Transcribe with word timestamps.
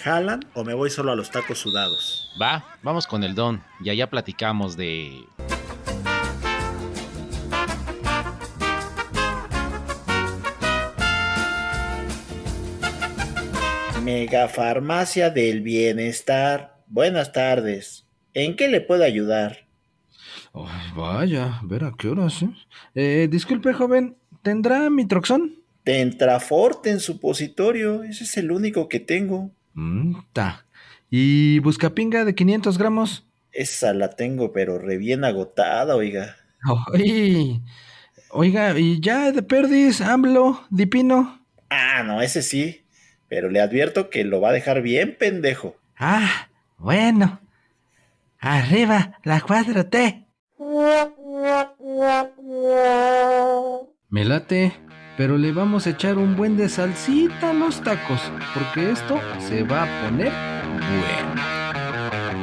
jalan 0.00 0.40
o 0.54 0.64
me 0.64 0.74
voy 0.74 0.90
solo 0.90 1.12
a 1.12 1.16
los 1.16 1.30
tacos 1.30 1.58
sudados. 1.58 2.32
Va, 2.40 2.64
vamos 2.82 3.06
con 3.06 3.22
el 3.22 3.34
don 3.34 3.62
y 3.80 3.90
allá 3.90 4.08
platicamos 4.08 4.76
de... 4.76 5.24
Mega 14.02 14.48
Farmacia 14.48 15.30
del 15.30 15.60
Bienestar. 15.60 16.82
Buenas 16.88 17.32
tardes. 17.32 18.06
¿En 18.34 18.56
qué 18.56 18.68
le 18.68 18.80
puedo 18.80 19.04
ayudar? 19.04 19.68
Ay, 20.52 20.90
vaya, 20.96 21.60
ver 21.62 21.84
a 21.84 21.92
qué 21.96 22.08
horas, 22.08 22.42
¿eh? 22.42 22.50
Eh, 22.94 23.28
disculpe, 23.30 23.72
joven, 23.72 24.16
¿tendrá 24.42 24.90
Mitroxón? 24.90 25.62
Tentraforte 25.84 26.90
en 26.90 26.98
supositorio. 26.98 28.02
Ese 28.02 28.24
es 28.24 28.36
el 28.36 28.50
único 28.50 28.88
que 28.88 29.00
tengo. 29.00 29.52
Mm, 29.74 30.16
ta. 30.32 30.66
¿Y 31.10 31.58
buscapinga 31.60 32.24
de 32.24 32.34
500 32.34 32.78
gramos? 32.78 33.26
Esa 33.52 33.92
la 33.94 34.10
tengo, 34.10 34.52
pero 34.52 34.78
re 34.78 34.96
bien 34.96 35.24
agotada, 35.24 35.96
oiga. 35.96 36.36
Ay, 36.94 37.62
oiga, 38.30 38.78
¿y 38.78 39.00
ya 39.00 39.32
de 39.32 39.42
perdis, 39.42 40.00
AMLO, 40.00 40.62
Dipino? 40.70 41.44
Ah, 41.68 42.02
no, 42.04 42.22
ese 42.22 42.42
sí. 42.42 42.84
Pero 43.28 43.48
le 43.48 43.60
advierto 43.60 44.10
que 44.10 44.24
lo 44.24 44.40
va 44.40 44.50
a 44.50 44.52
dejar 44.52 44.82
bien 44.82 45.16
pendejo. 45.18 45.76
Ah, 45.96 46.48
bueno. 46.78 47.40
Arriba, 48.38 49.18
la 49.22 49.40
4T. 49.40 50.26
Me 54.08 54.24
late, 54.24 54.72
pero 55.20 55.36
le 55.36 55.52
vamos 55.52 55.86
a 55.86 55.90
echar 55.90 56.16
un 56.16 56.34
buen 56.34 56.56
de 56.56 56.66
salsita 56.70 57.50
a 57.50 57.52
los 57.52 57.82
tacos, 57.82 58.22
porque 58.54 58.90
esto 58.90 59.20
se 59.50 59.62
va 59.64 59.82
a 59.82 60.02
poner 60.08 60.32
bueno. 60.88 62.40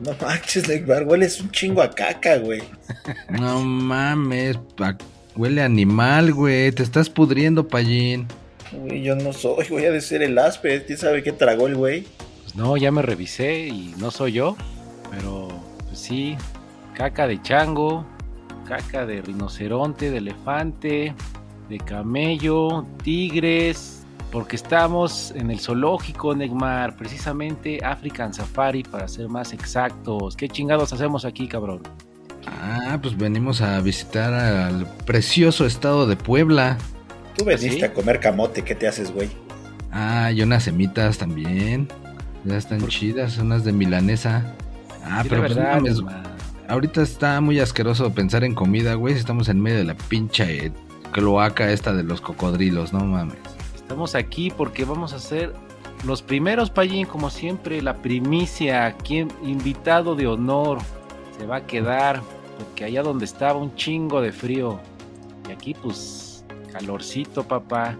No 0.00 0.16
manches, 0.20 0.66
Neymar, 0.68 1.04
hueles 1.06 1.40
un 1.40 1.50
chingo 1.50 1.80
a 1.82 1.90
caca, 1.90 2.38
güey. 2.38 2.62
No 3.30 3.60
mames, 3.62 4.56
pa- 4.76 4.98
huele 5.36 5.62
animal, 5.62 6.32
güey. 6.32 6.72
Te 6.72 6.82
estás 6.82 7.08
pudriendo, 7.08 7.68
Pallín. 7.68 8.26
Güey, 8.72 9.02
yo 9.02 9.14
no 9.14 9.32
soy, 9.32 9.66
voy 9.68 9.84
a 9.84 9.92
decir 9.92 10.22
el 10.22 10.38
aspe. 10.38 10.82
¿Quién 10.84 10.98
sabe 10.98 11.22
qué 11.22 11.30
tragó 11.32 11.68
el 11.68 11.76
güey? 11.76 12.06
No, 12.54 12.76
ya 12.76 12.90
me 12.90 13.02
revisé 13.02 13.68
y 13.68 13.94
no 13.98 14.10
soy 14.10 14.32
yo, 14.32 14.56
pero 15.10 15.48
pues 15.86 15.98
sí, 15.98 16.36
caca 16.94 17.26
de 17.26 17.40
chango, 17.40 18.04
caca 18.66 19.06
de 19.06 19.22
rinoceronte, 19.22 20.10
de 20.10 20.18
elefante, 20.18 21.14
de 21.68 21.78
camello, 21.78 22.84
tigres, 23.02 24.04
porque 24.30 24.56
estamos 24.56 25.32
en 25.34 25.50
el 25.50 25.60
zoológico 25.60 26.34
Negmar, 26.34 26.96
precisamente 26.96 27.78
African 27.82 28.34
Safari 28.34 28.82
para 28.82 29.08
ser 29.08 29.28
más 29.28 29.52
exactos. 29.52 30.36
¿Qué 30.36 30.48
chingados 30.48 30.92
hacemos 30.92 31.24
aquí, 31.24 31.48
cabrón? 31.48 31.82
Ah, 32.46 32.98
pues 33.00 33.16
venimos 33.16 33.60
a 33.62 33.80
visitar 33.80 34.32
al 34.34 34.86
precioso 35.06 35.64
estado 35.64 36.06
de 36.06 36.16
Puebla. 36.16 36.76
Tú 37.36 37.44
veniste 37.44 37.78
¿Sí? 37.78 37.84
a 37.84 37.94
comer 37.94 38.20
camote, 38.20 38.62
¿qué 38.62 38.74
te 38.74 38.88
haces, 38.88 39.12
güey? 39.12 39.30
Ah, 39.90 40.30
y 40.32 40.42
unas 40.42 40.64
semitas 40.64 41.18
también. 41.18 41.88
Ya 42.44 42.56
están 42.56 42.80
¿Por- 42.80 42.88
chidas, 42.90 43.38
unas 43.38 43.64
de 43.64 43.72
milanesa. 43.72 44.54
Ah, 45.04 45.24
pero 45.28 45.42
pues, 45.42 45.54
verdad, 45.54 45.74
mames, 45.80 46.00
ahorita 46.68 47.02
está 47.02 47.40
muy 47.40 47.58
asqueroso 47.60 48.12
pensar 48.12 48.44
en 48.44 48.54
comida, 48.54 48.94
güey. 48.94 49.14
Estamos 49.14 49.48
en 49.48 49.60
medio 49.60 49.78
de 49.78 49.84
la 49.84 49.94
pinche 49.94 50.66
eh, 50.66 50.72
cloaca 51.12 51.70
esta 51.70 51.92
de 51.92 52.02
los 52.04 52.20
cocodrilos, 52.20 52.92
no 52.92 53.00
mames. 53.04 53.36
Estamos 53.74 54.14
aquí 54.14 54.50
porque 54.56 54.84
vamos 54.84 55.12
a 55.12 55.16
hacer 55.16 55.52
los 56.04 56.22
primeros, 56.22 56.70
Payín, 56.70 57.06
como 57.06 57.30
siempre, 57.30 57.80
la 57.82 57.96
primicia, 57.98 58.92
quien 59.04 59.28
invitado 59.44 60.14
de 60.16 60.26
honor 60.26 60.78
se 61.38 61.46
va 61.46 61.56
a 61.56 61.66
quedar, 61.66 62.22
porque 62.58 62.84
allá 62.84 63.02
donde 63.02 63.24
estaba 63.24 63.58
un 63.58 63.74
chingo 63.76 64.20
de 64.20 64.32
frío, 64.32 64.80
y 65.48 65.52
aquí 65.52 65.74
pues 65.74 66.44
calorcito, 66.72 67.44
papá, 67.44 67.96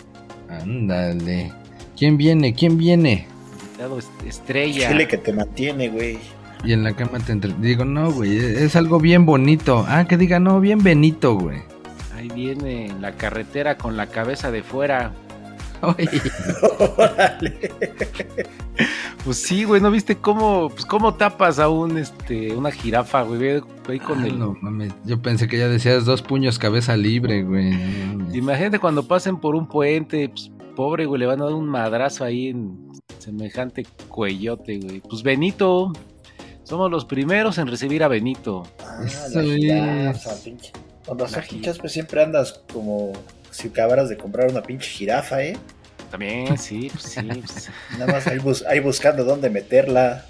Ándale. 0.48 1.52
¿Quién 1.97 2.16
viene? 2.16 2.54
¿Quién 2.54 2.76
viene? 2.76 3.26
Invitado 3.72 3.98
estrella. 4.26 4.88
Chile 4.90 5.08
que 5.08 5.18
te 5.18 5.32
mantiene, 5.32 5.88
güey. 5.88 6.18
Y 6.64 6.72
en 6.72 6.84
la 6.84 6.94
cama 6.94 7.18
te 7.18 7.32
entre... 7.32 7.52
Digo, 7.54 7.84
no, 7.84 8.12
güey, 8.12 8.36
es 8.36 8.76
algo 8.76 9.00
bien 9.00 9.26
bonito. 9.26 9.84
Ah, 9.88 10.04
que 10.06 10.16
diga, 10.16 10.38
no, 10.38 10.60
bien 10.60 10.82
benito, 10.82 11.34
güey. 11.34 11.62
Ahí 12.14 12.28
viene 12.28 12.86
en 12.86 13.02
la 13.02 13.12
carretera 13.12 13.76
con 13.76 13.96
la 13.96 14.06
cabeza 14.06 14.50
de 14.50 14.62
fuera. 14.62 15.12
Ay, 15.82 16.08
Órale. 16.96 17.70
Pues 19.24 19.36
sí, 19.38 19.64
güey, 19.64 19.80
¿no 19.80 19.90
viste 19.90 20.16
cómo, 20.16 20.68
pues 20.70 20.84
cómo 20.84 21.14
tapas 21.14 21.58
a 21.58 21.68
un, 21.68 21.98
este, 21.98 22.54
una 22.54 22.70
jirafa, 22.70 23.22
güey? 23.22 23.38
Ve 23.38 23.62
Ahí 23.88 23.98
con 23.98 24.20
ah, 24.22 24.26
el... 24.26 24.38
no 24.38 24.56
mames, 24.60 24.92
yo 25.04 25.20
pensé 25.20 25.48
que 25.48 25.58
ya 25.58 25.68
decías 25.68 26.04
dos 26.04 26.22
puños 26.22 26.58
cabeza 26.58 26.96
libre, 26.96 27.42
güey. 27.42 27.72
Imagínate 28.32 28.78
cuando 28.78 29.06
pasen 29.08 29.36
por 29.36 29.56
un 29.56 29.66
puente, 29.66 30.28
pues, 30.28 30.52
pobre, 30.82 31.06
güey, 31.06 31.20
le 31.20 31.26
van 31.26 31.41
a 31.41 31.44
dar 31.44 31.54
un 31.54 31.69
madrazo 31.69 32.25
ahí 32.25 32.48
en 32.48 32.91
semejante 33.19 33.87
cuellote, 34.09 34.78
güey. 34.78 35.00
Pues 35.00 35.22
Benito, 35.22 35.93
somos 36.65 36.91
los 36.91 37.04
primeros 37.04 37.59
en 37.59 37.69
recibir 37.69 38.03
a 38.03 38.09
Benito. 38.09 38.65
Ah, 38.81 39.04
la 39.32 39.43
jirafa, 39.44 40.32
es. 40.32 40.41
pinche. 40.41 40.72
Con 41.06 41.19
razón, 41.19 41.41
La 41.43 41.47
pinchas, 41.48 41.78
pues 41.78 41.93
siempre 41.93 42.22
andas 42.22 42.62
como 42.72 43.12
si 43.50 43.69
acabaras 43.69 44.09
de 44.09 44.16
comprar 44.16 44.50
una 44.50 44.62
pinche 44.62 44.88
jirafa, 44.91 45.43
¿eh? 45.44 45.56
También, 46.10 46.59
sí, 46.66 46.88
pues 46.93 47.04
sí, 47.04 47.20
pues, 47.22 47.70
Nada 47.99 48.12
más 48.12 48.26
ahí, 48.26 48.38
bus- 48.38 48.64
ahí 48.66 48.81
buscando 48.81 49.22
dónde 49.25 49.50
meterla. 49.50 50.26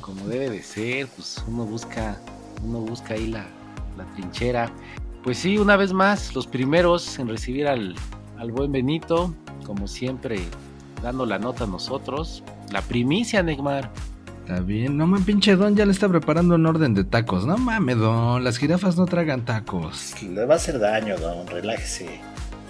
como 0.00 0.28
debe 0.28 0.50
de 0.50 0.62
ser, 0.62 1.08
pues 1.08 1.36
uno 1.48 1.64
busca, 1.64 2.16
uno 2.64 2.78
busca 2.80 3.14
ahí 3.14 3.26
la, 3.26 3.44
la 3.98 4.04
trinchera. 4.14 4.72
Pues 5.24 5.38
sí, 5.38 5.58
una 5.58 5.76
vez 5.76 5.92
más, 5.92 6.32
los 6.34 6.46
primeros 6.46 7.18
en 7.18 7.28
recibir 7.28 7.66
al, 7.66 7.94
al 8.38 8.50
buen 8.52 8.72
Benito, 8.72 9.34
como 9.60 9.86
siempre, 9.88 10.40
dando 11.02 11.26
la 11.26 11.38
nota 11.38 11.64
a 11.64 11.66
nosotros. 11.66 12.42
La 12.72 12.82
primicia, 12.82 13.42
Neymar. 13.42 13.90
Está 14.46 14.60
bien. 14.62 14.96
No 14.96 15.06
mames, 15.06 15.26
pinche 15.26 15.54
Don 15.56 15.76
ya 15.76 15.86
le 15.86 15.92
está 15.92 16.08
preparando 16.08 16.56
un 16.56 16.66
orden 16.66 16.94
de 16.94 17.04
tacos. 17.04 17.46
No 17.46 17.56
mames, 17.56 17.98
Don. 17.98 18.42
Las 18.42 18.58
jirafas 18.58 18.96
no 18.96 19.06
tragan 19.06 19.44
tacos. 19.44 20.20
Le 20.22 20.44
va 20.46 20.54
a 20.54 20.56
hacer 20.56 20.78
daño, 20.80 21.16
don, 21.18 21.46
relájese. 21.46 22.20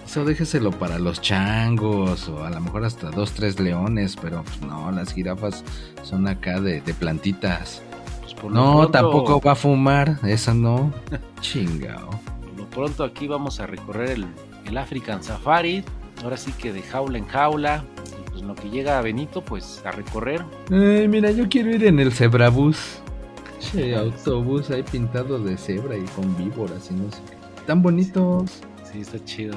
Eso 0.06 0.24
déjeselo 0.24 0.72
para 0.72 0.98
los 0.98 1.20
changos 1.20 2.28
o 2.28 2.44
a 2.44 2.50
lo 2.50 2.60
mejor 2.60 2.84
hasta 2.84 3.10
dos, 3.10 3.32
tres 3.32 3.60
leones. 3.60 4.16
Pero 4.20 4.42
pues, 4.42 4.60
no, 4.62 4.90
las 4.90 5.12
jirafas 5.14 5.64
son 6.02 6.26
acá 6.28 6.60
de, 6.60 6.80
de 6.80 6.92
plantitas. 6.94 7.80
Pues, 8.20 8.34
por 8.34 8.50
No, 8.52 8.72
pronto- 8.80 8.90
tampoco 8.90 9.40
va 9.40 9.52
a 9.52 9.56
fumar. 9.56 10.18
Esa 10.24 10.52
no. 10.52 10.92
Chingao. 11.40 12.10
Por 12.10 12.58
lo 12.58 12.66
pronto 12.70 13.04
aquí 13.04 13.26
vamos 13.28 13.60
a 13.60 13.66
recorrer 13.66 14.10
el, 14.10 14.26
el 14.66 14.76
African 14.76 15.22
Safari. 15.22 15.84
Ahora 16.22 16.36
sí 16.36 16.52
que 16.52 16.72
de 16.72 16.82
jaula 16.82 17.18
en 17.18 17.26
jaula. 17.26 17.84
Y 18.18 18.30
pues 18.30 18.42
en 18.42 18.48
lo 18.48 18.54
que 18.54 18.68
llega 18.70 18.98
a 18.98 19.02
Benito, 19.02 19.42
pues 19.42 19.82
a 19.84 19.90
recorrer. 19.90 20.44
Ay, 20.70 21.08
mira, 21.08 21.30
yo 21.30 21.48
quiero 21.48 21.70
ir 21.70 21.84
en 21.84 21.98
el 22.00 22.12
zebrabús. 22.12 22.78
Che, 23.60 23.94
autobús 23.94 24.70
ahí 24.70 24.82
pintado 24.82 25.38
de 25.38 25.56
cebra 25.58 25.94
y 25.96 26.04
con 26.16 26.34
víboras 26.36 26.90
y 26.90 26.94
no 26.94 27.10
sé 27.12 27.18
qué. 27.28 27.36
Tan 27.66 27.82
bonitos. 27.82 28.60
Sí, 28.90 29.00
está 29.02 29.22
chido. 29.24 29.54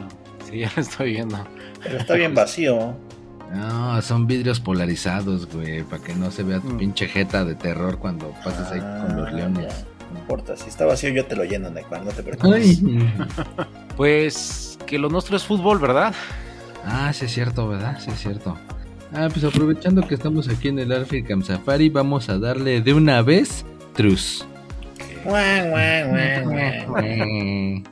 Sí, 0.49 0.59
ya 0.59 0.71
lo 0.75 0.81
estoy 0.81 1.11
viendo. 1.13 1.37
Pero 1.81 1.97
está 1.99 2.13
bien 2.15 2.35
vacío. 2.35 2.95
No, 3.53 4.01
son 4.01 4.25
vidrios 4.27 4.59
polarizados, 4.59 5.47
güey, 5.53 5.83
para 5.83 6.03
que 6.03 6.15
no 6.15 6.31
se 6.31 6.43
vea 6.43 6.59
tu 6.59 6.69
Mm. 6.69 6.77
pinche 6.77 7.07
jeta 7.07 7.45
de 7.45 7.55
terror 7.55 7.99
cuando 7.99 8.31
pases 8.43 8.67
ahí 8.71 8.79
con 8.79 9.15
los 9.15 9.27
Ah, 9.27 9.31
leones. 9.31 9.67
ya, 9.67 9.85
No 10.11 10.19
importa, 10.19 10.55
si 10.57 10.69
está 10.69 10.85
vacío 10.85 11.09
yo 11.11 11.25
te 11.25 11.35
lo 11.35 11.43
lleno, 11.43 11.69
Necuan, 11.69 12.03
no 12.03 12.11
te 12.11 12.23
preocupes. 12.23 12.81
Ay. 12.83 13.13
Pues 13.95 14.77
que 14.87 14.97
lo 14.97 15.09
nuestro 15.09 15.37
es 15.37 15.43
fútbol, 15.43 15.79
¿verdad? 15.79 16.13
Ah, 16.85 17.11
sí 17.13 17.25
es 17.25 17.33
cierto, 17.33 17.67
¿verdad? 17.67 17.97
Sí 18.03 18.09
es 18.11 18.19
cierto. 18.19 18.57
Ah, 19.13 19.27
pues 19.31 19.43
aprovechando 19.45 20.05
que 20.07 20.15
estamos 20.15 20.49
aquí 20.49 20.69
en 20.69 20.79
el 20.79 20.91
African 20.91 21.43
Safari, 21.43 21.89
vamos 21.89 22.29
a 22.29 22.37
darle 22.39 22.81
de 22.81 22.93
una 22.93 23.21
vez 23.21 23.65
trus. 23.95 24.45
Ok. 24.95 25.23
Guau, 25.25 25.69
guau, 25.69 26.09
guau, 26.09 26.89
guau. 26.89 27.83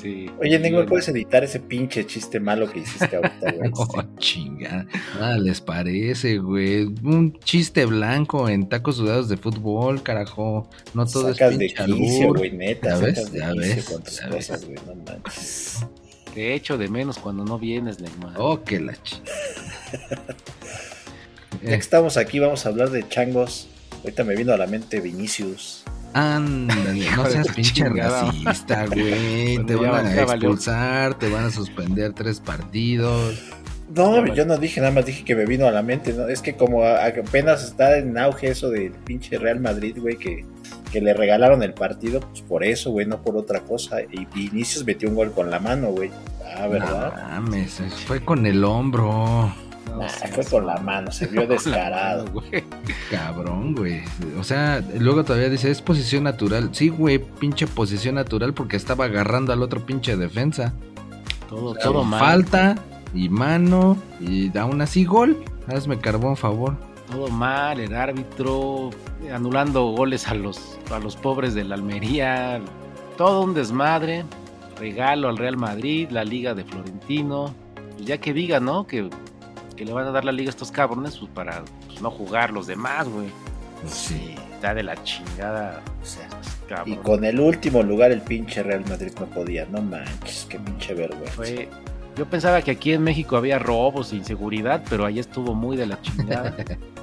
Sí. 0.00 0.30
Oye, 0.40 0.58
Neymar, 0.58 0.86
¿puedes 0.86 1.08
editar 1.08 1.44
ese 1.44 1.60
pinche 1.60 2.06
chiste 2.06 2.40
malo 2.40 2.70
que 2.70 2.78
hiciste 2.80 3.16
ahorita, 3.16 3.52
güey? 3.52 3.70
Oh, 3.74 4.02
chinga. 4.18 4.86
Nada 5.18 5.36
les 5.36 5.60
parece, 5.60 6.38
güey. 6.38 6.84
Un 7.02 7.38
chiste 7.40 7.84
blanco 7.84 8.48
en 8.48 8.66
tacos 8.68 8.96
sudados 8.96 9.28
de 9.28 9.36
fútbol, 9.36 10.02
carajo. 10.02 10.68
No 10.94 11.04
todo 11.04 11.34
Sacas 11.34 11.52
es 11.52 11.58
de 11.58 11.66
pinche 11.66 11.84
quicio, 11.84 12.22
albur. 12.24 12.38
güey, 12.38 12.52
neta. 12.52 12.90
Ya 12.90 12.96
ves, 12.98 13.14
sacas 13.16 13.32
de 13.32 13.38
ya 13.40 13.52
quicio 13.52 13.74
ves, 13.76 13.84
con 13.90 14.02
tus 14.02 14.20
ya 14.20 14.28
cosas, 14.30 14.64
güey, 14.64 14.78
no 14.86 14.94
manches. 14.94 15.86
Te 16.34 16.54
echo 16.54 16.78
de 16.78 16.88
menos 16.88 17.18
cuando 17.18 17.44
no 17.44 17.58
vienes, 17.58 18.00
Neymar. 18.00 18.34
Oh, 18.38 18.62
que 18.62 18.80
la 18.80 18.94
ch... 18.94 19.20
Ya 21.62 21.68
que 21.70 21.74
estamos 21.74 22.16
aquí, 22.16 22.38
vamos 22.38 22.64
a 22.64 22.70
hablar 22.70 22.90
de 22.90 23.06
changos. 23.08 23.68
Ahorita 24.02 24.24
me 24.24 24.34
vino 24.34 24.52
a 24.54 24.56
la 24.56 24.66
mente 24.66 25.00
Vinicius. 25.00 25.84
Ándale, 26.14 27.04
no 27.16 27.26
seas 27.30 27.48
pinche 27.48 27.86
racista, 27.88 28.86
güey. 28.86 29.58
Te 29.66 29.74
van 29.74 30.06
a 30.06 30.24
valió. 30.24 30.48
expulsar, 30.50 31.18
te 31.18 31.28
van 31.28 31.44
a 31.44 31.50
suspender 31.50 32.12
tres 32.14 32.40
partidos. 32.40 33.38
No, 33.94 34.24
Ya, 34.26 34.34
yo 34.34 34.46
no 34.46 34.56
dije, 34.56 34.80
nada 34.80 34.92
más 34.92 35.04
dije 35.04 35.24
que 35.24 35.34
me 35.34 35.44
vino 35.44 35.66
a 35.66 35.70
la 35.70 35.82
mente. 35.82 36.12
¿no? 36.14 36.28
Es 36.28 36.40
que 36.40 36.54
como 36.54 36.84
apenas 36.86 37.64
está 37.64 37.98
en 37.98 38.16
auge 38.16 38.48
eso 38.48 38.70
del 38.70 38.92
pinche 38.92 39.36
Real 39.36 39.60
Madrid, 39.60 39.96
güey, 40.00 40.16
que, 40.16 40.46
que 40.92 41.00
le 41.00 41.14
regalaron 41.14 41.62
el 41.62 41.72
partido, 41.74 42.20
pues 42.20 42.42
por 42.42 42.64
eso, 42.64 42.90
güey, 42.90 43.06
no 43.06 43.22
por 43.22 43.36
otra 43.36 43.60
cosa. 43.60 44.02
Y 44.02 44.26
Vinicius 44.26 44.84
metió 44.84 45.08
un 45.08 45.14
gol 45.14 45.32
con 45.32 45.50
la 45.50 45.58
mano, 45.58 45.88
güey. 45.88 46.10
Ah, 46.56 46.66
¿verdad? 46.66 47.14
No 47.16 47.40
mames, 47.40 47.80
fue 48.06 48.20
con 48.24 48.44
el 48.46 48.64
hombro. 48.64 49.52
No 49.86 49.98
Nah, 49.98 50.08
fue 50.08 50.44
con 50.44 50.66
la 50.66 50.76
mano, 50.78 51.10
se 51.10 51.26
vio 51.26 51.46
descarado. 51.48 52.24
mano, 52.26 52.40
güey. 52.40 52.64
Cabrón, 53.10 53.74
güey. 53.74 54.02
O 54.38 54.44
sea, 54.44 54.82
luego 54.98 55.24
todavía 55.24 55.48
dice, 55.48 55.70
es 55.70 55.82
posición 55.82 56.24
natural. 56.24 56.70
Sí, 56.72 56.88
güey, 56.90 57.18
pinche 57.18 57.66
posición 57.66 58.14
natural 58.14 58.54
porque 58.54 58.76
estaba 58.76 59.06
agarrando 59.06 59.52
al 59.52 59.62
otro 59.62 59.84
pinche 59.84 60.16
defensa. 60.16 60.72
Todo, 61.48 61.74
todo 61.74 62.04
mal. 62.04 62.20
Falta 62.20 62.76
y 63.12 63.28
mano 63.28 63.96
y 64.20 64.56
aún 64.56 64.80
así 64.80 65.04
gol. 65.04 65.42
Hazme 65.66 65.98
carbón, 65.98 66.36
favor. 66.36 66.76
Todo 67.10 67.28
mal, 67.28 67.80
el 67.80 67.94
árbitro 67.94 68.90
anulando 69.32 69.86
goles 69.86 70.28
a 70.28 70.34
los, 70.34 70.78
a 70.90 70.98
los 70.98 71.16
pobres 71.16 71.54
de 71.54 71.64
la 71.64 71.74
Almería. 71.74 72.60
Todo 73.16 73.42
un 73.42 73.54
desmadre. 73.54 74.24
Regalo 74.78 75.28
al 75.28 75.36
Real 75.36 75.56
Madrid, 75.56 76.08
la 76.10 76.24
Liga 76.24 76.54
de 76.54 76.64
Florentino. 76.64 77.54
Pues 77.96 78.06
ya 78.06 78.18
que 78.18 78.32
diga, 78.32 78.60
¿no? 78.60 78.86
Que, 78.86 79.10
que 79.76 79.84
le 79.84 79.92
van 79.92 80.06
a 80.06 80.10
dar 80.10 80.24
la 80.24 80.32
liga 80.32 80.48
a 80.48 80.50
estos 80.50 80.70
cabrones 80.70 81.18
pues 81.18 81.30
para 81.32 81.62
pues, 81.86 82.00
no 82.00 82.10
jugar 82.10 82.52
los 82.52 82.66
demás, 82.66 83.08
güey. 83.08 83.28
Sí. 83.86 84.34
Está 84.54 84.74
de 84.74 84.82
la 84.82 85.02
chingada. 85.02 85.82
O 86.02 86.04
sea, 86.04 86.28
Cabrón. 86.68 86.94
y 86.94 86.96
con 86.96 87.24
el 87.24 87.40
último 87.40 87.82
lugar 87.82 88.12
el 88.12 88.20
pinche 88.22 88.62
Real 88.62 88.84
Madrid 88.88 89.12
no 89.18 89.26
podía. 89.26 89.66
No 89.66 89.82
manches, 89.82 90.46
qué 90.48 90.58
pinche 90.58 90.94
vergüenza. 90.94 91.32
Fue, 91.32 91.68
yo 92.16 92.26
pensaba 92.26 92.60
que 92.62 92.72
aquí 92.72 92.92
en 92.92 93.02
México 93.02 93.36
había 93.36 93.58
robos 93.58 94.12
e 94.12 94.16
inseguridad, 94.16 94.82
pero 94.88 95.06
allá 95.06 95.20
estuvo 95.20 95.54
muy 95.54 95.76
de 95.76 95.86
la 95.86 96.00
chingada. 96.02 96.54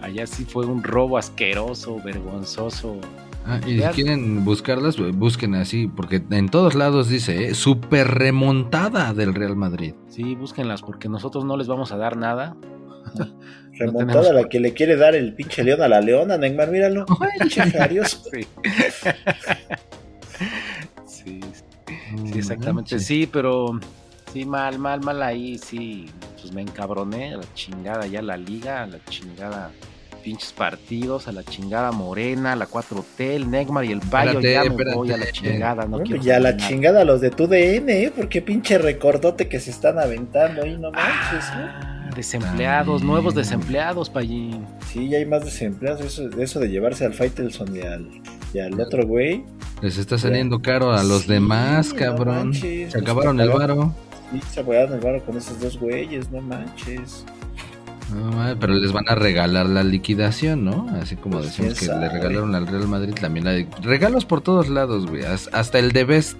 allá 0.00 0.26
sí 0.26 0.44
fue 0.44 0.66
un 0.66 0.82
robo 0.82 1.18
asqueroso, 1.18 2.00
vergonzoso. 2.02 3.00
Ah, 3.48 3.60
y 3.64 3.78
si 3.80 3.86
quieren 3.94 4.44
buscarlas, 4.44 4.96
busquen 5.14 5.54
así, 5.54 5.86
porque 5.86 6.20
en 6.30 6.48
todos 6.48 6.74
lados 6.74 7.08
dice, 7.08 7.46
¿eh? 7.48 7.54
super 7.54 8.08
remontada 8.08 9.14
del 9.14 9.34
Real 9.34 9.54
Madrid. 9.54 9.94
Sí, 10.08 10.34
búsquenlas 10.34 10.82
porque 10.82 11.08
nosotros 11.08 11.44
no 11.44 11.56
les 11.56 11.68
vamos 11.68 11.92
a 11.92 11.96
dar 11.96 12.16
nada. 12.16 12.56
Remontada 13.78 14.22
tenemos- 14.22 14.42
la 14.42 14.48
que 14.48 14.58
le 14.58 14.72
quiere 14.72 14.96
dar 14.96 15.14
el 15.14 15.34
pinche 15.34 15.62
león 15.62 15.80
a 15.82 15.88
la 15.88 16.00
leona, 16.00 16.36
Neymar, 16.38 16.70
míralo. 16.70 17.06
Sí. 21.06 21.40
sí, 21.40 21.40
sí, 22.32 22.38
exactamente. 22.38 22.98
Sí, 22.98 23.28
pero 23.30 23.78
sí, 24.32 24.44
mal, 24.44 24.78
mal, 24.78 25.00
mal 25.00 25.22
ahí, 25.22 25.58
sí. 25.58 26.06
Pues 26.46 26.54
me 26.54 26.62
encabroné, 26.62 27.34
a 27.34 27.38
la 27.38 27.54
chingada 27.54 28.06
ya 28.06 28.22
la 28.22 28.36
liga, 28.36 28.84
a 28.84 28.86
la 28.86 28.98
chingada 29.10 29.72
pinches 30.22 30.52
partidos, 30.52 31.26
a 31.26 31.32
la 31.32 31.42
chingada 31.42 31.90
Morena, 31.90 32.52
a 32.52 32.56
la 32.56 32.68
4T, 32.68 33.18
el 33.18 33.50
Neymar 33.50 33.84
y 33.84 33.90
el 33.90 33.98
Bayo, 33.98 34.38
Espérate, 34.38 34.52
ya 34.52 34.60
me 34.62 34.68
espérate. 34.68 34.96
voy 34.96 35.10
a 35.10 35.16
la 35.16 35.32
chingada, 35.32 35.86
no 35.86 35.98
quiero 36.02 36.22
y 36.22 36.30
a 36.30 36.38
la 36.38 36.52
nada. 36.52 36.68
chingada 36.68 37.04
los 37.04 37.20
de 37.20 37.30
tu 37.30 37.48
DN, 37.48 37.88
¿eh? 38.04 38.12
Porque 38.14 38.42
pinche 38.42 38.78
recordote 38.78 39.48
que 39.48 39.58
se 39.58 39.72
están 39.72 39.98
aventando 39.98 40.62
ahí, 40.62 40.76
no 40.78 40.92
manches, 40.92 41.46
¿eh? 41.48 41.68
Ah, 41.82 42.10
desempleados, 42.14 43.02
nuevos 43.02 43.34
desempleados, 43.34 44.08
Payín. 44.08 44.64
Sí, 44.92 45.08
ya 45.08 45.18
hay 45.18 45.26
más 45.26 45.44
desempleados. 45.44 46.00
Eso, 46.02 46.28
eso 46.40 46.60
de 46.60 46.68
llevarse 46.68 47.04
al 47.06 47.12
Faitelson 47.14 47.74
y 47.74 47.80
al, 47.80 48.08
y 48.54 48.60
al 48.60 48.80
otro 48.80 49.04
güey. 49.04 49.44
Les 49.82 49.98
está 49.98 50.16
saliendo 50.16 50.60
caro 50.62 50.92
a 50.92 51.02
los 51.02 51.22
Sí, 51.22 51.32
demás, 51.32 51.88
no 51.92 51.96
cabrón. 51.98 52.36
manches, 52.50 52.92
Se 52.92 52.98
acabaron 53.00 53.40
el 53.40 53.48
varo. 53.50 53.92
Se 54.52 54.60
apoyaron 54.60 54.94
el 54.94 55.00
varo 55.00 55.24
con 55.24 55.36
esos 55.36 55.60
dos 55.60 55.78
güeyes, 55.78 56.30
no 56.30 56.40
manches. 56.40 57.24
No, 58.14 58.30
mames, 58.32 58.56
pero 58.60 58.74
les 58.74 58.92
van 58.92 59.08
a 59.08 59.14
regalar 59.16 59.66
la 59.66 59.82
liquidación, 59.82 60.64
¿no? 60.64 60.86
Así 61.00 61.16
como 61.16 61.38
Pues, 61.38 61.46
decimos 61.56 61.78
que 61.78 61.86
le 61.86 62.08
regalaron 62.08 62.54
al 62.54 62.66
Real 62.66 62.86
Madrid 62.86 63.14
también. 63.20 63.44
La... 63.44 63.66
Regalos 63.82 64.24
por 64.24 64.40
todos 64.42 64.68
lados, 64.68 65.06
güey. 65.06 65.24
Has- 65.24 65.50
Hasta 65.52 65.78
el 65.78 65.92
de 65.92 66.04
Best 66.04 66.36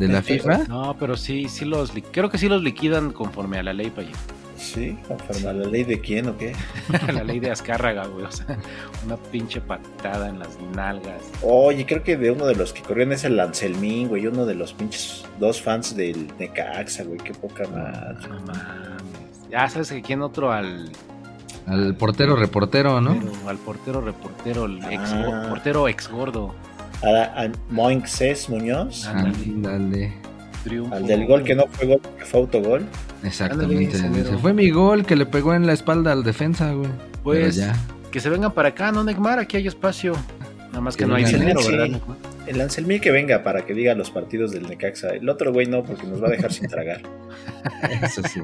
de 0.00 0.08
la 0.08 0.22
FIFA. 0.22 0.64
No, 0.68 0.96
pero 0.98 1.16
sí, 1.16 1.48
sí 1.48 1.64
los, 1.64 1.94
li- 1.94 2.02
creo 2.02 2.30
que 2.30 2.38
sí 2.38 2.48
los 2.48 2.62
liquidan 2.62 3.12
conforme 3.12 3.58
a 3.58 3.62
la 3.62 3.72
ley, 3.72 3.90
Payín. 3.90 4.12
Sí, 4.58 4.98
conforme 5.06 5.48
a 5.48 5.52
la 5.52 5.66
ley 5.68 5.84
de 5.84 6.00
quién 6.00 6.28
o 6.28 6.36
qué. 6.36 6.52
la 7.12 7.22
ley 7.24 7.38
de 7.40 7.50
Azcárraga, 7.50 8.06
güey. 8.06 8.24
O 8.26 8.30
sea, 8.32 8.58
una 9.06 9.16
pinche 9.16 9.60
patada 9.60 10.28
en 10.28 10.38
las 10.40 10.58
nalgas. 10.74 11.22
Oye, 11.42 11.86
creo 11.86 12.02
que 12.02 12.16
de 12.16 12.30
uno 12.32 12.44
de 12.46 12.56
los 12.56 12.72
que 12.72 12.82
corrían 12.82 13.12
es 13.12 13.24
el 13.24 13.38
Anselmín, 13.38 14.08
güey. 14.08 14.26
Uno 14.26 14.44
de 14.46 14.54
los 14.56 14.72
pinches 14.72 15.24
dos 15.38 15.62
fans 15.62 15.94
del 15.96 16.26
Necaxa, 16.38 17.04
güey. 17.04 17.18
Qué 17.18 17.32
poca 17.34 17.68
madre. 17.68 18.28
No 18.28 18.40
mames. 18.40 19.48
Ya 19.50 19.68
sabes 19.68 19.90
que 19.90 20.02
quién 20.02 20.20
otro 20.22 20.50
al, 20.52 20.90
Al 21.66 21.94
portero 21.96 22.34
reportero, 22.36 23.00
¿no? 23.00 23.16
pero 23.18 23.48
al 23.48 23.58
portero 23.58 24.00
reportero, 24.00 24.64
el 24.66 24.78
ex, 24.90 25.12
Ah. 25.12 25.46
portero 25.48 25.86
ex 25.88 26.08
gordo. 26.10 26.54
A, 27.02 27.44
a 27.44 27.48
Moinxes 27.70 28.48
Muñoz. 28.50 29.06
Ah. 29.06 29.20
Ándale. 29.20 30.12
Triunfo. 30.64 30.94
Al 30.94 31.06
del 31.06 31.26
gol 31.26 31.44
que 31.44 31.54
no 31.54 31.64
fue 31.70 31.86
gol, 31.86 32.00
que 32.18 32.24
fue 32.24 32.40
autogol. 32.40 32.86
Exactamente. 33.24 33.96
Ándale, 33.98 34.20
ese 34.22 34.38
fue 34.38 34.52
mi 34.52 34.70
gol 34.70 35.04
que 35.04 35.16
le 35.16 35.26
pegó 35.26 35.54
en 35.54 35.66
la 35.66 35.72
espalda 35.72 36.12
al 36.12 36.22
defensa, 36.24 36.72
güey. 36.72 36.90
Pues 37.22 37.56
ya. 37.56 37.74
que 38.10 38.20
se 38.20 38.28
vengan 38.30 38.52
para 38.52 38.70
acá, 38.70 38.92
¿no, 38.92 39.04
Neymar? 39.04 39.38
Aquí 39.38 39.56
hay 39.56 39.66
espacio. 39.66 40.14
Nada 40.68 40.80
más 40.82 40.96
que 40.96 41.04
Que 41.04 41.08
no 41.08 41.14
hay 41.16 41.24
dinero, 41.24 41.60
Sí. 41.60 41.72
¿verdad? 41.72 42.00
El 42.46 42.60
Anselmín 42.60 43.00
que 43.00 43.10
venga 43.10 43.42
para 43.42 43.66
que 43.66 43.74
diga 43.74 43.94
los 43.94 44.10
partidos 44.10 44.52
del 44.52 44.66
Necaxa. 44.68 45.08
El 45.10 45.28
otro 45.28 45.52
güey 45.52 45.66
no, 45.66 45.82
porque 45.82 46.06
nos 46.06 46.22
va 46.22 46.28
a 46.28 46.30
dejar 46.30 46.52
sin 46.52 46.66
tragar. 46.68 47.02
Eso 48.02 48.22
sí. 48.22 48.40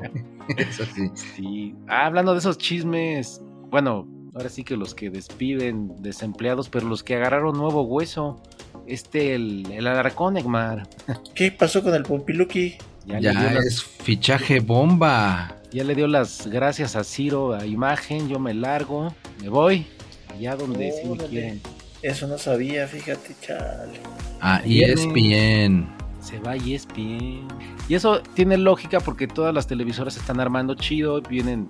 Eso 0.56 0.84
sí. 0.94 1.10
Sí. 1.14 1.74
Ah, 1.88 2.06
hablando 2.06 2.32
de 2.32 2.38
esos 2.38 2.58
chismes, 2.58 3.40
bueno, 3.70 4.06
ahora 4.34 4.48
sí 4.50 4.62
que 4.64 4.76
los 4.76 4.94
que 4.94 5.08
despiden 5.10 5.92
desempleados, 6.02 6.68
pero 6.68 6.86
los 6.86 7.02
que 7.02 7.14
agarraron 7.16 7.56
nuevo 7.56 7.82
hueso. 7.82 8.42
Este, 8.86 9.34
el, 9.34 9.66
el 9.72 9.86
Alarcón, 9.86 10.34
Neymar. 10.34 10.86
¿Qué 11.34 11.50
pasó 11.52 11.82
con 11.82 11.94
el 11.94 12.02
Pompiluki? 12.02 12.76
Ya, 13.06 13.18
Ya 13.20 13.32
le 13.32 13.40
dio 13.40 13.50
las- 13.50 13.64
es 13.66 13.82
fichaje 13.82 14.60
bomba. 14.60 15.56
Ya 15.72 15.84
le 15.84 15.94
dio 15.94 16.06
las 16.06 16.46
gracias 16.46 16.94
a 16.96 17.02
Ciro 17.04 17.52
a 17.54 17.66
imagen, 17.66 18.28
yo 18.28 18.38
me 18.38 18.54
largo, 18.54 19.12
me 19.42 19.48
voy, 19.48 19.86
allá 20.32 20.54
donde 20.56 20.92
sí 20.92 21.08
me 21.08 21.16
quieren. 21.16 21.60
Eso 22.00 22.26
no 22.28 22.38
sabía, 22.38 22.86
fíjate, 22.86 23.34
chale. 23.40 23.98
Ah, 24.40 24.60
Viene. 24.64 24.92
ESPN. 24.92 25.88
Se 26.22 26.38
va 26.38 26.56
y 26.56 26.74
es 26.74 26.86
bien. 26.94 27.48
Y 27.88 27.94
eso 27.94 28.20
tiene 28.34 28.56
lógica 28.56 29.00
porque 29.00 29.26
todas 29.26 29.52
las 29.54 29.66
televisoras 29.66 30.14
se 30.14 30.20
están 30.20 30.38
armando 30.40 30.74
chido, 30.74 31.20
vienen, 31.22 31.66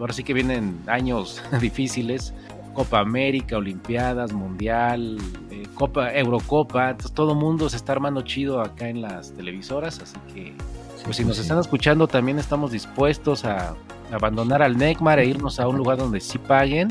ahora 0.00 0.12
sí 0.12 0.24
que 0.24 0.34
vienen 0.34 0.78
años 0.86 1.40
difíciles. 1.60 2.34
Copa 2.74 3.00
América, 3.00 3.56
Olimpiadas, 3.56 4.32
Mundial, 4.32 5.16
eh, 5.50 5.62
Copa, 5.74 6.12
Eurocopa, 6.12 6.90
entonces 6.90 7.12
todo 7.12 7.34
mundo 7.34 7.68
se 7.68 7.76
está 7.76 7.92
armando 7.92 8.22
chido 8.22 8.60
acá 8.60 8.88
en 8.88 9.00
las 9.00 9.32
televisoras, 9.32 10.00
así 10.00 10.16
que 10.34 10.52
pues 11.04 11.16
si 11.16 11.24
nos 11.24 11.38
están 11.38 11.58
escuchando 11.58 12.08
también 12.08 12.38
estamos 12.38 12.72
dispuestos 12.72 13.44
a 13.44 13.74
abandonar 14.10 14.62
al 14.62 14.76
Necmar 14.76 15.18
e 15.18 15.26
irnos 15.26 15.60
a 15.60 15.68
un 15.68 15.76
lugar 15.76 15.98
donde 15.98 16.20
sí 16.20 16.38
paguen. 16.38 16.88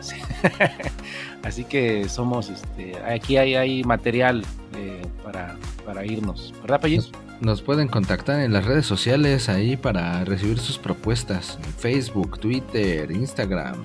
Sí. 0.00 0.16
Así 1.42 1.64
que 1.64 2.08
somos, 2.08 2.50
este, 2.50 2.96
aquí 3.02 3.36
hay, 3.36 3.54
hay 3.54 3.84
material 3.84 4.44
eh, 4.76 5.02
para, 5.22 5.56
para 5.88 6.04
irnos, 6.04 6.52
¿verdad, 6.60 6.82
Payín? 6.82 7.02
Nos 7.40 7.62
pueden 7.62 7.88
contactar 7.88 8.40
en 8.40 8.52
las 8.52 8.66
redes 8.66 8.84
sociales 8.84 9.48
ahí 9.48 9.74
para 9.78 10.22
recibir 10.26 10.58
sus 10.58 10.76
propuestas. 10.76 11.58
En 11.64 11.72
Facebook, 11.72 12.38
Twitter, 12.38 13.10
Instagram, 13.10 13.76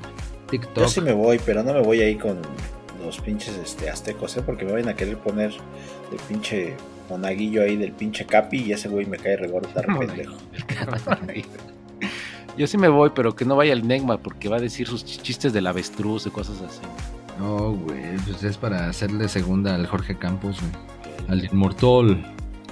TikTok. 0.50 0.84
Yo 0.84 0.90
sí 0.90 1.00
me 1.00 1.14
voy, 1.14 1.40
pero 1.46 1.64
no 1.64 1.74
me 1.74 1.80
voy 1.82 2.02
ahí 2.02 2.16
con 2.16 2.40
los 3.06 3.22
pinches 3.22 3.56
este, 3.64 3.90
aztecos, 3.90 4.36
¿eh? 4.36 4.42
Porque 4.46 4.66
me 4.66 4.74
vayan 4.74 4.90
a 4.90 4.96
querer 4.96 5.18
poner 5.18 5.52
el 5.52 6.18
pinche 6.28 6.76
monaguillo 7.10 7.62
ahí 7.62 7.78
del 7.78 7.94
pinche 7.94 8.26
capi 8.26 8.58
y 8.64 8.74
ese 8.74 8.90
güey 8.90 9.06
me 9.06 9.18
cae 9.18 9.38
regordo 9.38 9.70
tan 9.70 9.98
pendejo. 9.98 10.36
Yo 12.58 12.68
sí 12.68 12.78
me 12.78 12.90
voy, 12.90 13.12
pero 13.16 13.34
que 13.34 13.46
no 13.46 13.56
vaya 13.56 13.72
el 13.72 13.88
Negma 13.88 14.18
porque 14.18 14.50
va 14.50 14.58
a 14.58 14.60
decir 14.60 14.88
sus 14.88 15.06
ch- 15.06 15.22
chistes 15.22 15.54
del 15.54 15.68
avestruz 15.68 16.28
y 16.28 16.32
cosas 16.32 16.62
así. 16.62 16.82
No, 17.40 17.72
güey, 17.72 18.18
pues 18.28 18.44
es 18.44 18.58
para 18.58 18.90
hacerle 18.90 19.30
segunda 19.30 19.74
al 19.74 19.88
Jorge 19.88 20.18
Campos, 20.18 20.60
güey. 20.60 20.72
Al 21.28 21.44
inmortal. 21.46 22.22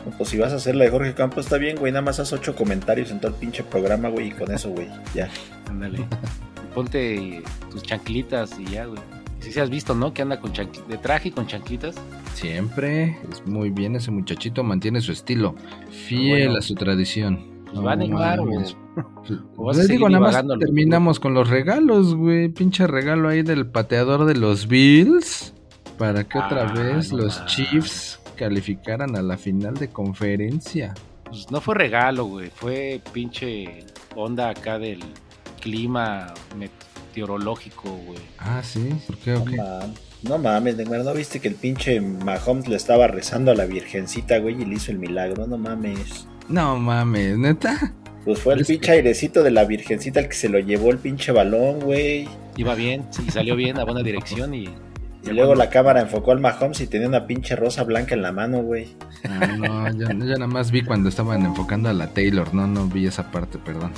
No, 0.05 0.12
Pues 0.17 0.29
si 0.29 0.38
vas 0.38 0.51
a 0.53 0.55
hacer 0.55 0.75
la 0.75 0.86
de 0.86 0.91
Jorge 0.91 1.13
Campos, 1.13 1.46
está 1.46 1.58
bien, 1.58 1.77
güey. 1.77 1.91
Nada 1.91 2.03
más 2.03 2.20
haz 2.20 2.34
ocho 2.34 2.55
comentarios 2.55 3.12
en 3.12 3.20
todo 3.20 3.31
el 3.31 3.38
pinche 3.38 3.63
programa, 3.63 4.10
güey. 4.10 4.27
Y 4.27 4.31
con 4.31 4.51
eso, 4.51 4.70
güey, 4.70 4.88
ya. 5.13 5.29
Ándale. 5.70 6.05
Ponte 6.75 7.43
tus 7.70 7.84
chanclitas 7.84 8.58
y 8.60 8.65
ya, 8.65 8.86
güey. 8.86 9.00
Si 9.39 9.51
se 9.51 9.60
has 9.62 9.70
visto, 9.70 9.96
¿no? 9.96 10.13
Que 10.13 10.22
anda 10.22 10.39
con 10.39 10.53
de 10.53 10.98
traje 10.98 11.29
y 11.29 11.31
con 11.31 11.48
chanclitas. 11.48 11.96
Siempre 12.36 13.17
es 13.31 13.46
muy 13.46 13.72
bien 13.72 13.96
ese 13.96 14.12
muchachito, 14.12 14.63
mantiene 14.63 15.01
su 15.01 15.12
estilo, 15.12 15.55
fiel 15.89 16.46
Bueno. 16.50 16.60
a 16.60 16.62
su 16.62 16.75
tradición. 16.75 17.51
Pues 17.65 17.86
va 17.86 17.93
a 17.93 17.96
vas 19.58 19.77
a 19.77 19.79
Les 19.81 19.88
digo, 19.88 20.10
nada 20.10 20.20
más 20.31 20.43
terminamos 20.60 21.20
con 21.20 21.34
los 21.34 21.50
regalos, 21.50 22.15
güey. 22.15 22.50
Pinche 22.50 22.86
regalo 22.86 23.29
ahí 23.29 23.41
del 23.41 23.65
pateador 23.65 24.25
de 24.25 24.36
los 24.36 24.67
Bills. 24.67 25.53
Para 25.98 26.24
que 26.24 26.38
otra 26.38 26.67
Ah, 26.70 26.74
vez 26.74 27.12
no 27.12 27.20
los. 27.20 27.46
Chiefs 27.48 28.20
calificaran 28.42 29.16
a 29.16 29.22
la 29.22 29.38
final 29.38 29.76
de 29.76 29.90
conferencia. 29.90 30.96
Pues 31.26 31.52
no 31.52 31.62
fue 31.62 31.76
regalo, 31.76 32.26
güey. 32.26 32.50
Fue 32.50 33.00
pinche 33.14 33.86
onda 34.16 34.50
acá 34.50 34.80
del 34.80 35.00
clima 35.62 36.34
meteorológico, 36.58 37.92
güey. 38.08 38.20
Ah, 38.40 38.62
sí, 38.64 38.90
¿por 39.06 39.18
qué? 39.20 39.58
No, 40.24 40.38
mames, 40.40 40.76
Neymar, 40.78 41.04
¿no 41.04 41.14
viste 41.14 41.40
que 41.40 41.48
el 41.50 41.56
pinche 41.56 42.02
Mahomes 42.02 42.68
le 42.68 42.76
estaba 42.76 43.08
rezando 43.08 43.52
a 43.52 43.56
la 43.56 43.66
virgencita, 43.66 44.40
güey, 44.40 44.60
y 44.60 44.66
le 44.66 44.76
hizo 44.76 44.92
el 44.92 44.98
milagro? 45.00 45.46
No 45.48 45.58
mames. 45.58 46.28
No 46.50 46.78
mames, 46.78 47.38
neta. 47.38 47.94
Pues 48.26 48.40
fue 48.40 48.56
el 48.56 48.62
Es 48.62 48.68
que- 48.68 48.74
pinche 48.74 48.92
airecito 48.92 49.44
de 49.44 49.52
la 49.52 49.66
virgencita 49.66 50.20
el 50.20 50.28
que 50.30 50.36
se 50.36 50.50
lo 50.50 50.58
llevó 50.60 50.90
el 50.92 50.98
pinche 50.98 51.32
balón, 51.32 51.80
güey. 51.80 52.28
Iba 52.58 52.74
bien, 52.76 53.06
sí, 53.12 53.30
salió 53.32 53.56
bien, 53.56 53.78
a 53.80 53.84
buena 53.86 54.02
dirección 54.04 54.54
y... 54.56 54.68
Y 55.24 55.30
luego 55.30 55.54
la 55.56 55.70
cámara 55.70 56.01
enfocó 56.01 56.32
al 56.32 56.40
Mahomes 56.40 56.82
y 56.82 56.88
tenía 56.88 57.08
una 57.08 57.28
pinche 57.28 57.56
rosa 57.56 57.84
blanca 57.84 58.16
en 58.16 58.22
la 58.24 58.32
mano, 58.32 58.63
güey. 58.63 58.88
Ah, 59.24 59.48
no, 59.58 59.90
yo, 59.92 60.08
yo 60.08 60.13
nada 60.13 60.48
más 60.48 60.72
vi 60.72 60.84
cuando 60.84 61.10
estaban 61.10 61.46
enfocando 61.46 61.90
a 61.90 61.94
la 61.94 62.08
Taylor. 62.08 62.54
No, 62.54 62.66
no 62.66 62.88
vi 62.88 63.06
esa 63.06 63.30
parte, 63.30 63.60
perdón. 63.60 63.92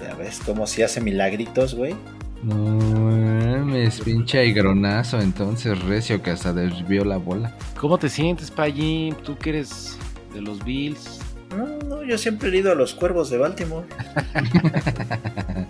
Ya 0.00 0.14
ves 0.14 0.40
cómo 0.44 0.66
si 0.66 0.82
hace 0.82 1.00
milagritos, 1.00 1.74
güey. 1.74 1.96
No 2.42 2.54
mames, 2.54 4.00
pinche 4.00 4.38
aigronazo. 4.38 5.20
Entonces, 5.20 5.82
recio 5.82 6.22
que 6.22 6.30
hasta 6.30 6.52
desvió 6.52 7.04
la 7.04 7.16
bola. 7.16 7.56
¿Cómo 7.80 7.98
te 7.98 8.08
sientes, 8.08 8.50
Payín? 8.50 9.16
Tú 9.24 9.36
que 9.36 9.50
eres 9.50 9.98
de 10.32 10.42
los 10.42 10.64
Bills. 10.64 11.20
No, 11.56 11.66
no, 11.88 12.04
yo 12.04 12.18
siempre 12.18 12.50
he 12.50 12.56
ido 12.56 12.70
a 12.70 12.74
los 12.74 12.94
cuervos 12.94 13.30
de 13.30 13.38
Baltimore. 13.38 13.86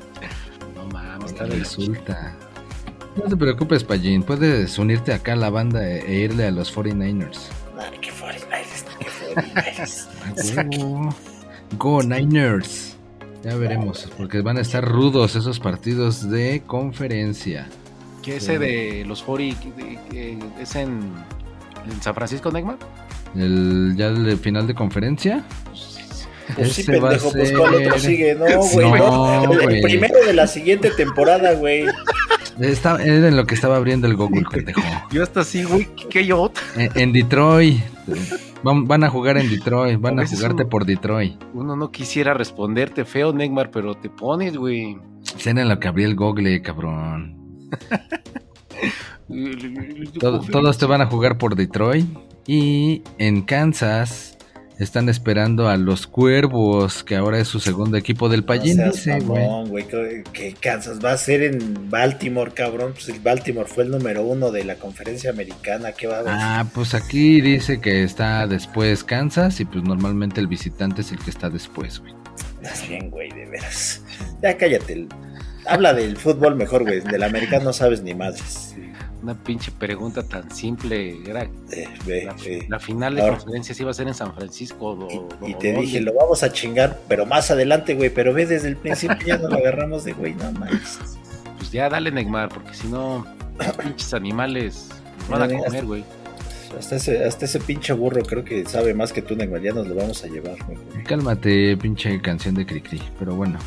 No 0.75 0.87
mames, 0.93 1.39
Resulta. 1.39 2.37
No 3.17 3.25
te 3.25 3.37
preocupes, 3.37 3.83
Pallín. 3.85 4.23
Puedes 4.23 4.79
unirte 4.79 5.13
acá 5.13 5.33
a 5.33 5.37
la 5.37 5.51
banda 5.51 5.89
e, 5.89 6.01
e 6.07 6.15
irle 6.25 6.47
a 6.47 6.51
los 6.51 6.75
49ers. 6.75 7.39
Ay, 7.79 7.99
qué 8.01 8.11
49ers, 8.11 8.85
qué 8.99 9.07
49ers. 9.35 10.07
A 10.57 10.63
huevo. 10.63 11.15
Go 11.79 12.03
Niners. 12.03 12.97
Ya 13.43 13.55
veremos, 13.57 14.09
porque 14.17 14.41
van 14.41 14.59
a 14.59 14.61
estar 14.61 14.85
rudos 14.85 15.37
esos 15.37 15.61
partidos 15.61 16.29
de 16.31 16.63
conferencia. 16.67 17.69
¿Qué 18.23 18.37
ese 18.37 18.59
de 18.59 19.05
los 19.07 19.23
40 19.23 19.71
de- 19.77 19.99
que 20.11 20.39
es 20.61 20.75
en, 20.75 21.13
en 21.91 22.03
San 22.03 22.15
Francisco, 22.15 22.51
Neymar? 22.51 22.77
El, 23.37 23.95
ya 23.97 24.09
el 24.09 24.37
final 24.39 24.67
de 24.67 24.75
conferencia. 24.75 25.45
Pues 26.57 26.73
sí, 26.73 26.85
pues 26.85 27.01
¿cuál 27.01 27.21
ser- 27.21 27.57
otro 27.59 27.99
sigue? 28.01 28.35
No, 28.35 28.45
güey, 28.73 28.91
No, 29.01 29.45
no. 29.47 29.53
El- 29.53 29.59
güey. 29.63 29.77
El 29.77 29.83
primero 29.83 30.19
de 30.25 30.33
la 30.33 30.47
siguiente 30.49 30.91
temporada, 30.91 31.53
güey. 31.55 31.85
Está, 32.61 33.03
era 33.03 33.29
en 33.29 33.37
lo 33.37 33.45
que 33.47 33.55
estaba 33.55 33.77
abriendo 33.77 34.07
el 34.07 34.17
Google, 34.17 34.45
pendejo. 34.51 34.81
Yo 35.11 35.23
hasta 35.23 35.41
así, 35.41 35.65
güey, 35.65 35.89
¿qué 36.11 36.25
yo? 36.27 36.51
En, 36.77 36.91
en 36.95 37.13
Detroit. 37.13 37.81
Van, 38.63 38.87
van 38.87 39.05
a 39.05 39.11
jugar 39.11 39.37
en 39.37 39.51
Detroit. 39.51 40.01
Van 40.01 40.19
A 40.19 40.23
a 40.23 40.27
jugarte 40.27 40.63
uno- 40.63 40.69
por 40.71 40.85
Detroit. 40.87 41.41
Uno 41.55 41.77
no 41.77 41.91
quisiera 41.91 42.33
responderte 42.35 43.05
feo, 43.05 43.33
Neymar, 43.33 43.71
pero 43.71 43.95
te 43.95 44.09
pones, 44.09 44.57
güey. 44.57 44.97
Era 45.45 45.63
en 45.63 45.69
lo 45.69 45.79
que 45.79 45.89
abrí 45.89 46.05
el 46.05 46.15
Google, 46.17 46.63
cabrón. 46.63 47.37
Todo- 50.21 50.41
todos 50.41 50.79
te 50.79 50.87
van 50.87 51.01
a 51.03 51.07
jugar 51.07 51.37
por 51.39 51.57
Detroit. 51.57 52.07
Y 52.47 53.03
en 53.19 53.43
Kansas 53.43 54.36
están 54.79 55.09
esperando 55.09 55.69
a 55.69 55.77
los 55.77 56.07
Cuervos, 56.07 57.03
que 57.03 57.17
ahora 57.17 57.39
es 57.39 57.49
su 57.49 57.61
segundo 57.61 57.97
equipo 57.97 58.29
del 58.29 58.45
Pallín, 58.45 58.77
No 58.77 58.91
dice, 58.93 59.19
güey. 59.21 59.85
que- 60.33 60.55
Kansas 60.61 60.99
va 61.05 61.13
a 61.13 61.17
ser 61.17 61.43
en 61.43 61.89
Baltimore, 61.91 62.53
cabrón. 62.53 62.93
Pues 62.93 63.09
el 63.09 63.21
Baltimore 63.21 63.69
fue 63.69 63.85
el 63.85 63.91
número 63.91 64.23
uno 64.23 64.51
de 64.51 64.65
la 64.65 64.77
conferencia 64.77 65.31
americana. 65.31 65.93
¿Qué 65.93 66.07
va 66.07 66.17
a 66.17 66.21
haber? 66.21 66.33
Ah, 66.37 66.67
pues 66.75 66.95
aquí 66.95 67.41
dice 67.41 67.81
que 67.81 68.03
está 68.03 68.47
después 68.47 69.03
Kansas 69.03 69.61
y 69.61 69.65
pues 69.65 69.83
normalmente 69.83 70.41
el 70.41 70.47
visitante 70.47 71.01
es 71.01 71.11
el 71.13 71.19
que 71.19 71.31
está 71.31 71.49
después, 71.49 72.01
güey. 72.01 72.15
Estás 72.63 72.89
bien, 72.89 73.11
güey, 73.11 73.31
de 73.31 73.47
veras. 73.47 74.03
Ya 74.43 74.57
cállate. 74.57 75.07
Habla 75.67 75.95
del 75.95 76.17
fútbol 76.17 76.55
mejor, 76.55 76.83
güey. 76.85 77.01
Del 77.01 77.23
americano 77.25 77.65
no 77.65 77.73
sabes 77.73 78.03
ni 78.03 78.15
madres. 78.15 78.76
Una 79.27 79.35
pinche 79.35 79.73
pregunta 79.73 80.23
tan 80.23 80.49
simple. 80.53 81.19
Era 81.29 81.43
Eh, 81.73 81.89
ve, 82.07 82.25
la, 82.27 82.37
eh. 82.45 82.65
la 82.69 82.79
final 82.79 83.17
de 83.17 83.23
Ahora- 83.23 83.39
conferencias 83.39 83.81
iba 83.81 83.91
a 83.91 83.95
ser 83.95 84.07
en 84.07 84.15
San 84.15 84.33
Francisco. 84.33 84.91
o- 84.93 85.09
Y, 85.45 85.51
y 85.51 85.55
o 85.55 85.59
te 85.59 85.73
dónde. 85.73 85.81
dije, 85.81 86.01
lo 86.01 86.15
vamos 86.15 86.45
a 86.45 86.53
chingar, 86.53 87.01
pero 87.09 87.27
más 87.27 87.51
adelante, 87.51 87.97
güey. 87.97 88.09
Pero 88.11 88.33
ve, 88.33 88.47
desde 88.47 88.69
el 88.69 88.77
principio 88.77 89.19
ya 89.27 89.37
nos 89.39 89.51
lo 89.51 89.57
agarramos 89.57 90.05
de, 90.05 90.13
güey, 90.13 90.35
no 90.35 90.53
mames. 90.53 91.01
Pues 91.59 91.73
ya 91.73 91.89
dale, 91.89 92.13
Neymar, 92.13 92.51
porque 92.51 92.73
si 92.73 92.87
no, 92.87 93.27
pinches 93.83 94.15
animales 94.15 94.91
nos 95.29 95.29
van 95.29 95.43
a 95.43 95.59
comer, 95.59 95.85
güey. 95.85 96.05
Hasta 96.79 96.95
ese, 96.95 97.25
hasta 97.25 97.47
ese 97.47 97.59
pinche 97.59 97.95
burro 97.95 98.23
creo 98.23 98.45
que 98.45 98.65
sabe 98.67 98.95
más 98.95 99.13
que 99.13 99.23
tú, 99.23 99.35
Neymar. 99.35 99.61
Ya 99.61 99.73
nos 99.73 99.89
lo 99.89 99.97
vamos 99.97 100.23
a 100.23 100.29
llevar, 100.29 100.57
güey. 100.69 100.79
Cálmate, 101.05 101.77
pinche 101.79 102.21
canción 102.21 102.55
de 102.55 102.65
Cricri. 102.65 103.03
Pero 103.19 103.35
bueno, 103.35 103.59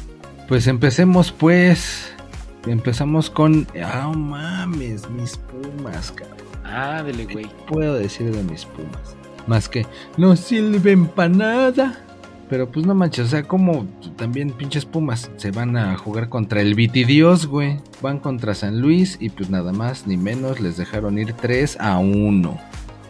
pues 0.47 0.67
empecemos 0.67 1.33
pues. 1.33 2.13
Empezamos 2.65 3.29
con... 3.29 3.67
Ah, 3.81 4.11
mames, 4.15 5.09
mis 5.09 5.37
pumas, 5.37 6.11
cabrón. 6.11 6.37
Ah, 6.63 7.01
dele, 7.03 7.25
güey. 7.25 7.49
puedo 7.67 7.95
decir 7.95 8.31
de 8.35 8.43
mis 8.43 8.65
pumas? 8.65 9.15
Más 9.47 9.67
que 9.67 9.85
no 10.17 10.35
sirven 10.35 11.07
para 11.07 11.29
nada. 11.29 12.05
Pero 12.49 12.71
pues 12.71 12.85
no 12.85 12.95
manches, 12.95 13.27
o 13.27 13.29
sea, 13.29 13.43
como 13.43 13.85
también 14.15 14.51
pinches 14.51 14.83
pumas 14.83 15.29
se 15.37 15.51
van 15.51 15.77
a 15.77 15.95
jugar 15.97 16.29
contra 16.29 16.61
el 16.61 16.73
Vitidios, 16.73 17.45
güey. 17.45 17.79
Van 18.01 18.17
contra 18.17 18.55
San 18.55 18.81
Luis 18.81 19.17
y 19.19 19.29
pues 19.29 19.51
nada 19.51 19.71
más 19.71 20.07
ni 20.07 20.17
menos 20.17 20.59
les 20.59 20.75
dejaron 20.75 21.19
ir 21.19 21.33
3 21.33 21.77
a 21.79 21.99
1. 21.99 22.59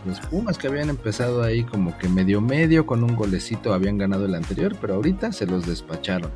Los 0.06 0.20
Pumas 0.22 0.58
que 0.58 0.68
habían 0.68 0.89
empezado 0.89 1.44
ahí 1.44 1.63
como 1.63 1.98
que 1.98 2.08
medio 2.08 2.41
medio 2.41 2.86
con 2.86 3.03
un 3.03 3.15
golecito 3.15 3.74
habían 3.74 3.98
ganado 3.98 4.25
el 4.25 4.36
anterior, 4.36 4.75
pero 4.79 4.96
ahorita 4.96 5.32
se 5.32 5.46
los 5.46 5.65
despacharon. 5.65 6.32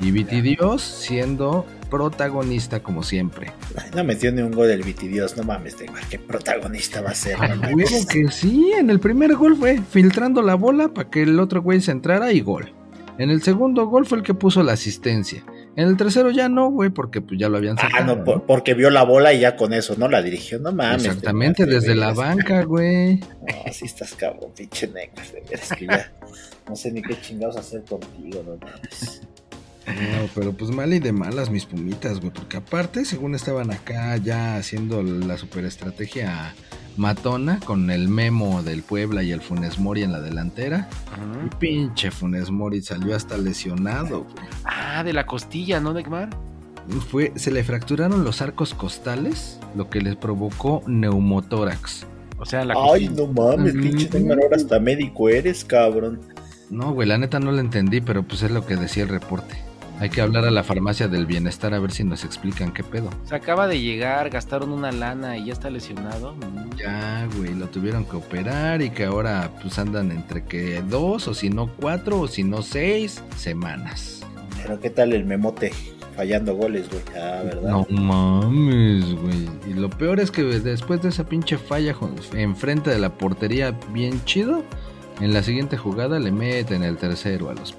Y 0.00 0.10
Vitidios 0.12 0.82
siendo 0.82 1.64
protagonista 1.88 2.80
como 2.82 3.02
siempre. 3.02 3.52
Ay, 3.76 3.90
no 3.94 4.04
metió 4.04 4.30
ni 4.32 4.42
un 4.42 4.52
gol 4.52 4.68
del 4.68 4.82
Vitidios, 4.82 5.36
no 5.36 5.42
mames, 5.42 5.78
Neymar. 5.78 6.04
¿Qué 6.08 6.18
protagonista 6.18 7.00
va 7.00 7.10
a 7.10 7.14
ser? 7.14 7.36
A 7.42 7.48
no 7.48 7.56
mames? 7.56 7.90
huevo 7.92 8.06
que 8.06 8.30
sí, 8.30 8.72
en 8.78 8.90
el 8.90 9.00
primer 9.00 9.34
gol 9.36 9.56
fue 9.56 9.80
filtrando 9.90 10.42
la 10.42 10.54
bola 10.54 10.88
para 10.88 11.10
que 11.10 11.22
el 11.22 11.38
otro 11.40 11.62
güey 11.62 11.80
se 11.80 11.90
entrara 11.92 12.32
y 12.32 12.40
gol. 12.40 12.72
En 13.18 13.30
el 13.30 13.42
segundo 13.42 13.86
gol 13.86 14.06
fue 14.06 14.18
el 14.18 14.24
que 14.24 14.32
puso 14.32 14.62
la 14.62 14.74
asistencia. 14.74 15.42
En 15.74 15.88
el 15.88 15.96
tercero 15.96 16.30
ya 16.30 16.48
no, 16.48 16.70
güey, 16.70 16.90
porque 16.90 17.20
pues 17.20 17.38
ya 17.40 17.48
lo 17.48 17.56
habían 17.56 17.76
Ah, 17.78 17.82
sacado. 17.90 18.16
no, 18.16 18.24
por- 18.24 18.46
porque 18.46 18.74
vio 18.74 18.90
la 18.90 19.02
bola 19.02 19.32
y 19.32 19.40
ya 19.40 19.56
con 19.56 19.72
eso, 19.72 19.96
¿no? 19.98 20.08
La 20.08 20.22
dirigió, 20.22 20.60
no 20.60 20.70
mames. 20.72 21.04
Exactamente, 21.04 21.66
de 21.66 21.74
desde 21.74 21.96
la 21.96 22.12
banca, 22.12 22.62
güey. 22.62 23.16
No, 23.16 23.26
así 23.66 23.86
estás 23.86 24.14
cabrón, 24.14 24.50
pinche. 24.56 24.86
De 24.86 25.10
veras 25.50 25.68
que 25.76 25.86
ya 25.86 26.12
no 26.68 26.76
sé 26.76 26.92
ni 26.92 27.02
qué 27.02 27.20
chingados 27.20 27.56
hacer 27.56 27.82
contigo, 27.84 28.42
no 28.46 28.56
mames. 28.56 29.22
No, 29.88 30.28
pero 30.34 30.52
pues 30.52 30.70
mal 30.70 30.92
y 30.92 30.98
de 30.98 31.12
malas 31.12 31.50
mis 31.50 31.64
pumitas, 31.64 32.20
güey, 32.20 32.32
porque 32.32 32.58
aparte, 32.58 33.04
según 33.04 33.34
estaban 33.34 33.70
acá 33.70 34.16
ya 34.18 34.56
haciendo 34.56 35.02
la 35.02 35.38
superestrategia 35.38 36.54
matona 36.96 37.60
con 37.64 37.90
el 37.90 38.08
memo 38.08 38.62
del 38.62 38.82
Puebla 38.82 39.22
y 39.22 39.30
el 39.32 39.40
Funes 39.40 39.78
Mori 39.78 40.02
en 40.02 40.12
la 40.12 40.20
delantera. 40.20 40.88
Y 41.46 41.54
pinche 41.56 42.10
Funes 42.10 42.50
Mori 42.50 42.82
salió 42.82 43.14
hasta 43.14 43.36
lesionado, 43.38 44.24
güey. 44.24 44.46
Ah, 44.64 45.02
de 45.04 45.12
la 45.12 45.24
costilla, 45.24 45.80
¿no, 45.80 45.92
Neymar? 45.94 46.30
Fue, 47.10 47.32
se 47.36 47.50
le 47.50 47.62
fracturaron 47.64 48.24
los 48.24 48.40
arcos 48.42 48.74
costales, 48.74 49.58
lo 49.76 49.90
que 49.90 50.00
les 50.00 50.16
provocó 50.16 50.82
neumotórax. 50.86 52.06
O 52.38 52.46
sea, 52.46 52.64
la 52.64 52.74
Ay, 52.74 53.08
costilla. 53.08 53.26
no 53.26 53.26
mames, 53.32 53.72
pinche 53.74 54.08
Neymar, 54.12 54.38
ahora 54.42 54.56
hasta 54.56 54.78
médico 54.80 55.28
eres, 55.28 55.64
cabrón. 55.64 56.20
No, 56.70 56.92
güey, 56.92 57.08
la 57.08 57.16
neta 57.18 57.40
no 57.40 57.52
lo 57.52 57.60
entendí, 57.60 58.00
pero 58.00 58.22
pues 58.22 58.42
es 58.42 58.50
lo 58.50 58.66
que 58.66 58.76
decía 58.76 59.02
el 59.04 59.08
reporte. 59.08 59.56
Hay 60.00 60.10
que 60.10 60.20
hablar 60.20 60.44
a 60.44 60.50
la 60.50 60.62
farmacia 60.62 61.08
del 61.08 61.26
bienestar 61.26 61.74
a 61.74 61.80
ver 61.80 61.90
si 61.90 62.04
nos 62.04 62.24
explican 62.24 62.72
qué 62.72 62.84
pedo. 62.84 63.10
Se 63.24 63.34
acaba 63.34 63.66
de 63.66 63.80
llegar, 63.80 64.30
gastaron 64.30 64.70
una 64.70 64.92
lana 64.92 65.36
y 65.36 65.46
ya 65.46 65.52
está 65.52 65.70
lesionado. 65.70 66.34
Mm. 66.36 66.76
Ya, 66.76 67.28
güey, 67.36 67.54
lo 67.54 67.66
tuvieron 67.66 68.04
que 68.04 68.16
operar 68.16 68.80
y 68.80 68.90
que 68.90 69.04
ahora 69.04 69.50
pues 69.60 69.78
andan 69.78 70.12
entre 70.12 70.44
que 70.44 70.82
dos 70.82 71.26
o 71.26 71.34
si 71.34 71.50
no 71.50 71.68
cuatro 71.68 72.20
o 72.20 72.28
si 72.28 72.44
no 72.44 72.62
seis 72.62 73.22
semanas. 73.36 74.24
Pero 74.62 74.80
qué 74.80 74.90
tal 74.90 75.12
el 75.12 75.24
memote. 75.24 75.72
fallando 76.14 76.54
goles, 76.54 76.88
güey. 76.90 77.02
Ah, 77.16 77.42
¿verdad? 77.44 77.70
No 77.70 77.86
mames, 77.90 79.14
güey. 79.14 79.48
Y 79.68 79.74
lo 79.74 79.88
peor 79.88 80.20
es 80.20 80.30
que 80.30 80.42
después 80.42 81.02
de 81.02 81.08
esa 81.08 81.24
pinche 81.28 81.58
falla 81.58 81.96
enfrente 82.34 82.90
de 82.90 82.98
la 82.98 83.16
portería 83.16 83.72
bien 83.92 84.24
chido, 84.24 84.64
en 85.20 85.32
la 85.32 85.42
siguiente 85.42 85.76
jugada 85.76 86.18
le 86.18 86.30
meten 86.30 86.84
el 86.84 86.96
tercero 86.96 87.50
a 87.50 87.54
los. 87.54 87.74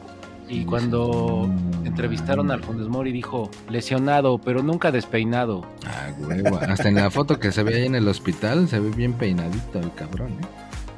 Y 0.49 0.65
cuando 0.65 1.47
entrevistaron 1.85 2.49
al. 2.49 2.63
Funes 2.63 2.87
Mori 2.87 3.11
dijo, 3.11 3.51
lesionado, 3.69 4.39
pero 4.39 4.63
nunca 4.63 4.91
despeinado. 4.91 5.63
Ah, 5.85 6.09
huevo. 6.19 6.57
Hasta 6.57 6.89
en 6.89 6.95
la 6.95 7.11
foto 7.11 7.39
que 7.39 7.51
se 7.51 7.61
ve 7.63 7.75
ahí 7.75 7.85
en 7.85 7.95
el 7.95 8.07
hospital 8.07 8.67
se 8.67 8.79
ve 8.79 8.89
bien 8.89 9.13
peinadito 9.13 9.79
el 9.79 9.93
cabrón, 9.93 10.31
¿eh? 10.41 10.45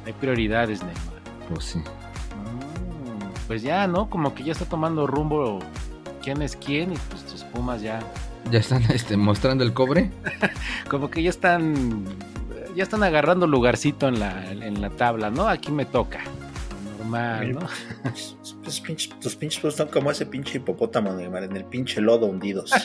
Hay 0.06 0.12
prioridades, 0.14 0.80
Neymar. 0.82 1.22
Pues 1.50 1.64
sí. 1.64 1.78
Mm, 1.78 1.82
Pues 3.46 3.62
ya, 3.62 3.86
¿no? 3.86 4.08
Como 4.08 4.34
que 4.34 4.42
ya 4.42 4.52
está 4.52 4.64
tomando 4.64 5.06
rumbo 5.06 5.58
quién 6.22 6.40
es 6.40 6.56
quién 6.56 6.92
y 6.92 6.96
pues 7.10 7.24
tus 7.24 7.44
Pumas 7.44 7.82
ya... 7.82 8.00
Ya 8.50 8.58
están 8.58 8.82
este, 8.90 9.16
mostrando 9.16 9.62
el 9.64 9.72
cobre. 9.72 10.10
Como 10.88 11.10
que 11.10 11.22
ya 11.22 11.30
están... 11.30 12.04
Ya 12.74 12.84
están 12.84 13.02
agarrando 13.02 13.46
lugarcito 13.46 14.08
en 14.08 14.18
la, 14.18 14.50
en 14.50 14.80
la 14.80 14.88
tabla, 14.88 15.30
¿no? 15.30 15.46
Aquí 15.46 15.70
me 15.70 15.84
toca. 15.84 16.20
Normal, 17.02 17.52
¿no? 17.52 17.60
Pues, 18.62 18.82
pinches- 18.82 19.18
tus 19.20 19.36
pinches 19.36 19.60
pues, 19.60 19.74
son 19.74 19.88
como 19.88 20.10
ese 20.10 20.26
pinche 20.26 20.58
hipopótamo, 20.58 21.18
en 21.18 21.56
el 21.56 21.64
pinche 21.64 22.00
lodo 22.00 22.26
hundidos. 22.26 22.70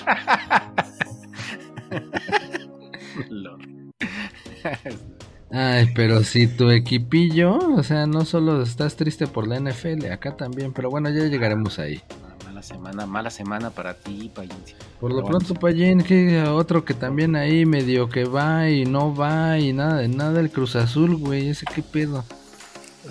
Ay, 5.50 5.90
pero 5.96 6.24
si 6.24 6.48
tu 6.48 6.70
equipillo, 6.72 7.58
o 7.58 7.84
sea, 7.84 8.06
no 8.06 8.26
solo 8.26 8.62
estás 8.62 8.96
triste 8.98 9.28
por 9.28 9.48
la 9.48 9.60
NFL, 9.60 10.12
acá 10.12 10.36
también, 10.36 10.74
pero 10.74 10.90
bueno, 10.90 11.10
ya 11.10 11.24
llegaremos 11.26 11.80
ahí. 11.80 12.02
mala 12.46 12.62
semana, 12.62 13.06
mala 13.06 13.30
semana 13.30 13.70
para 13.70 13.94
ti, 13.94 14.30
Payín. 14.34 14.52
Por 15.00 15.14
lo 15.14 15.24
pronto, 15.24 15.54
Payín, 15.54 16.04
que 16.04 16.42
otro 16.44 16.84
que 16.84 16.94
también 16.94 17.36
ahí 17.38 17.66
medio 17.66 18.10
que 18.10 18.26
va 18.26 18.70
y 18.70 18.84
no 18.84 19.16
va 19.16 19.58
y 19.58 19.72
nada 19.72 20.00
de 20.00 20.10
nada, 20.10 20.42
el 20.42 20.50
Cruz 20.50 20.76
Azul, 20.76 21.16
güey, 21.16 21.50
ese 21.50 21.66
qué 21.74 21.82
pedo. 21.82 22.26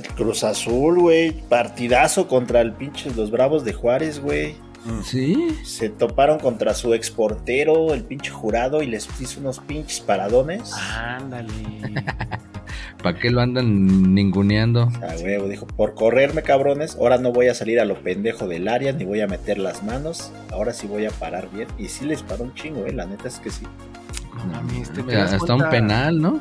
El 0.02 0.08
Cruz 0.14 0.44
Azul, 0.44 1.00
güey. 1.00 1.32
Partidazo 1.48 2.28
contra 2.28 2.60
el 2.60 2.72
pinche 2.72 3.10
los 3.14 3.30
Bravos 3.30 3.64
de 3.64 3.72
Juárez, 3.72 4.20
güey. 4.20 4.56
¿Sí? 5.02 5.48
Se 5.64 5.88
toparon 5.88 6.38
contra 6.38 6.74
su 6.74 6.94
exportero, 6.94 7.92
el 7.92 8.04
pinche 8.04 8.30
jurado, 8.30 8.82
y 8.82 8.86
les 8.86 9.08
hizo 9.20 9.40
unos 9.40 9.58
pinches 9.58 10.00
paradones. 10.00 10.72
Ándale. 10.72 11.52
¿Para 13.02 13.18
qué 13.18 13.30
lo 13.30 13.40
andan 13.40 14.14
ninguneando? 14.14 14.82
A 15.02 15.16
huevo, 15.22 15.48
dijo, 15.48 15.66
por 15.66 15.94
correrme 15.94 16.42
cabrones, 16.42 16.96
ahora 16.96 17.18
no 17.18 17.32
voy 17.32 17.48
a 17.48 17.54
salir 17.54 17.78
a 17.80 17.84
lo 17.84 18.00
pendejo 18.02 18.48
del 18.48 18.68
área, 18.68 18.92
ni 18.92 19.04
voy 19.04 19.20
a 19.20 19.26
meter 19.26 19.58
las 19.58 19.82
manos, 19.82 20.32
ahora 20.50 20.72
sí 20.72 20.86
voy 20.86 21.06
a 21.06 21.10
parar 21.10 21.48
bien. 21.50 21.68
Y 21.78 21.88
sí 21.88 22.04
les 22.04 22.22
paró 22.22 22.44
un 22.44 22.54
chingo, 22.54 22.86
eh, 22.86 22.92
la 22.92 23.06
neta 23.06 23.28
es 23.28 23.38
que 23.38 23.50
sí. 23.50 23.64
No 24.36 24.44
mames, 24.46 24.92
¿te 24.92 25.02
Mira, 25.02 25.20
das 25.24 25.34
hasta 25.34 25.54
un 25.54 25.68
penal, 25.68 26.20
¿no? 26.20 26.40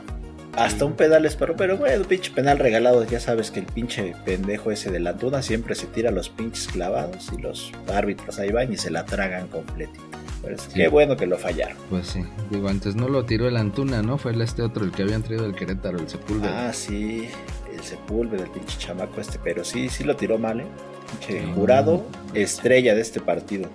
Hasta 0.58 0.86
un 0.86 0.94
pedal 0.94 1.24
les 1.24 1.36
paró, 1.36 1.56
pero 1.58 1.78
bueno, 1.78 2.06
pinche 2.06 2.32
penal 2.32 2.58
regalado, 2.60 3.04
ya 3.06 3.20
sabes 3.20 3.52
que 3.52 3.60
el 3.60 3.66
pinche 3.66 4.16
pendejo 4.24 4.72
ese 4.72 4.90
de 4.90 5.00
la 5.02 5.10
Antuna 5.12 5.42
siempre 5.42 5.76
se 5.76 5.86
tira 5.88 6.12
los 6.12 6.30
pinches 6.30 6.68
clavados 6.68 7.30
y 7.38 7.42
los 7.42 7.72
árbitros 7.94 8.40
ahí 8.40 8.52
van 8.52 8.72
y 8.72 8.78
se 8.78 8.90
la 8.90 9.06
tragan 9.06 9.48
completito. 9.48 10.02
Pero 10.42 10.58
Sí. 10.58 10.70
qué 10.76 10.88
bueno 10.88 11.18
que 11.18 11.26
lo 11.26 11.38
fallaron. 11.38 11.76
Pues 11.90 12.08
sí. 12.08 12.24
Digo, 12.52 12.70
antes 12.70 12.96
no 12.96 13.10
lo 13.10 13.26
tiró 13.26 13.48
el 13.50 13.58
Antuna, 13.58 14.02
¿no? 14.02 14.18
Fue 14.18 14.32
el 14.32 14.42
este 14.42 14.62
otro, 14.62 14.86
el 14.86 14.92
que 14.92 15.02
habían 15.02 15.24
traído 15.24 15.46
el 15.46 15.56
Querétaro, 15.56 16.00
el 16.00 16.08
Sepúlveda. 16.08 16.70
Ah, 16.70 16.74
sí, 16.74 17.28
el 17.74 17.84
Sepúlveda, 17.84 18.44
el 18.44 18.50
pinche 18.52 18.78
chamaco 18.78 19.20
este, 19.20 19.40
pero 19.44 19.66
sí, 19.66 19.90
sí 19.90 20.04
lo 20.06 20.16
tiró 20.16 20.38
mal, 20.38 20.62
¿eh? 20.62 20.66
Pinche 21.12 21.42
Sí. 21.42 21.52
jurado, 21.54 22.06
estrella 22.34 22.96
de 22.96 23.02
este 23.02 23.20
partido. 23.20 23.70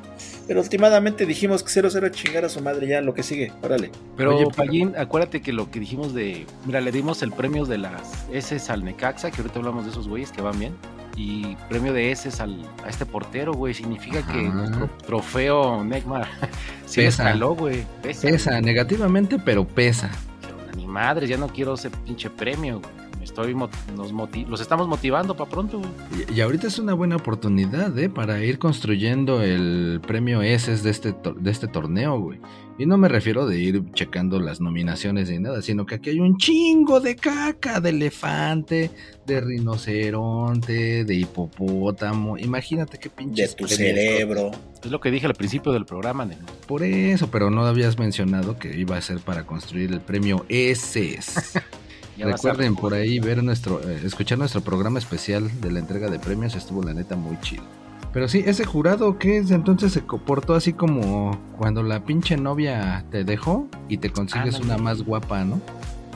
Pero 0.50 0.62
últimamente 0.62 1.26
dijimos 1.26 1.62
que 1.62 1.70
0-0 1.70 2.10
chingar 2.10 2.44
a 2.44 2.48
su 2.48 2.60
madre 2.60 2.88
ya, 2.88 3.00
lo 3.00 3.14
que 3.14 3.22
sigue, 3.22 3.52
órale. 3.62 3.92
Pero, 4.16 4.34
Oye, 4.34 4.46
pero- 4.46 4.56
Payín, 4.56 4.94
acuérdate 4.98 5.40
que 5.42 5.52
lo 5.52 5.70
que 5.70 5.78
dijimos 5.78 6.12
de. 6.12 6.44
Mira, 6.66 6.80
le 6.80 6.90
dimos 6.90 7.22
el 7.22 7.30
premio 7.30 7.66
de 7.66 7.78
las 7.78 8.26
S 8.32 8.60
al 8.72 8.84
Necaxa, 8.84 9.30
que 9.30 9.42
ahorita 9.42 9.60
hablamos 9.60 9.84
de 9.84 9.92
esos 9.92 10.08
güeyes 10.08 10.32
que 10.32 10.42
van 10.42 10.58
bien. 10.58 10.74
Y 11.16 11.54
premio 11.68 11.92
de 11.92 12.10
S 12.10 12.28
al, 12.42 12.68
a 12.84 12.88
este 12.88 13.06
portero, 13.06 13.52
güey. 13.52 13.74
Significa 13.74 14.26
que 14.26 14.42
nuestro 14.42 14.90
trofeo 15.06 15.84
Neymar 15.84 16.26
Pesa. 16.82 17.02
escaló, 17.02 17.54
güey. 17.54 17.86
Pesa. 18.02 18.26
Pesa 18.26 18.60
negativamente, 18.60 19.38
pero 19.38 19.64
pesa. 19.64 20.10
Pero, 20.40 20.56
Ni 20.76 20.84
madres, 20.84 21.28
ya 21.30 21.36
no 21.36 21.46
quiero 21.46 21.74
ese 21.74 21.90
pinche 21.90 22.28
premio, 22.28 22.80
güey. 22.80 22.99
Me 23.20 23.24
estoy 23.26 23.54
mo- 23.54 23.68
nos 23.96 24.12
moti- 24.12 24.46
los 24.46 24.60
estamos 24.62 24.88
motivando 24.88 25.36
para 25.36 25.48
pronto. 25.48 25.80
Y, 26.28 26.32
y 26.34 26.40
ahorita 26.40 26.66
es 26.66 26.78
una 26.78 26.94
buena 26.94 27.16
oportunidad, 27.16 27.96
¿eh? 27.98 28.08
Para 28.08 28.42
ir 28.42 28.58
construyendo 28.58 29.42
el 29.42 30.00
premio 30.06 30.40
S 30.42 30.74
de 30.82 30.90
este, 30.90 31.12
tor- 31.12 31.36
de 31.38 31.50
este 31.50 31.68
torneo, 31.68 32.18
güey. 32.18 32.40
Y 32.78 32.86
no 32.86 32.96
me 32.96 33.08
refiero 33.08 33.46
de 33.46 33.60
ir 33.60 33.84
checando 33.92 34.40
las 34.40 34.62
nominaciones 34.62 35.28
ni 35.28 35.38
nada, 35.38 35.60
sino 35.60 35.84
que 35.84 35.96
aquí 35.96 36.08
hay 36.10 36.18
un 36.20 36.38
chingo 36.38 36.98
de 37.00 37.14
caca, 37.14 37.78
de 37.78 37.90
elefante, 37.90 38.90
de 39.26 39.40
rinoceronte, 39.42 41.04
de 41.04 41.14
hipopótamo. 41.14 42.38
Imagínate 42.38 42.96
qué 42.98 43.10
De 43.10 43.14
pinches 43.14 43.50
tu 43.54 43.66
premios. 43.66 43.76
cerebro. 43.78 44.50
Es 44.82 44.90
lo 44.90 44.98
que 44.98 45.10
dije 45.10 45.26
al 45.26 45.34
principio 45.34 45.72
del 45.72 45.84
programa, 45.84 46.24
Neymar. 46.24 46.46
Por 46.66 46.82
eso, 46.82 47.30
pero 47.30 47.50
no 47.50 47.66
habías 47.66 47.98
mencionado 47.98 48.58
que 48.58 48.74
iba 48.78 48.96
a 48.96 49.02
ser 49.02 49.18
para 49.18 49.44
construir 49.44 49.92
el 49.92 50.00
premio 50.00 50.46
S. 50.48 51.18
Ya 52.20 52.26
vas 52.26 52.44
a- 52.44 52.48
Recuerden 52.50 52.76
por 52.76 52.94
ahí 52.94 53.18
ver 53.18 53.42
nuestro, 53.42 53.80
eh, 53.88 54.00
escuchar 54.04 54.38
nuestro 54.38 54.60
programa 54.60 54.98
especial 54.98 55.50
de 55.60 55.72
la 55.72 55.80
entrega 55.80 56.08
de 56.08 56.18
premios, 56.18 56.54
estuvo 56.54 56.82
la 56.82 56.94
neta 56.94 57.16
muy 57.16 57.38
chido. 57.40 57.64
Pero 58.12 58.28
sí, 58.28 58.42
ese 58.44 58.64
jurado 58.64 59.18
que 59.18 59.38
es 59.38 59.50
entonces 59.52 59.92
se 59.92 60.02
comportó 60.02 60.54
así 60.54 60.72
como 60.72 61.38
cuando 61.56 61.82
la 61.82 62.04
pinche 62.04 62.36
novia 62.36 63.04
te 63.10 63.24
dejó 63.24 63.68
y 63.88 63.98
te 63.98 64.10
consigues 64.10 64.56
Ándale. 64.56 64.74
una 64.74 64.78
más 64.82 65.02
guapa, 65.02 65.44
¿no? 65.44 65.60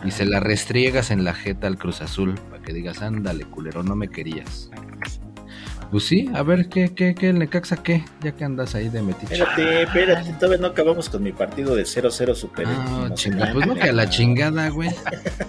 Y 0.04 0.10
se 0.10 0.26
la 0.26 0.40
restriegas 0.40 1.10
en 1.10 1.24
la 1.24 1.32
jeta 1.34 1.66
al 1.66 1.78
Cruz 1.78 2.02
Azul 2.02 2.34
para 2.50 2.62
que 2.62 2.72
digas, 2.72 3.00
ándale, 3.00 3.44
culero, 3.44 3.82
no 3.82 3.96
me 3.96 4.08
querías. 4.08 4.70
Pues 5.90 6.04
sí, 6.04 6.30
a 6.34 6.42
ver, 6.42 6.68
¿qué, 6.68 6.92
qué, 6.94 7.14
qué, 7.14 7.30
el 7.30 7.38
Necaxa 7.38 7.76
qué? 7.82 8.04
Ya 8.22 8.32
que 8.32 8.44
andas 8.44 8.74
ahí 8.74 8.88
de 8.88 9.02
metiche. 9.02 9.34
Espérate, 9.34 9.82
espérate, 9.82 10.32
todavía 10.34 10.58
no 10.58 10.66
acabamos 10.68 11.08
con 11.08 11.22
mi 11.22 11.32
partido 11.32 11.76
de 11.76 11.84
0-0 11.84 12.34
super. 12.34 12.66
Ah, 12.66 12.72
emocionante. 12.72 13.14
chinga, 13.14 13.50
pues 13.52 13.66
no 13.66 13.74
que 13.74 13.88
a 13.88 13.92
la 13.92 14.08
chingada, 14.08 14.68
güey. 14.70 14.90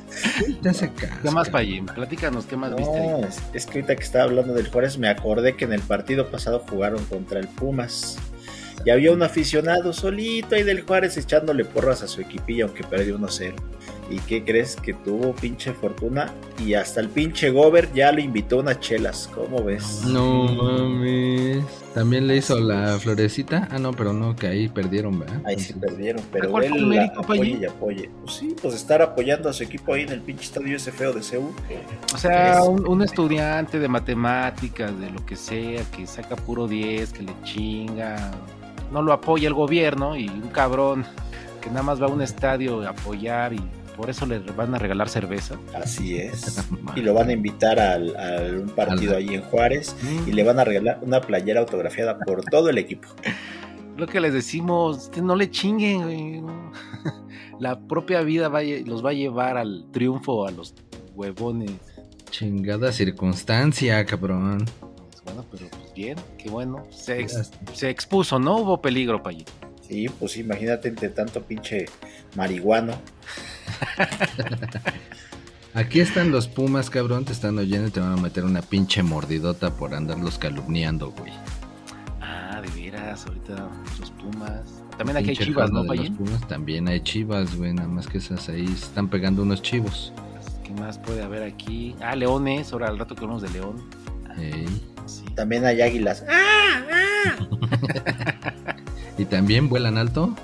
Te 0.61 0.69
hace 0.69 0.91
caso. 0.91 1.13
¿Qué 1.21 1.31
más. 1.31 1.49
Payín? 1.49 1.85
Platícanos, 1.85 2.45
¿qué 2.45 2.57
más 2.57 2.75
viste? 2.75 2.99
No, 2.99 3.19
es, 3.25 3.41
es 3.53 3.65
que 3.65 3.79
ahorita 3.79 3.95
que 3.95 4.03
estaba 4.03 4.25
hablando 4.25 4.53
del 4.53 4.67
Juárez 4.67 4.97
me 4.97 5.07
acordé 5.07 5.55
que 5.55 5.65
en 5.65 5.73
el 5.73 5.81
partido 5.81 6.27
pasado 6.29 6.59
jugaron 6.59 7.03
contra 7.05 7.39
el 7.39 7.47
Pumas. 7.47 8.17
Y 8.85 8.91
había 8.91 9.11
un 9.11 9.23
aficionado 9.23 9.93
solito 9.93 10.55
ahí 10.55 10.63
del 10.63 10.81
Juárez 10.81 11.17
echándole 11.17 11.65
porras 11.65 12.03
a 12.03 12.07
su 12.07 12.21
equipillo 12.21 12.65
aunque 12.65 12.83
perdió 12.83 13.17
1-0. 13.17 13.55
¿Y 14.09 14.17
qué 14.19 14.43
crees? 14.43 14.75
Que 14.75 14.93
tuvo 14.93 15.33
pinche 15.33 15.73
fortuna 15.73 16.31
y 16.63 16.75
hasta 16.75 16.99
el 17.01 17.09
pinche 17.09 17.49
Gober 17.49 17.91
ya 17.93 18.11
lo 18.11 18.19
invitó 18.21 18.57
a 18.57 18.61
unas 18.61 18.79
chelas. 18.79 19.29
¿Cómo 19.33 19.63
ves? 19.63 20.03
No 20.05 20.43
mames. 20.43 21.63
También 21.93 22.27
le 22.27 22.35
hizo 22.37 22.59
la 22.59 22.99
florecita. 22.99 23.67
Ah, 23.71 23.79
no, 23.79 23.93
pero 23.93 24.13
no, 24.13 24.35
que 24.35 24.47
ahí 24.47 24.67
perdieron, 24.67 25.17
¿verdad? 25.19 25.41
Ahí 25.45 25.57
sí 25.57 25.73
perdieron, 25.73 26.21
pero 26.31 26.51
¿Cuál 26.51 26.65
fue 26.65 26.77
el 26.77 26.83
él 26.83 26.89
mérito, 26.89 27.19
apoye 27.21 27.57
y 27.61 27.65
apoye. 27.65 28.09
Pues 28.23 28.35
sí, 28.35 28.55
pues 28.61 28.75
estar 28.75 29.01
apoyando 29.01 29.49
a 29.49 29.53
su 29.53 29.63
equipo 29.63 29.93
ahí 29.93 30.01
en 30.03 30.09
el 30.09 30.21
pinche 30.21 30.43
estadio 30.43 30.75
ese 30.75 30.91
feo 30.91 31.13
de 31.13 31.23
Seúl. 31.23 31.51
O 32.13 32.17
sea, 32.17 32.59
Es- 32.59 32.67
un, 32.67 32.85
un 32.87 33.01
estudiante 33.01 33.79
de 33.79 33.87
matemáticas, 33.87 34.99
de 34.99 35.09
lo 35.09 35.25
que 35.25 35.35
sea, 35.35 35.83
que 35.95 36.05
saca 36.05 36.35
puro 36.35 36.67
10, 36.67 37.11
que 37.13 37.23
le 37.23 37.33
chinga, 37.43 38.31
no 38.91 39.01
lo 39.01 39.13
apoya 39.13 39.47
el 39.47 39.53
gobierno 39.53 40.15
y 40.17 40.27
un 40.29 40.49
cabrón 40.49 41.05
que 41.61 41.69
nada 41.69 41.81
más 41.83 41.99
va 42.01 42.05
a 42.05 42.09
un 42.09 42.21
estadio 42.21 42.81
a 42.85 42.89
apoyar 42.89 43.53
y 43.53 43.61
por 43.95 44.09
eso 44.09 44.25
le 44.25 44.39
van 44.39 44.73
a 44.75 44.79
regalar 44.79 45.09
cerveza. 45.09 45.57
Así 45.73 46.17
es. 46.17 46.57
Y 46.95 47.01
lo 47.01 47.13
van 47.13 47.29
a 47.29 47.33
invitar 47.33 47.79
al, 47.79 48.15
a 48.15 48.41
un 48.61 48.69
partido 48.69 49.11
Al- 49.11 49.17
ahí 49.17 49.35
en 49.35 49.41
Juárez 49.41 49.95
y 50.25 50.31
le 50.31 50.43
van 50.43 50.59
a 50.59 50.63
regalar 50.63 50.99
una 51.01 51.19
playera 51.21 51.59
autografiada 51.59 52.17
por 52.19 52.43
todo 52.45 52.69
el 52.69 52.77
equipo. 52.77 53.07
Lo 53.97 54.07
que 54.07 54.19
les 54.19 54.33
decimos, 54.33 55.09
no 55.21 55.35
le 55.37 55.49
chinguen. 55.49 56.45
La 57.59 57.79
propia 57.79 58.21
vida 58.21 58.49
va 58.49 58.59
a 58.59 58.63
lle- 58.63 58.85
los 58.85 59.03
va 59.05 59.11
a 59.11 59.13
llevar 59.13 59.55
al 59.57 59.85
triunfo 59.93 60.45
a 60.45 60.51
los 60.51 60.73
huevones. 61.13 61.71
Chingada 62.29 62.91
circunstancia, 62.91 64.05
cabrón. 64.05 64.65
Pues 64.81 65.23
bueno, 65.23 65.45
pero 65.49 65.69
pues 65.69 65.93
bien, 65.93 66.17
qué 66.37 66.49
bueno. 66.49 66.85
Se, 66.91 67.21
ex- 67.21 67.51
Ya- 67.51 67.73
se 67.73 67.89
expuso, 67.89 68.37
no 68.39 68.57
hubo 68.57 68.81
peligro, 68.81 69.23
Payito. 69.23 69.51
Sí, 69.87 70.07
pues 70.19 70.35
imagínate 70.37 70.89
entre 70.89 71.07
tanto 71.09 71.41
pinche 71.43 71.85
marihuano. 72.35 72.93
Aquí 75.73 75.99
están 75.99 76.31
los 76.31 76.47
pumas, 76.47 76.89
cabrón. 76.89 77.25
Te 77.25 77.33
están 77.33 77.57
oyendo 77.57 77.89
y 77.89 77.91
te 77.91 77.99
van 77.99 78.13
a 78.13 78.21
meter 78.21 78.45
una 78.45 78.61
pinche 78.61 79.03
mordidota 79.03 79.75
por 79.75 79.93
andarlos 79.93 80.37
calumniando, 80.37 81.11
güey. 81.11 81.33
Ah, 82.21 82.61
de 82.61 82.81
veras, 82.81 83.25
ahorita 83.25 83.69
los 83.99 84.11
Pumas. 84.11 84.61
También 84.97 85.17
aquí 85.17 85.31
hay 85.31 85.35
chivas, 85.35 85.71
¿no, 85.71 85.83
de 85.83 85.95
los? 85.97 86.09
Pumas. 86.11 86.47
También 86.47 86.87
hay 86.87 87.01
chivas, 87.01 87.55
güey. 87.57 87.73
Nada 87.73 87.89
más 87.89 88.07
que 88.07 88.19
esas 88.19 88.47
ahí 88.47 88.63
están 88.65 89.09
pegando 89.09 89.41
unos 89.41 89.61
chivos. 89.61 90.13
¿Qué 90.63 90.71
más 90.73 90.97
puede 90.97 91.21
haber 91.21 91.43
aquí? 91.43 91.93
Ah, 92.01 92.15
Leones, 92.15 92.71
ahora 92.71 92.87
al 92.87 92.97
rato 92.97 93.13
que 93.13 93.21
hablamos 93.21 93.41
de 93.43 93.49
León. 93.49 93.83
Sí. 95.05 95.25
También 95.35 95.65
hay 95.65 95.81
águilas. 95.81 96.23
¡Ah! 96.29 97.35
Y 99.17 99.21
¿Y 99.23 99.25
también 99.25 99.69
vuelan 99.69 99.97
alto? 99.97 100.35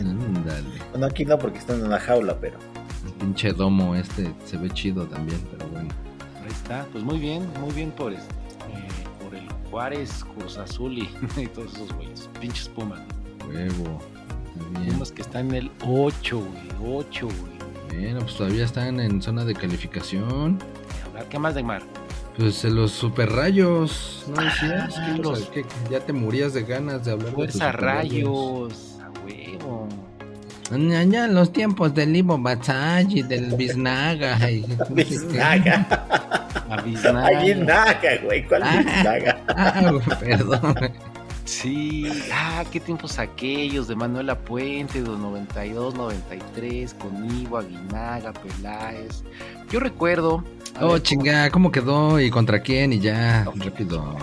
Ándale. 0.00 0.64
Bueno, 0.90 1.06
aquí 1.06 1.24
no 1.24 1.38
porque 1.38 1.58
están 1.58 1.80
en 1.80 1.86
una 1.86 1.98
jaula, 2.00 2.36
pero. 2.40 2.58
El 3.06 3.12
pinche 3.14 3.52
domo 3.52 3.94
este 3.94 4.32
se 4.44 4.56
ve 4.56 4.70
chido 4.70 5.06
también, 5.06 5.40
pero 5.50 5.68
bueno. 5.70 5.88
Ahí 6.42 6.48
está, 6.50 6.86
pues 6.92 7.04
muy 7.04 7.18
bien, 7.18 7.46
muy 7.60 7.72
bien 7.72 7.90
por, 7.90 8.12
este, 8.12 8.24
eh, 8.70 8.88
por 9.22 9.34
el 9.34 9.46
Juárez, 9.70 10.24
Cruz 10.36 10.56
Azul 10.58 10.98
y, 10.98 11.08
y 11.40 11.46
todos 11.46 11.74
esos 11.74 11.92
güeyes. 11.94 12.28
Pinches 12.40 12.68
Pumas. 12.68 13.00
Huevo. 13.48 14.00
Bien. 14.80 14.92
Pumas 14.94 15.12
que 15.12 15.22
están 15.22 15.48
en 15.50 15.54
el 15.54 15.70
8, 15.86 16.38
güey. 16.38 16.98
8, 17.00 17.26
güey. 17.26 17.58
Bueno, 18.02 18.20
pues 18.20 18.36
todavía 18.36 18.64
están 18.64 19.00
en 19.00 19.20
zona 19.22 19.44
de 19.44 19.54
calificación. 19.54 20.58
A 21.10 21.14
ver, 21.14 21.24
¿qué 21.28 21.38
más 21.38 21.54
de 21.54 21.62
Mar? 21.62 21.82
Pues 22.36 22.64
en 22.64 22.76
los 22.76 22.92
super 22.92 23.30
rayos, 23.32 24.24
¿no 24.28 24.40
decías? 24.42 24.94
Ah, 24.98 25.06
¿Qué 25.06 25.14
ibas 25.16 25.26
a- 25.26 25.30
los- 25.40 25.48
qué- 25.50 25.66
ya 25.90 25.98
te 26.00 26.12
morías 26.12 26.54
de 26.54 26.62
ganas 26.62 27.04
de 27.04 27.10
hablar 27.12 27.30
de 27.30 27.34
Fuerza 27.34 27.70
superrayos. 27.70 28.12
Rayos. 28.72 28.87
A 29.60 29.64
huevo. 29.64 29.88
Ya, 30.70 31.02
ya 31.04 31.24
en 31.24 31.34
los 31.34 31.50
tiempos 31.52 31.94
del 31.94 32.14
Ivo 32.14 32.36
Batsagi, 32.38 33.22
del 33.22 33.54
Biznaga. 33.56 34.50
y- 34.50 34.64
Biznaga. 34.90 35.86
Avisnar. 36.70 37.24
Ahí 37.24 37.54
naga, 37.54 38.18
güey. 38.22 38.46
¿Cuál 38.46 38.62
Ah. 38.64 38.76
Biznaga? 38.84 39.40
Ah, 39.48 39.92
perdón. 40.20 40.74
Sí, 41.46 42.06
ah, 42.30 42.62
qué 42.70 42.78
tiempos 42.78 43.18
aquellos 43.18 43.88
de 43.88 43.96
Manuela 43.96 44.38
Puente, 44.38 45.00
de 45.00 45.08
los 45.08 45.18
92, 45.18 45.94
93, 45.94 46.92
con 46.92 47.24
Ivo, 47.40 47.56
Aguinaga, 47.56 48.34
Peláez. 48.34 49.22
Yo 49.70 49.80
recuerdo. 49.80 50.44
a 50.78 50.84
Oh, 50.84 50.92
ver, 50.92 51.02
chinga, 51.02 51.48
¿cómo 51.50 51.72
quedó 51.72 52.20
y 52.20 52.30
contra 52.30 52.60
quién? 52.60 52.92
Y 52.92 53.00
ya, 53.00 53.44
rápido. 53.56 54.14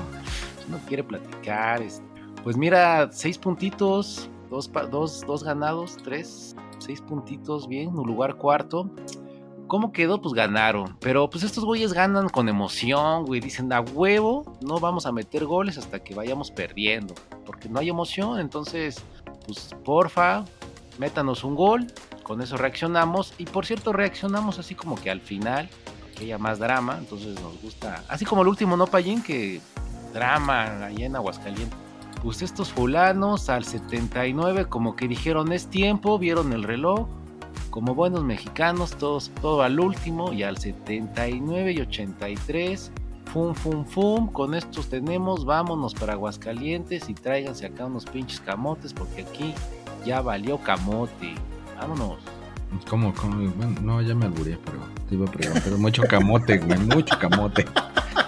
no 0.69 0.77
quiere 0.87 1.03
platicar. 1.03 1.81
es- 1.81 2.03
Pues 2.43 2.55
mira, 2.57 3.09
seis 3.11 3.39
puntitos, 3.39 4.29
dos, 4.49 4.71
dos, 4.91 5.21
dos 5.25 5.43
ganados, 5.43 5.97
tres, 6.03 6.55
seis 6.79 7.01
puntitos, 7.01 7.67
bien, 7.67 7.89
un 7.97 8.07
lugar 8.07 8.35
cuarto. 8.35 8.89
¿Cómo 9.67 9.91
quedó? 9.91 10.21
Pues 10.21 10.33
ganaron. 10.33 10.95
Pero 10.99 11.29
pues 11.29 11.43
estos 11.43 11.65
güeyes 11.65 11.91
ganan 11.91 12.29
con 12.29 12.49
emoción, 12.49 13.25
güey. 13.25 13.41
Dicen, 13.41 13.73
a 13.73 13.81
huevo, 13.81 14.57
no 14.61 14.79
vamos 14.79 15.05
a 15.07 15.11
meter 15.11 15.45
goles 15.45 15.77
hasta 15.77 16.03
que 16.03 16.13
vayamos 16.13 16.51
perdiendo. 16.51 17.15
Porque 17.45 17.67
no 17.67 17.79
hay 17.79 17.89
emoción. 17.89 18.39
Entonces, 18.39 19.03
pues 19.45 19.75
porfa, 19.83 20.45
métanos 20.99 21.43
un 21.43 21.55
gol. 21.55 21.87
Con 22.21 22.41
eso 22.41 22.57
reaccionamos. 22.57 23.33
Y 23.39 23.45
por 23.45 23.65
cierto, 23.65 23.91
reaccionamos 23.91 24.59
así 24.59 24.75
como 24.75 24.95
que 24.95 25.09
al 25.09 25.21
final, 25.21 25.67
que 26.15 26.25
haya 26.25 26.37
más 26.37 26.59
drama. 26.59 26.97
Entonces 26.99 27.41
nos 27.41 27.59
gusta. 27.59 28.03
Así 28.07 28.23
como 28.23 28.43
el 28.43 28.47
último, 28.47 28.77
¿no, 28.77 28.85
Payín? 28.85 29.23
Que 29.23 29.61
drama 30.13 30.85
allá 30.85 31.05
en 31.07 31.15
Aguascalientes. 31.15 31.84
Pues 32.25 32.41
estos 32.41 32.73
fulanos 32.73 33.49
al 33.51 33.65
79 33.65 34.65
como 34.65 34.95
que 34.95 35.07
dijeron 35.07 35.53
es 35.53 35.67
tiempo, 35.67 36.17
vieron 36.17 36.53
el 36.53 36.63
reloj, 36.63 37.07
como 37.69 37.93
buenos 37.93 38.23
mexicanos, 38.23 38.97
todos, 38.97 39.29
todo 39.43 39.61
al 39.61 39.79
último 39.79 40.33
y 40.33 40.41
al 40.41 40.57
79 40.57 41.73
y 41.73 41.81
83, 41.81 42.91
fum, 43.31 43.53
fum, 43.53 43.85
fum, 43.85 44.27
con 44.31 44.55
estos 44.55 44.89
tenemos, 44.89 45.45
vámonos 45.45 45.93
para 45.93 46.13
Aguascalientes 46.13 47.09
y 47.09 47.13
tráiganse 47.13 47.67
acá 47.67 47.85
unos 47.85 48.05
pinches 48.05 48.39
camotes 48.39 48.91
porque 48.91 49.21
aquí 49.21 49.53
ya 50.03 50.19
valió 50.21 50.57
camote. 50.57 51.35
Vámonos. 51.79 52.17
¿Cómo, 52.89 53.13
cómo? 53.13 53.51
Bueno, 53.51 53.79
no, 53.83 54.01
ya 54.01 54.15
me 54.15 54.25
alburé, 54.25 54.57
pero 54.65 54.79
te 55.07 55.13
iba 55.13 55.27
a 55.27 55.31
preguntar. 55.31 55.73
Mucho 55.73 56.01
camote, 56.09 56.57
güey, 56.57 56.79
mucho 56.79 57.19
camote. 57.19 57.67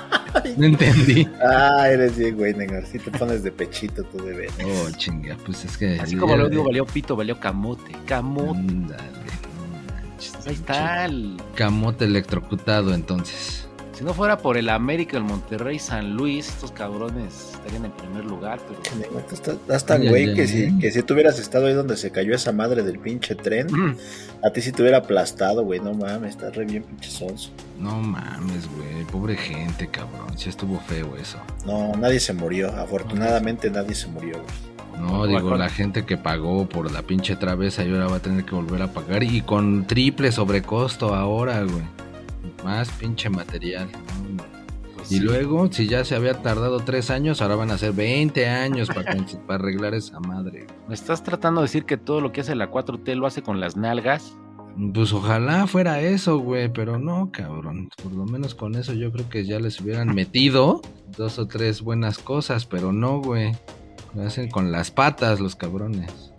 No 0.57 0.65
entendí. 0.65 1.27
Ah, 1.41 1.87
eres 1.89 2.17
bien, 2.17 2.35
güey, 2.35 2.53
Negar. 2.53 2.85
Si 2.85 2.99
te 2.99 3.11
pones 3.11 3.43
de 3.43 3.51
pechito 3.51 4.03
tú 4.03 4.23
de 4.23 4.33
ver. 4.33 4.49
Oh, 4.65 4.89
chinga, 4.97 5.37
pues 5.45 5.65
es 5.65 5.77
que. 5.77 5.99
Así 5.99 6.15
como 6.15 6.35
lo 6.35 6.49
digo, 6.49 6.63
valió 6.63 6.85
pito, 6.85 7.15
valió 7.15 7.39
camote, 7.39 7.91
camote. 8.05 8.59
Ándale, 8.59 9.03
no 9.03 9.93
manches, 9.93 10.47
Ahí 10.47 10.53
está 10.53 11.05
el, 11.05 11.37
Camote 11.55 12.05
electrocutado, 12.05 12.93
entonces. 12.93 13.66
Si 13.97 14.03
no 14.03 14.13
fuera 14.13 14.37
por 14.37 14.57
el 14.57 14.69
América, 14.69 15.17
el 15.17 15.23
Monterrey, 15.23 15.79
San 15.79 16.13
Luis, 16.13 16.49
estos 16.49 16.71
cabrones 16.71 17.53
estarían 17.55 17.85
en 17.85 17.91
primer 17.93 18.25
lugar, 18.25 18.59
pero... 18.67 18.79
Ay, 19.89 20.07
güey 20.07 20.35
que, 20.35 20.45
si, 20.47 20.77
que 20.77 20.91
si 20.91 21.01
tú 21.01 21.15
hubieras 21.15 21.39
estado 21.39 21.65
ahí 21.65 21.73
donde 21.73 21.97
se 21.97 22.11
cayó 22.11 22.35
esa 22.35 22.51
madre 22.51 22.83
del 22.83 22.99
pinche 22.99 23.33
tren, 23.33 23.67
a 24.43 24.51
ti 24.51 24.61
sí 24.61 24.71
te 24.71 24.83
hubiera 24.83 24.99
aplastado, 24.99 25.63
güey. 25.63 25.79
No 25.79 25.95
mames, 25.95 26.29
estás 26.29 26.55
re 26.55 26.65
bien 26.65 26.83
pinche 26.83 27.09
sonso. 27.09 27.49
No 27.79 27.99
mames, 27.99 28.69
güey. 28.75 29.03
Pobre 29.05 29.35
gente, 29.35 29.87
cabrón. 29.87 30.37
Sí 30.37 30.49
estuvo 30.49 30.79
feo 30.81 31.15
eso. 31.17 31.39
No, 31.65 31.93
nadie 31.93 32.19
se 32.19 32.33
murió. 32.33 32.69
Afortunadamente 32.77 33.71
nadie 33.71 33.95
se 33.95 34.05
murió, 34.09 34.33
güey. 34.33 35.01
No, 35.01 35.25
No, 35.25 35.25
digo, 35.25 35.57
la 35.57 35.69
gente 35.69 36.05
que 36.05 36.17
pagó 36.17 36.69
por 36.69 36.91
la 36.91 37.01
pinche 37.01 37.35
travesa 37.35 37.83
y 37.83 37.91
ahora 37.91 38.05
va 38.05 38.17
a 38.17 38.21
tener 38.21 38.45
que 38.45 38.53
volver 38.53 38.83
a 38.83 38.93
pagar 38.93 39.23
y 39.23 39.41
con 39.41 39.87
triple 39.87 40.31
sobrecosto 40.31 41.15
ahora, 41.15 41.63
güey. 41.63 42.06
Más 42.63 42.89
pinche 42.91 43.29
material. 43.29 43.89
Pues 44.95 45.11
Y 45.11 45.15
sí. 45.15 45.19
luego, 45.21 45.71
si 45.71 45.87
ya 45.87 46.03
se 46.03 46.15
había 46.15 46.41
tardado 46.41 46.79
tres 46.79 47.09
años, 47.11 47.41
ahora 47.41 47.55
van 47.55 47.71
a 47.71 47.77
ser 47.77 47.93
20 47.93 48.47
años 48.47 48.87
para, 48.89 49.15
para 49.47 49.59
arreglar 49.63 49.93
esa 49.93 50.19
madre. 50.19 50.67
¿Me 50.87 50.93
estás 50.95 51.23
tratando 51.23 51.61
de 51.61 51.65
decir 51.65 51.85
que 51.85 51.97
todo 51.97 52.19
lo 52.21 52.31
que 52.31 52.41
hace 52.41 52.55
la 52.55 52.71
4T 52.71 53.15
lo 53.15 53.27
hace 53.27 53.41
con 53.43 53.59
las 53.59 53.75
nalgas? 53.77 54.35
Pues 54.93 55.11
ojalá 55.11 55.65
fuera 55.65 56.01
eso, 56.01 56.37
güey, 56.37 56.71
pero 56.71 56.99
no, 56.99 57.31
cabrón. 57.31 57.89
Por 58.01 58.11
lo 58.11 58.25
menos 58.25 58.53
con 58.53 58.75
eso 58.75 58.93
yo 58.93 59.11
creo 59.11 59.27
que 59.27 59.43
ya 59.43 59.59
les 59.59 59.81
hubieran 59.81 60.13
metido 60.13 60.81
dos 61.17 61.39
o 61.39 61.47
tres 61.47 61.81
buenas 61.81 62.19
cosas, 62.19 62.65
pero 62.67 62.91
no, 62.93 63.19
güey. 63.19 63.53
Lo 64.13 64.21
hacen 64.23 64.49
con 64.49 64.71
las 64.71 64.91
patas 64.91 65.39
los 65.39 65.55
cabrones. 65.55 66.31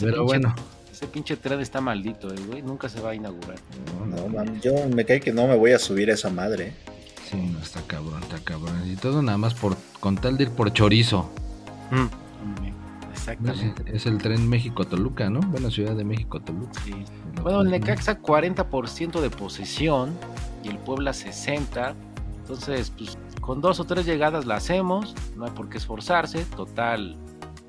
Pero 0.00 0.24
bueno, 0.24 0.54
Ese 0.96 1.08
pinche 1.08 1.36
tren 1.36 1.60
está 1.60 1.82
maldito, 1.82 2.32
eh, 2.32 2.38
güey. 2.46 2.62
Nunca 2.62 2.88
se 2.88 3.02
va 3.02 3.10
a 3.10 3.14
inaugurar. 3.14 3.58
No, 4.08 4.28
man, 4.28 4.58
yo 4.62 4.72
me 4.88 5.04
cae 5.04 5.20
que 5.20 5.30
no 5.30 5.46
me 5.46 5.54
voy 5.54 5.72
a 5.72 5.78
subir 5.78 6.08
a 6.10 6.14
esa 6.14 6.30
madre. 6.30 6.72
Sí, 7.30 7.36
no, 7.36 7.58
está 7.58 7.82
cabrón, 7.82 8.22
está 8.22 8.38
cabrón. 8.38 8.80
Y 8.90 8.96
todo 8.96 9.20
nada 9.20 9.36
más 9.36 9.52
por 9.52 9.76
con 10.00 10.16
tal 10.16 10.38
de 10.38 10.44
ir 10.44 10.50
por 10.52 10.72
chorizo. 10.72 11.28
Mm, 11.90 12.06
Exactamente. 13.12 13.82
Es, 13.90 13.96
es 13.96 14.06
el 14.06 14.16
tren 14.16 14.48
México-Toluca, 14.48 15.28
¿no? 15.28 15.40
Bueno, 15.40 15.70
Ciudad 15.70 15.94
de 15.94 16.04
México-Toluca. 16.04 16.80
Sí. 16.82 16.94
Bueno, 17.42 17.60
el 17.60 17.70
Necaxa 17.70 18.22
40% 18.22 19.20
de 19.20 19.28
posesión 19.28 20.16
y 20.64 20.68
el 20.68 20.78
Puebla 20.78 21.10
60%. 21.10 21.94
Entonces, 22.38 22.90
pues 22.96 23.18
con 23.42 23.60
dos 23.60 23.80
o 23.80 23.84
tres 23.84 24.06
llegadas 24.06 24.46
la 24.46 24.56
hacemos, 24.56 25.14
no 25.36 25.44
hay 25.44 25.50
por 25.50 25.68
qué 25.68 25.76
esforzarse. 25.76 26.46
Total, 26.56 27.18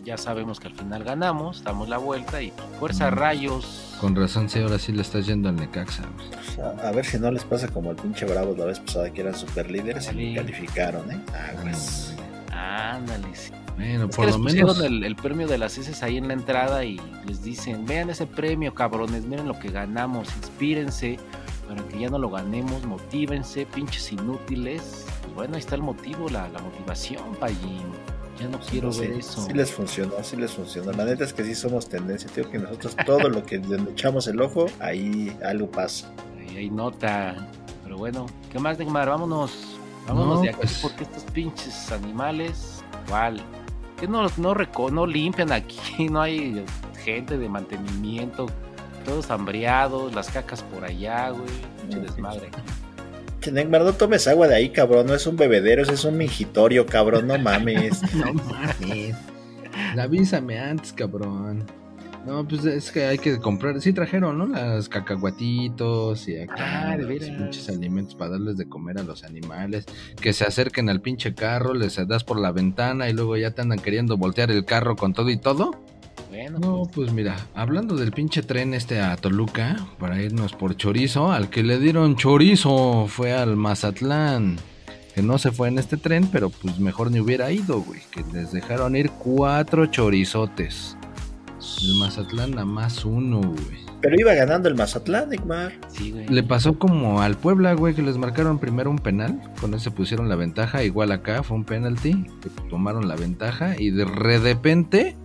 ya 0.07 0.17
sabemos 0.17 0.59
que 0.59 0.67
al 0.69 0.73
final 0.73 1.03
ganamos, 1.03 1.63
damos 1.63 1.89
la 1.89 1.97
vuelta 1.97 2.41
y 2.41 2.51
fuerza 2.79 3.11
Mm. 3.11 3.13
rayos. 3.13 3.95
Con 3.99 4.15
razón, 4.15 4.49
sí, 4.49 4.59
ahora 4.59 4.79
sí 4.79 4.91
le 4.93 5.01
estás 5.01 5.25
yendo 5.25 5.49
al 5.49 5.55
Necaxa. 5.57 6.03
Pues, 6.15 6.59
a, 6.59 6.87
a 6.87 6.91
ver 6.91 7.05
si 7.05 7.19
no 7.19 7.29
les 7.29 7.43
pasa 7.43 7.67
como 7.67 7.89
al 7.89 7.95
pinche 7.97 8.25
Bravos 8.25 8.57
la 8.57 8.65
vez 8.65 8.79
pasada 8.79 9.11
que 9.11 9.21
eran 9.21 9.35
super 9.35 9.69
líderes 9.69 10.09
y 10.15 10.33
calificaron, 10.35 11.11
¿eh? 11.11 11.19
Aguas. 11.57 12.13
Ándale, 12.51 13.27
sí. 13.35 13.51
Bueno, 13.75 14.05
Es 14.05 14.09
que 14.11 14.15
por 14.15 14.25
les 14.25 14.35
lo 14.37 14.43
pusieron 14.43 14.77
menos. 14.77 14.83
el, 14.91 15.03
el 15.03 15.15
premio 15.15 15.47
de 15.47 15.57
las 15.57 15.77
heces 15.77 16.01
ahí 16.03 16.17
en 16.17 16.27
la 16.29 16.33
entrada 16.33 16.83
y 16.85 16.99
les 17.25 17.43
dicen, 17.43 17.85
vean 17.85 18.09
ese 18.09 18.25
premio, 18.25 18.73
cabrones, 18.73 19.25
miren 19.25 19.47
lo 19.47 19.59
que 19.59 19.69
ganamos, 19.69 20.27
inspírense 20.37 21.19
para 21.67 21.83
que 21.83 21.99
ya 21.99 22.09
no 22.09 22.17
lo 22.17 22.29
ganemos, 22.29 22.85
motívense, 22.85 23.65
pinches 23.65 24.11
inútiles. 24.13 25.05
Pues 25.23 25.35
bueno, 25.35 25.55
ahí 25.55 25.59
está 25.59 25.75
el 25.75 25.81
motivo, 25.83 26.29
la, 26.29 26.47
la 26.49 26.59
motivación, 26.59 27.35
Payín. 27.39 27.83
Ya 28.39 28.47
no 28.47 28.59
quiero 28.59 28.91
Sí, 28.91 29.01
ver 29.01 29.11
eso. 29.13 29.41
Sí 29.45 29.53
les 29.53 29.71
funcionó, 29.71 30.13
sí 30.23 30.35
les 30.35 30.51
funcionó. 30.51 30.91
La 30.91 31.05
neta 31.05 31.23
es 31.23 31.33
que 31.33 31.43
sí 31.43 31.55
somos 31.55 31.89
tendencia, 31.89 32.29
tío, 32.29 32.49
que 32.49 32.59
nosotros 32.59 32.95
todo 33.05 33.29
lo 33.29 33.43
que 33.43 33.57
le 33.57 33.77
echamos 33.91 34.27
el 34.27 34.39
ojo, 34.41 34.67
ahí 34.79 35.35
algo 35.43 35.69
pasa. 35.71 36.11
Ahí 36.39 36.57
hay 36.57 36.69
nota. 36.69 37.47
Pero 37.83 37.97
bueno, 37.97 38.27
¿qué 38.51 38.59
más, 38.59 38.77
Neymar? 38.77 39.09
Vámonos. 39.09 39.79
Vámonos 40.07 40.35
No, 40.35 40.41
de 40.41 40.49
aquí 40.49 40.57
pues- 40.61 40.79
porque 40.81 41.03
estos 41.03 41.23
pinches 41.31 41.91
animales, 41.91 42.83
igual. 43.07 43.41
Que 43.99 44.07
no, 44.07 44.27
no, 44.37 44.53
reco- 44.53 44.91
no 44.91 45.05
limpian 45.07 45.51
aquí, 45.51 46.07
no 46.09 46.21
hay 46.21 46.63
gente 47.03 47.37
de 47.37 47.49
mantenimiento, 47.49 48.45
todos 49.03 49.31
hambriados, 49.31 50.13
las 50.13 50.29
cacas 50.29 50.61
por 50.61 50.83
allá, 50.85 51.31
güey. 51.31 51.49
Pinche 51.81 51.99
desmadre. 52.01 52.49
Neymar, 53.51 53.81
no 53.81 53.93
tomes 53.93 54.27
agua 54.27 54.47
de 54.47 54.55
ahí, 54.55 54.69
cabrón. 54.69 55.07
No 55.07 55.15
es 55.15 55.25
un 55.27 55.37
bebedero, 55.37 55.83
es 55.83 56.03
un 56.05 56.17
mingitorio, 56.17 56.85
cabrón. 56.85 57.27
No 57.27 57.37
mames. 57.37 58.01
No 58.13 58.33
mames. 58.33 59.15
Avísame 59.97 60.59
antes, 60.59 60.93
cabrón. 60.93 61.65
No, 62.25 62.45
pues 62.45 62.65
es 62.65 62.91
que 62.91 63.05
hay 63.05 63.17
que 63.17 63.39
comprar. 63.39 63.79
Sí 63.79 63.93
trajeron, 63.93 64.37
¿no? 64.37 64.47
Las 64.47 64.89
cacahuatitos 64.89 66.27
y 66.27 66.37
acá. 66.37 66.89
Ah, 66.89 66.97
de 66.97 67.03
los 67.03 67.07
veras. 67.07 67.29
pinches 67.29 67.69
alimentos 67.69 68.15
para 68.15 68.31
darles 68.31 68.57
de 68.57 68.67
comer 68.67 68.99
a 68.99 69.03
los 69.03 69.23
animales. 69.23 69.85
Que 70.19 70.33
se 70.33 70.43
acerquen 70.43 70.89
al 70.89 70.99
pinche 70.99 71.33
carro, 71.33 71.73
les 71.73 71.95
das 72.05 72.25
por 72.25 72.37
la 72.37 72.51
ventana 72.51 73.09
y 73.09 73.13
luego 73.13 73.37
ya 73.37 73.51
te 73.51 73.61
andan 73.61 73.79
queriendo 73.79 74.17
voltear 74.17 74.51
el 74.51 74.65
carro 74.65 74.97
con 74.97 75.13
todo 75.13 75.29
y 75.29 75.37
todo. 75.37 75.71
Bueno, 76.37 76.59
No, 76.59 76.83
pues 76.93 77.11
mira, 77.13 77.35
hablando 77.55 77.95
del 77.95 78.11
pinche 78.11 78.43
tren 78.43 78.75
este 78.75 79.01
a 79.01 79.15
Toluca, 79.17 79.75
para 79.97 80.21
irnos 80.21 80.53
por 80.53 80.77
chorizo, 80.77 81.31
al 81.31 81.49
que 81.49 81.63
le 81.63 81.79
dieron 81.79 82.15
chorizo 82.15 83.07
fue 83.07 83.33
al 83.33 83.55
Mazatlán. 83.55 84.57
que 85.15 85.23
no 85.23 85.39
se 85.39 85.51
fue 85.51 85.67
en 85.67 85.79
este 85.79 85.97
tren, 85.97 86.29
pero 86.31 86.51
pues 86.51 86.79
mejor 86.79 87.09
ni 87.09 87.19
hubiera 87.19 87.51
ido, 87.51 87.81
güey. 87.81 88.01
Que 88.11 88.23
les 88.33 88.51
dejaron 88.51 88.95
ir 88.95 89.09
cuatro 89.09 89.87
chorizotes. 89.87 90.95
El 91.81 91.95
Mazatlán 91.95 92.51
nada 92.51 92.65
más 92.65 93.03
uno, 93.03 93.41
güey. 93.41 93.87
Pero 93.99 94.15
iba 94.19 94.35
ganando 94.35 94.69
el 94.69 94.75
Mazatlán, 94.75 95.29
Neymar. 95.29 95.73
Sí, 95.87 96.11
güey. 96.11 96.27
Le 96.27 96.43
pasó 96.43 96.77
como 96.77 97.19
al 97.19 97.35
Puebla, 97.35 97.73
güey, 97.73 97.95
que 97.95 98.03
les 98.03 98.19
marcaron 98.19 98.59
primero 98.59 98.91
un 98.91 98.99
penal. 98.99 99.41
Con 99.59 99.73
ese 99.73 99.89
pusieron 99.89 100.29
la 100.29 100.35
ventaja. 100.35 100.83
Igual 100.83 101.11
acá 101.11 101.41
fue 101.41 101.57
un 101.57 101.63
penalti. 101.63 102.27
Que 102.43 102.51
tomaron 102.69 103.07
la 103.07 103.15
ventaja. 103.15 103.73
Y 103.75 103.89
de 103.89 104.05
repente, 104.05 105.15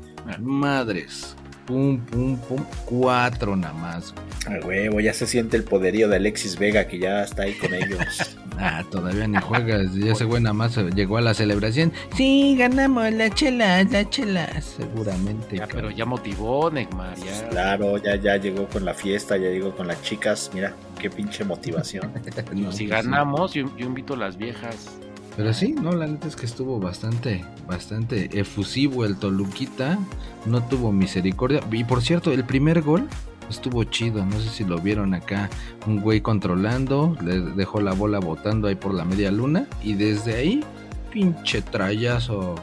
madres. 0.41 1.37
Pum, 1.67 1.99
pum, 1.99 2.37
pum. 2.39 2.65
Cuatro 2.87 3.55
nada 3.55 3.73
más. 3.75 4.13
güey. 4.47 4.57
A 4.63 4.67
huevo, 4.67 5.01
ya 5.01 5.15
se 5.15 5.27
siente 5.27 5.57
el 5.57 5.63
poderío 5.63 6.09
de 6.09 6.17
Alexis 6.17 6.59
Vega 6.59 6.87
que 6.89 6.99
ya 6.99 7.23
está 7.23 7.43
ahí 7.45 7.55
con 7.55 7.73
ellos. 7.75 8.37
Ah, 8.59 8.85
todavía 8.91 9.27
ni 9.27 9.39
juegas. 9.41 9.97
Y 9.97 10.11
ese 10.11 10.25
güey 10.25 10.43
nada 10.43 10.53
más 10.53 10.77
llegó 10.95 11.17
a 11.17 11.23
la 11.23 11.33
celebración. 11.33 11.91
Sí, 12.15 12.55
ganamos 12.57 13.11
la 13.11 13.31
chela, 13.31 13.83
la 13.83 14.09
chela. 14.09 14.61
Seguramente. 14.61 15.57
Ya, 15.57 15.67
pero 15.67 15.91
ya 15.91 16.05
motivó, 16.05 16.71
Neymar. 16.71 17.17
Ya. 17.17 17.49
claro, 17.49 17.97
ya, 17.97 18.15
ya 18.17 18.37
llegó 18.37 18.69
con 18.69 18.85
la 18.85 18.93
fiesta, 18.93 19.39
ya 19.39 19.49
llegó 19.49 19.75
con 19.75 19.87
las 19.89 20.01
chicas. 20.03 20.51
Mira, 20.53 20.75
qué 21.01 21.09
pinche 21.09 21.45
motivación. 21.45 22.13
No, 22.55 22.71
si 22.71 22.87
pues 22.87 23.03
ganamos, 23.05 23.55
yo, 23.55 23.75
yo 23.77 23.87
invito 23.87 24.15
a 24.15 24.19
las 24.19 24.37
viejas. 24.37 24.99
Pero 25.37 25.55
sí, 25.55 25.73
no, 25.73 25.93
la 25.93 26.07
neta 26.07 26.29
es 26.29 26.37
que 26.37 26.45
estuvo 26.47 26.79
bastante, 26.79 27.45
bastante 27.67 28.39
efusivo 28.39 29.05
el 29.05 29.17
Toluquita. 29.17 29.99
No 30.45 30.63
tuvo 30.63 30.93
misericordia. 30.93 31.61
Y 31.71 31.85
por 31.85 32.03
cierto, 32.03 32.33
el 32.33 32.45
primer 32.45 32.83
gol 32.83 33.09
estuvo 33.49 33.85
chido. 33.85 34.25
No 34.27 34.39
sé 34.41 34.51
si 34.51 34.65
lo 34.65 34.79
vieron 34.79 35.15
acá. 35.15 35.49
Un 35.87 36.01
güey 36.01 36.21
controlando, 36.21 37.17
le 37.25 37.41
dejó 37.41 37.81
la 37.81 37.93
bola 37.93 38.19
botando 38.19 38.69
ahí 38.69 38.75
por 38.75 38.93
la 38.93 39.05
media 39.05 39.31
luna. 39.31 39.67
Y 39.83 39.95
desde 39.95 40.35
ahí, 40.35 40.65
pinche 41.11 41.63
trayazo 41.63 42.57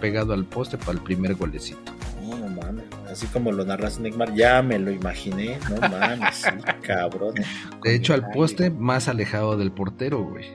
pegado 0.00 0.32
al 0.32 0.44
poste 0.44 0.78
para 0.78 0.92
el 0.92 1.00
primer 1.00 1.34
golecito. 1.34 1.92
No, 2.22 2.38
no 2.38 2.48
mames. 2.48 2.84
Así 3.10 3.26
como 3.26 3.50
lo 3.50 3.64
narras, 3.64 3.98
Neymar, 3.98 4.32
ya 4.34 4.62
me 4.62 4.78
lo 4.78 4.92
imaginé. 4.92 5.58
No 5.68 5.88
mames, 5.88 6.36
sí, 6.36 6.50
cabrón. 6.82 7.34
De 7.82 7.94
hecho, 7.96 8.14
al 8.14 8.30
poste 8.30 8.70
más 8.70 9.08
alejado 9.08 9.56
del 9.56 9.72
portero, 9.72 10.22
güey. 10.22 10.46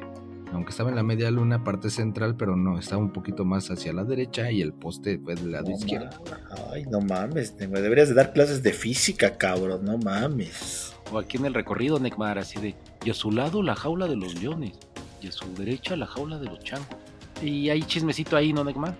Aunque 0.54 0.72
estaba 0.72 0.90
en 0.90 0.96
la 0.96 1.04
media 1.04 1.30
luna, 1.30 1.64
parte 1.64 1.90
central, 1.90 2.36
pero 2.36 2.56
no, 2.56 2.80
estaba 2.80 3.02
un 3.02 3.12
poquito 3.12 3.46
más 3.46 3.70
hacia 3.70 3.94
la 3.94 4.04
derecha 4.04 4.52
y 4.52 4.62
el 4.62 4.74
poste 4.74 5.20
fue 5.20 5.36
del 5.36 5.52
lado 5.52 5.70
No 5.70 5.76
izquierdo. 5.76 6.10
Ay, 6.72 6.84
no 6.86 7.02
mames, 7.02 7.56
Neymar. 7.56 7.82
Deberías 7.82 8.10
de 8.10 8.16
dar 8.16 8.34
clases 8.34 8.64
de 8.64 8.74
física, 8.74 9.38
cabrón. 9.38 9.84
No 9.84 9.98
mames. 9.98 10.94
O 11.12 11.20
aquí 11.20 11.38
en 11.38 11.46
el 11.46 11.54
recorrido, 11.54 12.00
Neymar, 12.00 12.38
así 12.38 12.60
de. 12.60 12.76
Y 13.04 13.10
a 13.10 13.14
su 13.14 13.32
lado 13.32 13.62
la 13.62 13.76
jaula 13.76 14.08
de 14.08 14.16
los 14.16 14.42
leones. 14.42 14.74
Y 15.22 15.28
a 15.28 15.32
su 15.32 15.54
derecha 15.54 15.96
la 15.96 16.06
jaula 16.06 16.38
de 16.40 16.46
los 16.46 16.60
changos. 16.60 16.88
Y 17.42 17.70
hay 17.70 17.84
chismecito 17.84 18.36
ahí, 18.38 18.54
¿no, 18.54 18.64
Neymar? 18.64 18.96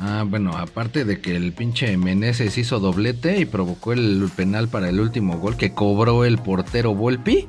Ah, 0.00 0.24
bueno, 0.26 0.52
aparte 0.56 1.04
de 1.04 1.20
que 1.20 1.34
el 1.34 1.52
pinche 1.52 1.96
Meneses 1.96 2.56
hizo 2.56 2.78
doblete 2.78 3.40
y 3.40 3.46
provocó 3.46 3.92
el 3.92 4.30
penal 4.36 4.68
para 4.68 4.88
el 4.88 5.00
último 5.00 5.38
gol 5.38 5.56
que 5.56 5.74
cobró 5.74 6.24
el 6.24 6.38
portero 6.38 6.94
Volpi. 6.94 7.48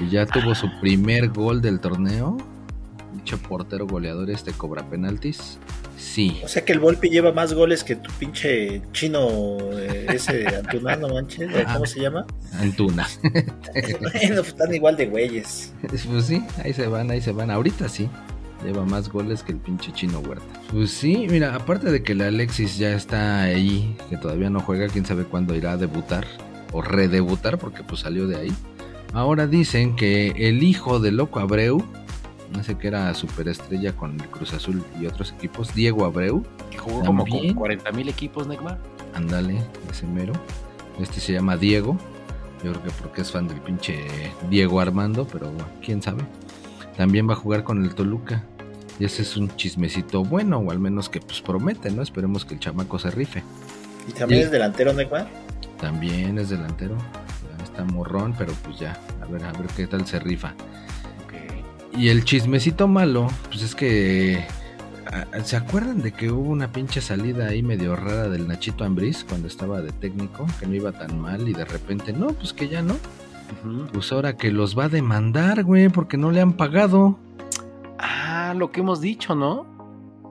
Y 0.00 0.08
ya 0.08 0.26
tuvo 0.26 0.54
su 0.54 0.68
primer 0.80 1.28
gol 1.28 1.60
del 1.60 1.80
torneo. 1.80 2.38
Dicho 3.14 3.38
portero 3.38 3.86
goleador 3.86 4.30
este 4.30 4.52
cobra 4.52 4.88
penaltis. 4.88 5.58
Sí. 5.98 6.40
O 6.42 6.48
sea 6.48 6.64
que 6.64 6.72
el 6.72 6.80
Volpi 6.80 7.10
lleva 7.10 7.32
más 7.32 7.52
goles 7.52 7.84
que 7.84 7.96
tu 7.96 8.10
pinche 8.12 8.80
chino, 8.92 9.58
eh, 9.72 10.06
ese 10.08 10.46
Antuna, 10.56 10.96
no 10.96 11.08
manches. 11.08 11.50
¿o 11.54 11.72
¿Cómo 11.74 11.86
se 11.86 12.00
llama? 12.00 12.26
Antuna. 12.54 13.06
bueno, 13.22 14.36
pues 14.36 14.48
están 14.48 14.74
igual 14.74 14.96
de 14.96 15.06
güeyes. 15.06 15.74
Pues 15.86 16.24
sí, 16.24 16.42
ahí 16.64 16.72
se 16.72 16.86
van, 16.86 17.10
ahí 17.10 17.20
se 17.20 17.32
van. 17.32 17.50
Ahorita 17.50 17.88
sí. 17.88 18.08
Lleva 18.64 18.84
más 18.84 19.08
goles 19.08 19.42
que 19.42 19.52
el 19.52 19.58
pinche 19.58 19.90
chino 19.92 20.18
Huerta. 20.20 20.44
Pues 20.70 20.90
sí, 20.90 21.26
mira, 21.30 21.54
aparte 21.54 21.90
de 21.90 22.02
que 22.02 22.12
el 22.12 22.20
Alexis 22.20 22.76
ya 22.76 22.92
está 22.92 23.42
ahí, 23.42 23.96
que 24.10 24.18
todavía 24.18 24.50
no 24.50 24.60
juega, 24.60 24.88
quién 24.88 25.06
sabe 25.06 25.24
cuándo 25.24 25.54
irá 25.54 25.72
a 25.72 25.76
debutar 25.78 26.26
o 26.72 26.82
redebutar, 26.82 27.58
porque 27.58 27.82
pues 27.82 28.02
salió 28.02 28.26
de 28.26 28.36
ahí. 28.36 28.52
Ahora 29.12 29.46
dicen 29.46 29.96
que 29.96 30.28
el 30.36 30.62
hijo 30.62 31.00
de 31.00 31.10
Loco 31.10 31.40
Abreu, 31.40 31.84
no 32.54 32.62
sé 32.62 32.76
que 32.78 32.88
era 32.88 33.12
superestrella 33.14 33.94
con 33.94 34.20
el 34.20 34.26
Cruz 34.28 34.52
Azul 34.52 34.84
y 35.00 35.06
otros 35.06 35.32
equipos, 35.32 35.74
Diego 35.74 36.04
Abreu, 36.04 36.44
Que 36.70 36.78
jugó 36.78 37.04
como 37.04 37.24
con 37.24 37.32
También. 37.32 37.54
40 37.54 37.92
mil 37.92 38.08
equipos, 38.08 38.46
Neymar. 38.46 38.78
ándale, 39.14 39.62
ese 39.90 40.06
mero. 40.06 40.32
Este 41.00 41.20
se 41.20 41.32
llama 41.32 41.56
Diego. 41.56 41.96
Yo 42.62 42.72
creo 42.72 42.84
que 42.84 42.90
porque 42.90 43.22
es 43.22 43.32
fan 43.32 43.48
del 43.48 43.60
pinche 43.60 44.04
Diego 44.50 44.80
Armando, 44.80 45.26
pero 45.26 45.50
bueno, 45.50 45.66
quién 45.84 46.02
sabe. 46.02 46.22
También 46.96 47.28
va 47.28 47.32
a 47.32 47.36
jugar 47.36 47.64
con 47.64 47.82
el 47.84 47.94
Toluca. 47.94 48.44
Y 48.98 49.06
ese 49.06 49.22
es 49.22 49.36
un 49.38 49.48
chismecito 49.56 50.22
bueno, 50.24 50.58
o 50.58 50.70
al 50.70 50.78
menos 50.78 51.08
que 51.08 51.20
pues 51.20 51.40
promete, 51.40 51.90
¿no? 51.90 52.02
Esperemos 52.02 52.44
que 52.44 52.54
el 52.54 52.60
chamaco 52.60 52.98
se 52.98 53.10
rife. 53.10 53.42
Y 54.06 54.12
también 54.12 54.42
es 54.42 54.50
delantero, 54.50 54.92
Neymar. 54.92 55.26
También 55.80 56.38
es 56.38 56.50
delantero. 56.50 56.96
Está 57.80 57.94
morrón, 57.94 58.34
pero 58.36 58.52
pues 58.62 58.78
ya, 58.78 59.00
a 59.22 59.26
ver, 59.26 59.42
a 59.42 59.52
ver 59.52 59.66
qué 59.74 59.86
tal 59.86 60.06
se 60.06 60.18
rifa. 60.18 60.54
Y 61.96 62.08
el 62.08 62.24
chismecito 62.24 62.86
malo, 62.88 63.28
pues 63.48 63.62
es 63.62 63.74
que. 63.74 64.44
ah, 65.10 65.24
¿Se 65.42 65.56
acuerdan 65.56 66.02
de 66.02 66.12
que 66.12 66.30
hubo 66.30 66.50
una 66.50 66.70
pinche 66.72 67.00
salida 67.00 67.48
ahí 67.48 67.62
medio 67.62 67.96
rara 67.96 68.28
del 68.28 68.46
Nachito 68.46 68.84
Ambriz 68.84 69.24
cuando 69.26 69.48
estaba 69.48 69.80
de 69.80 69.92
técnico? 69.92 70.46
Que 70.58 70.66
no 70.66 70.74
iba 70.74 70.92
tan 70.92 71.18
mal 71.18 71.48
y 71.48 71.54
de 71.54 71.64
repente, 71.64 72.12
no, 72.12 72.28
pues 72.28 72.52
que 72.52 72.68
ya 72.68 72.82
no. 72.82 72.96
Pues 73.92 74.12
ahora 74.12 74.36
que 74.36 74.52
los 74.52 74.78
va 74.78 74.84
a 74.84 74.88
demandar, 74.90 75.64
güey, 75.64 75.88
porque 75.88 76.18
no 76.18 76.30
le 76.30 76.42
han 76.42 76.52
pagado. 76.52 77.18
Ah, 77.98 78.52
lo 78.56 78.70
que 78.70 78.80
hemos 78.80 79.00
dicho, 79.00 79.34
¿no? 79.34 79.66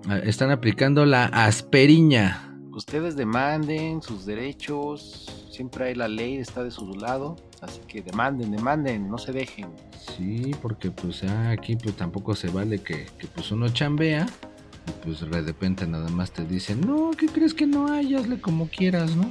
Ah, 0.07 0.19
Están 0.19 0.51
aplicando 0.51 1.03
la 1.05 1.25
asperiña. 1.25 2.55
Ustedes 2.71 3.15
demanden 3.15 4.03
sus 4.03 4.25
derechos. 4.27 5.38
Siempre 5.59 5.87
hay 5.87 5.95
la 5.95 6.07
ley, 6.07 6.37
está 6.37 6.63
de 6.63 6.71
su 6.71 6.95
lado. 6.95 7.35
Así 7.59 7.81
que 7.85 8.01
demanden, 8.01 8.49
demanden, 8.49 9.09
no 9.09 9.17
se 9.17 9.33
dejen. 9.33 9.67
Sí, 10.15 10.55
porque 10.61 10.89
pues 10.89 11.21
ah, 11.25 11.49
aquí 11.49 11.75
pues 11.75 11.97
tampoco 11.97 12.33
se 12.33 12.47
vale 12.47 12.79
que, 12.79 13.07
que, 13.17 13.27
pues 13.27 13.51
uno 13.51 13.67
chambea 13.67 14.25
y 14.87 14.91
pues 15.05 15.19
de 15.19 15.41
repente 15.41 15.85
nada 15.85 16.07
más 16.11 16.31
te 16.31 16.45
dicen, 16.45 16.79
no, 16.79 17.11
¿qué 17.11 17.25
crees 17.25 17.53
que 17.53 17.67
no 17.67 17.91
hay? 17.91 18.15
Hazle 18.15 18.39
como 18.39 18.69
quieras, 18.69 19.17
¿no? 19.17 19.29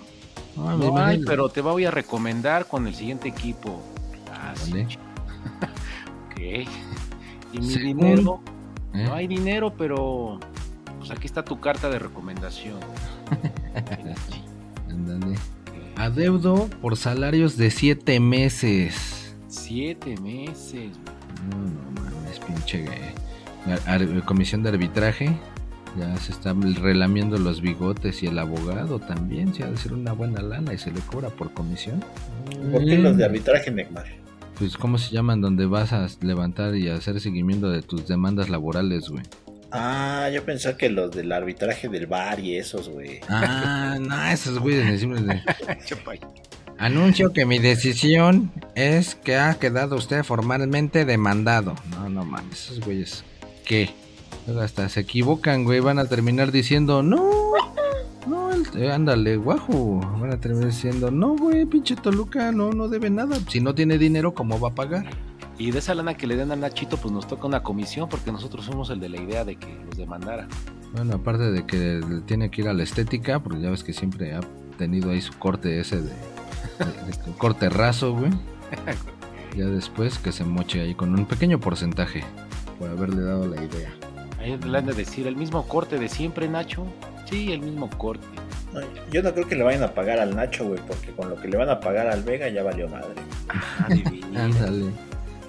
No, 0.54 0.98
hay, 0.98 1.24
pero 1.24 1.48
te 1.48 1.62
voy 1.62 1.86
a 1.86 1.90
recomendar 1.90 2.66
con 2.66 2.86
el 2.86 2.94
siguiente 2.94 3.28
equipo. 3.28 3.80
Ah, 4.30 4.52
sí. 4.54 4.74
Ok. 6.30 6.40
Y 7.54 7.58
mi 7.58 7.70
Según- 7.70 7.96
dinero. 7.96 8.40
¿Eh? 8.92 9.04
No 9.04 9.14
hay 9.14 9.26
dinero, 9.26 9.72
pero. 9.78 10.38
Pues 10.98 11.10
aquí 11.10 11.24
está 11.26 11.42
tu 11.42 11.58
carta 11.58 11.88
de 11.88 11.98
recomendación. 11.98 12.80
Ándale. 14.90 15.38
Adeudo 15.98 16.68
por 16.80 16.96
salarios 16.96 17.56
de 17.56 17.70
siete 17.72 18.20
meses. 18.20 19.34
Siete 19.48 20.14
meses. 20.20 20.90
No, 21.50 21.56
no 21.58 21.90
mames, 22.00 22.38
pinche 22.46 22.84
eh, 22.84 23.14
ar- 23.66 24.02
ar- 24.02 24.24
comisión 24.24 24.62
de 24.62 24.68
arbitraje. 24.68 25.37
Ya 25.98 26.16
se 26.18 26.30
están 26.30 26.74
relamiendo 26.76 27.37
los 27.38 27.61
bigotes 27.61 28.22
y 28.22 28.26
el 28.28 28.38
abogado 28.38 29.00
también. 29.00 29.52
Se 29.52 29.64
ha 29.64 29.70
de 29.70 29.76
ser 29.76 29.92
una 29.94 30.12
buena 30.12 30.40
lana 30.40 30.72
y 30.72 30.78
se 30.78 30.92
le 30.92 31.00
cobra 31.00 31.30
por 31.30 31.52
comisión. 31.52 32.04
¿Por 32.70 32.84
qué 32.84 32.96
los 32.98 33.16
de 33.16 33.24
arbitraje, 33.24 33.70
Neymar? 33.72 34.06
Pues, 34.56 34.76
¿cómo 34.76 34.98
se 34.98 35.12
llaman? 35.12 35.40
Donde 35.40 35.66
vas 35.66 35.92
a 35.92 36.06
levantar 36.20 36.76
y 36.76 36.88
hacer 36.88 37.20
seguimiento 37.20 37.70
de 37.70 37.82
tus 37.82 38.06
demandas 38.06 38.48
laborales, 38.50 39.08
güey. 39.08 39.22
Ah, 39.70 40.31
yo 40.33 40.44
pensaba 40.44 40.76
que 40.76 40.88
los 40.88 41.11
del 41.11 41.31
arbitraje 41.31 41.88
del 41.88 42.07
bar 42.07 42.40
y 42.40 42.57
esos, 42.57 42.88
güey. 42.88 43.20
Ah, 43.28 43.98
no, 44.00 44.26
esos 44.28 44.59
güeyes 44.59 44.87
decimos 44.87 45.26
de... 45.26 45.42
Anuncio 46.78 47.33
que 47.33 47.44
mi 47.44 47.59
decisión 47.59 48.52
es 48.76 49.16
que 49.16 49.37
ha 49.37 49.59
quedado 49.59 49.96
usted 49.96 50.22
formalmente 50.22 51.04
demandado. 51.04 51.74
No, 51.90 52.09
no 52.09 52.24
mames, 52.24 52.66
esos 52.66 52.81
güeyes. 52.81 53.24
¿Qué? 53.64 53.90
Hasta 54.61 54.88
se 54.88 55.00
equivocan, 55.00 55.64
güey. 55.64 55.81
Van 55.81 55.98
a 55.98 56.07
terminar 56.07 56.52
diciendo, 56.52 57.02
no, 57.02 57.52
no, 58.28 58.50
eh, 58.76 58.92
ándale, 58.92 59.37
guajo. 59.37 59.98
Van 60.20 60.33
a 60.33 60.40
terminar 60.40 60.70
diciendo, 60.70 61.11
no, 61.11 61.37
güey, 61.37 61.66
pinche 61.66 61.96
Toluca, 61.96 62.52
no, 62.52 62.70
no 62.70 62.88
debe 62.88 63.11
nada. 63.11 63.37
Si 63.48 63.61
no 63.61 63.74
tiene 63.74 63.98
dinero, 63.98 64.33
¿cómo 64.33 64.61
va 64.61 64.68
a 64.68 64.74
pagar? 64.74 65.11
Y 65.59 65.71
de 65.73 65.81
esa 65.81 65.94
lana 65.94 66.14
que 66.14 66.27
le 66.27 66.37
den 66.37 66.53
a 66.53 66.57
Nachito, 66.57 66.97
pues 66.97 67.12
nos 67.12 67.27
toca 67.27 67.47
una 67.47 67.62
comisión 67.62 68.09
porque 68.09 68.31
nosotros 68.31 68.64
somos 68.64 68.90
el 68.90 69.01
de 69.01 69.09
la 69.09 69.21
idea 69.21 69.44
de 69.44 69.57
que 69.57 69.77
los 69.87 69.97
demandara. 69.97 70.47
Bueno, 70.94 71.16
aparte 71.16 71.51
de 71.51 71.66
que 71.66 72.01
tiene 72.27 72.51
que 72.51 72.62
ir 72.62 72.68
a 72.68 72.73
la 72.73 72.83
estética, 72.85 73.40
porque 73.40 73.61
ya 73.61 73.71
ves 73.71 73.83
que 73.83 73.92
siempre 73.92 74.35
ha 74.35 74.40
tenido 74.79 75.11
ahí 75.11 75.21
su 75.21 75.33
corte 75.38 75.81
ese 75.81 75.97
de, 75.97 76.03
de- 76.03 77.27
de 77.27 77.33
corte 77.38 77.68
raso, 77.68 78.12
güey. 78.14 78.31
Ya 79.57 79.64
después 79.66 80.18
que 80.18 80.31
se 80.31 80.44
moche 80.44 80.81
ahí 80.81 80.94
con 80.94 81.12
un 81.18 81.27
pequeño 81.27 81.59
porcentaje 81.59 82.23
por 82.79 82.88
haberle 82.90 83.23
dado 83.23 83.47
la 83.49 83.57
idea. 83.62 83.90
Ahí 84.40 84.57
le 84.57 84.79
han 84.79 84.87
de 84.87 84.92
decir, 84.94 85.27
¿el 85.27 85.35
mismo 85.37 85.66
corte 85.66 85.99
de 85.99 86.09
siempre, 86.09 86.49
Nacho? 86.49 86.87
Sí, 87.29 87.51
el 87.53 87.61
mismo 87.61 87.90
corte. 87.90 88.25
No, 88.73 88.81
yo 89.11 89.23
no 89.23 89.33
creo 89.35 89.49
que 89.49 89.57
le 89.57 89.64
vayan 89.64 89.83
a 89.83 89.92
pagar 89.94 90.21
al 90.21 90.37
Nacho, 90.37 90.66
güey, 90.68 90.81
porque 90.87 91.11
con 91.12 91.29
lo 91.31 91.37
que 91.37 91.49
le 91.49 91.57
van 91.57 91.68
a 91.71 91.81
pagar 91.81 92.07
al 92.07 92.23
Vega 92.23 92.49
ya 92.49 92.62
valió 92.62 92.88
madre. 92.88 93.09
Ah. 93.49 93.88
Ándale. 94.37 94.87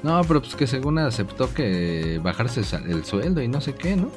No, 0.03 0.21
pero 0.23 0.41
pues 0.41 0.55
que 0.55 0.65
según 0.67 0.97
aceptó 0.99 1.53
que 1.53 2.19
bajarse 2.23 2.61
el 2.87 3.03
sueldo 3.05 3.41
y 3.41 3.47
no 3.47 3.59
sé 3.61 3.73
qué, 3.75 3.95
¿no? 3.95 4.09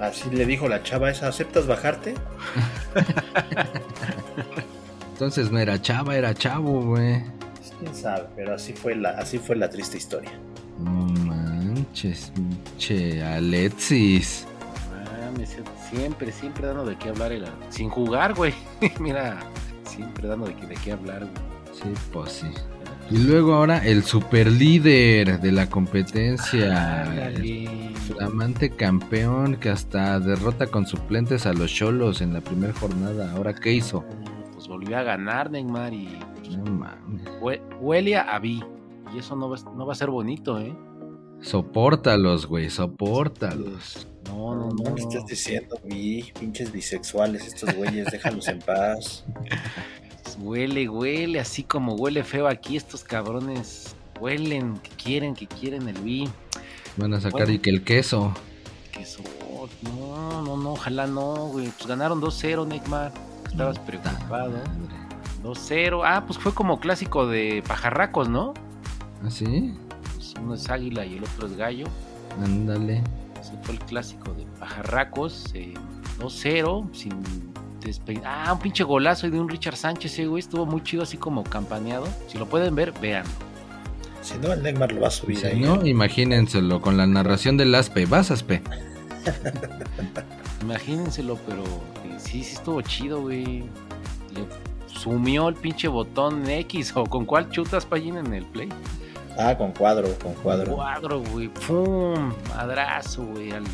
Así 0.00 0.28
le 0.30 0.44
dijo 0.46 0.68
la 0.68 0.82
chava 0.82 1.10
esa, 1.10 1.28
¿aceptas 1.28 1.66
bajarte? 1.66 2.14
Entonces 5.12 5.50
no 5.50 5.58
era 5.58 5.80
chava, 5.80 6.16
era 6.16 6.34
chavo, 6.34 6.82
güey. 6.82 7.22
Pues, 7.56 7.72
quién 7.78 7.94
sabe, 7.94 8.24
pero 8.34 8.54
así 8.54 8.72
fue 8.72 8.96
la, 8.96 9.10
así 9.10 9.38
fue 9.38 9.56
la 9.56 9.68
triste 9.70 9.96
historia. 9.96 10.32
No 10.78 10.90
manches, 11.24 12.32
pinche 12.34 13.22
Alexis. 13.22 14.46
Mames, 15.30 15.56
siempre, 15.90 16.32
siempre 16.32 16.66
dando 16.66 16.84
de 16.84 16.96
qué 16.96 17.10
hablar. 17.10 17.32
el- 17.32 17.46
sin 17.70 17.88
jugar, 17.88 18.34
güey. 18.34 18.52
Mira, 18.98 19.38
siempre 19.84 20.26
dando 20.28 20.46
de 20.46 20.56
qué, 20.56 20.66
de 20.66 20.74
qué 20.74 20.92
hablar, 20.92 21.20
güey. 21.20 21.72
Sí, 21.72 22.00
pues 22.12 22.32
sí. 22.32 22.48
Y 23.10 23.18
luego 23.18 23.54
ahora 23.54 23.84
el 23.86 24.04
super 24.04 24.50
líder 24.50 25.40
de 25.40 25.52
la 25.52 25.68
competencia. 25.68 27.02
el 27.02 27.20
Ándale. 27.20 27.90
flamante 28.06 28.70
campeón 28.70 29.56
que 29.56 29.68
hasta 29.68 30.18
derrota 30.18 30.66
con 30.66 30.86
suplentes 30.86 31.44
a 31.46 31.52
los 31.52 31.72
cholos 31.72 32.20
en 32.22 32.32
la 32.32 32.40
primera 32.40 32.72
jornada. 32.72 33.32
¿Ahora 33.32 33.54
qué 33.54 33.72
hizo? 33.72 34.04
Pues 34.54 34.66
volvió 34.66 34.96
a 34.96 35.02
ganar, 35.02 35.50
Neymar, 35.50 35.92
y 35.92 36.18
No 36.64 36.90
huele 37.80 38.16
a 38.16 38.38
Vi. 38.38 38.62
Y 39.14 39.18
eso 39.18 39.36
no 39.36 39.50
va, 39.50 39.56
no 39.76 39.84
va 39.84 39.92
a 39.92 39.96
ser 39.96 40.08
bonito, 40.08 40.58
¿eh? 40.58 40.74
Sopórtalos, 41.42 42.46
güey, 42.46 42.70
sopórtalos. 42.70 44.08
No, 44.26 44.54
no, 44.54 44.68
No, 44.70 44.84
no. 44.90 44.94
¿qué 44.94 45.02
estás 45.02 45.26
diciendo? 45.26 45.76
Vi, 45.84 46.32
pinches 46.38 46.72
bisexuales 46.72 47.46
estos 47.46 47.74
güeyes, 47.74 48.06
déjalos 48.10 48.48
en 48.48 48.60
paz. 48.60 49.24
Huele, 50.40 50.88
huele, 50.88 51.40
así 51.40 51.62
como 51.62 51.94
huele 51.94 52.24
feo 52.24 52.48
aquí 52.48 52.76
estos 52.76 53.04
cabrones. 53.04 53.94
Huelen, 54.20 54.78
que 54.78 54.90
quieren, 54.90 55.34
que 55.34 55.46
quieren 55.46 55.88
el 55.88 55.98
Vi. 56.00 56.28
Van 56.96 57.12
a 57.14 57.18
sacar 57.20 57.32
Bueno. 57.32 57.52
y 57.54 57.58
que 57.58 57.70
el 57.70 57.82
queso. 57.84 58.32
Que 58.92 59.04
so- 59.04 59.22
No, 59.82 60.42
no, 60.42 60.56
no, 60.56 60.72
ojalá 60.72 61.06
no, 61.06 61.34
güey. 61.48 61.68
Pues 61.70 61.86
ganaron 61.86 62.20
2-0, 62.20 62.66
Neymar. 62.66 63.12
Estabas 63.48 63.78
preocupado. 63.78 64.50
Madre. 64.50 64.60
2-0. 65.42 66.02
Ah, 66.04 66.24
pues 66.26 66.38
fue 66.38 66.52
como 66.54 66.78
clásico 66.80 67.26
de 67.26 67.62
pajarracos, 67.66 68.28
¿no? 68.28 68.54
¿Ah, 69.24 69.30
sí? 69.30 69.74
Pues 70.14 70.34
uno 70.40 70.54
es 70.54 70.68
águila 70.70 71.04
y 71.06 71.16
el 71.18 71.24
otro 71.24 71.46
es 71.46 71.56
gallo. 71.56 71.86
Ándale. 72.42 73.02
Ese 73.40 73.52
fue 73.62 73.74
el 73.74 73.80
clásico 73.80 74.32
de 74.34 74.44
pajarracos. 74.58 75.50
eh, 75.54 75.74
2-0, 76.18 76.88
sin 76.92 77.12
despe- 77.22 77.51
Ah, 78.24 78.52
un 78.52 78.58
pinche 78.58 78.84
golazo 78.84 79.28
de 79.30 79.40
un 79.40 79.48
Richard 79.48 79.76
Sánchez, 79.76 80.18
eh, 80.18 80.26
güey. 80.26 80.40
Estuvo 80.40 80.66
muy 80.66 80.82
chido, 80.82 81.02
así 81.02 81.16
como 81.16 81.42
campaneado. 81.44 82.06
Si 82.28 82.38
lo 82.38 82.46
pueden 82.46 82.74
ver, 82.74 82.92
vean. 83.00 83.24
Si 84.22 84.38
no, 84.38 84.52
el 84.52 84.62
Neymar 84.62 84.92
lo 84.92 85.00
va 85.00 85.08
a 85.08 85.10
subir 85.10 85.36
Si 85.38 85.46
ahí. 85.46 85.60
no, 85.60 85.84
imagínenselo 85.84 86.80
con 86.80 86.96
la 86.96 87.06
narración 87.06 87.56
del 87.56 87.74
Aspe. 87.74 88.06
¿Vas, 88.06 88.30
Aspe? 88.30 88.62
Imagínenselo, 90.62 91.38
pero 91.46 91.62
eh, 91.64 92.16
sí, 92.18 92.44
sí 92.44 92.54
estuvo 92.54 92.80
chido, 92.82 93.22
güey. 93.22 93.64
Le 94.32 94.46
sumió 94.86 95.48
el 95.48 95.56
pinche 95.56 95.88
botón 95.88 96.48
X 96.48 96.92
o 96.94 97.04
con 97.04 97.24
cuál 97.24 97.50
chutas 97.50 97.84
Pallín 97.84 98.16
en 98.16 98.32
el 98.32 98.44
play. 98.46 98.68
Ah, 99.38 99.56
con 99.56 99.72
cuadro, 99.72 100.08
con 100.22 100.34
cuadro. 100.34 100.74
Cuadro, 100.76 101.20
güey. 101.32 101.48
¡Pum! 101.48 102.32
Madrazo, 102.50 103.24
güey. 103.24 103.50
Al 103.50 103.64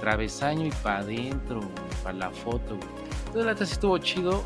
travesaño 0.00 0.66
y 0.66 0.70
para 0.82 1.00
adentro, 1.00 1.60
para 2.02 2.16
la 2.16 2.30
foto, 2.30 2.76
güey. 2.76 3.07
Entonces, 3.28 3.46
la 3.46 3.52
neta 3.52 3.66
sí 3.66 3.72
estuvo 3.72 3.96
chido. 3.98 4.42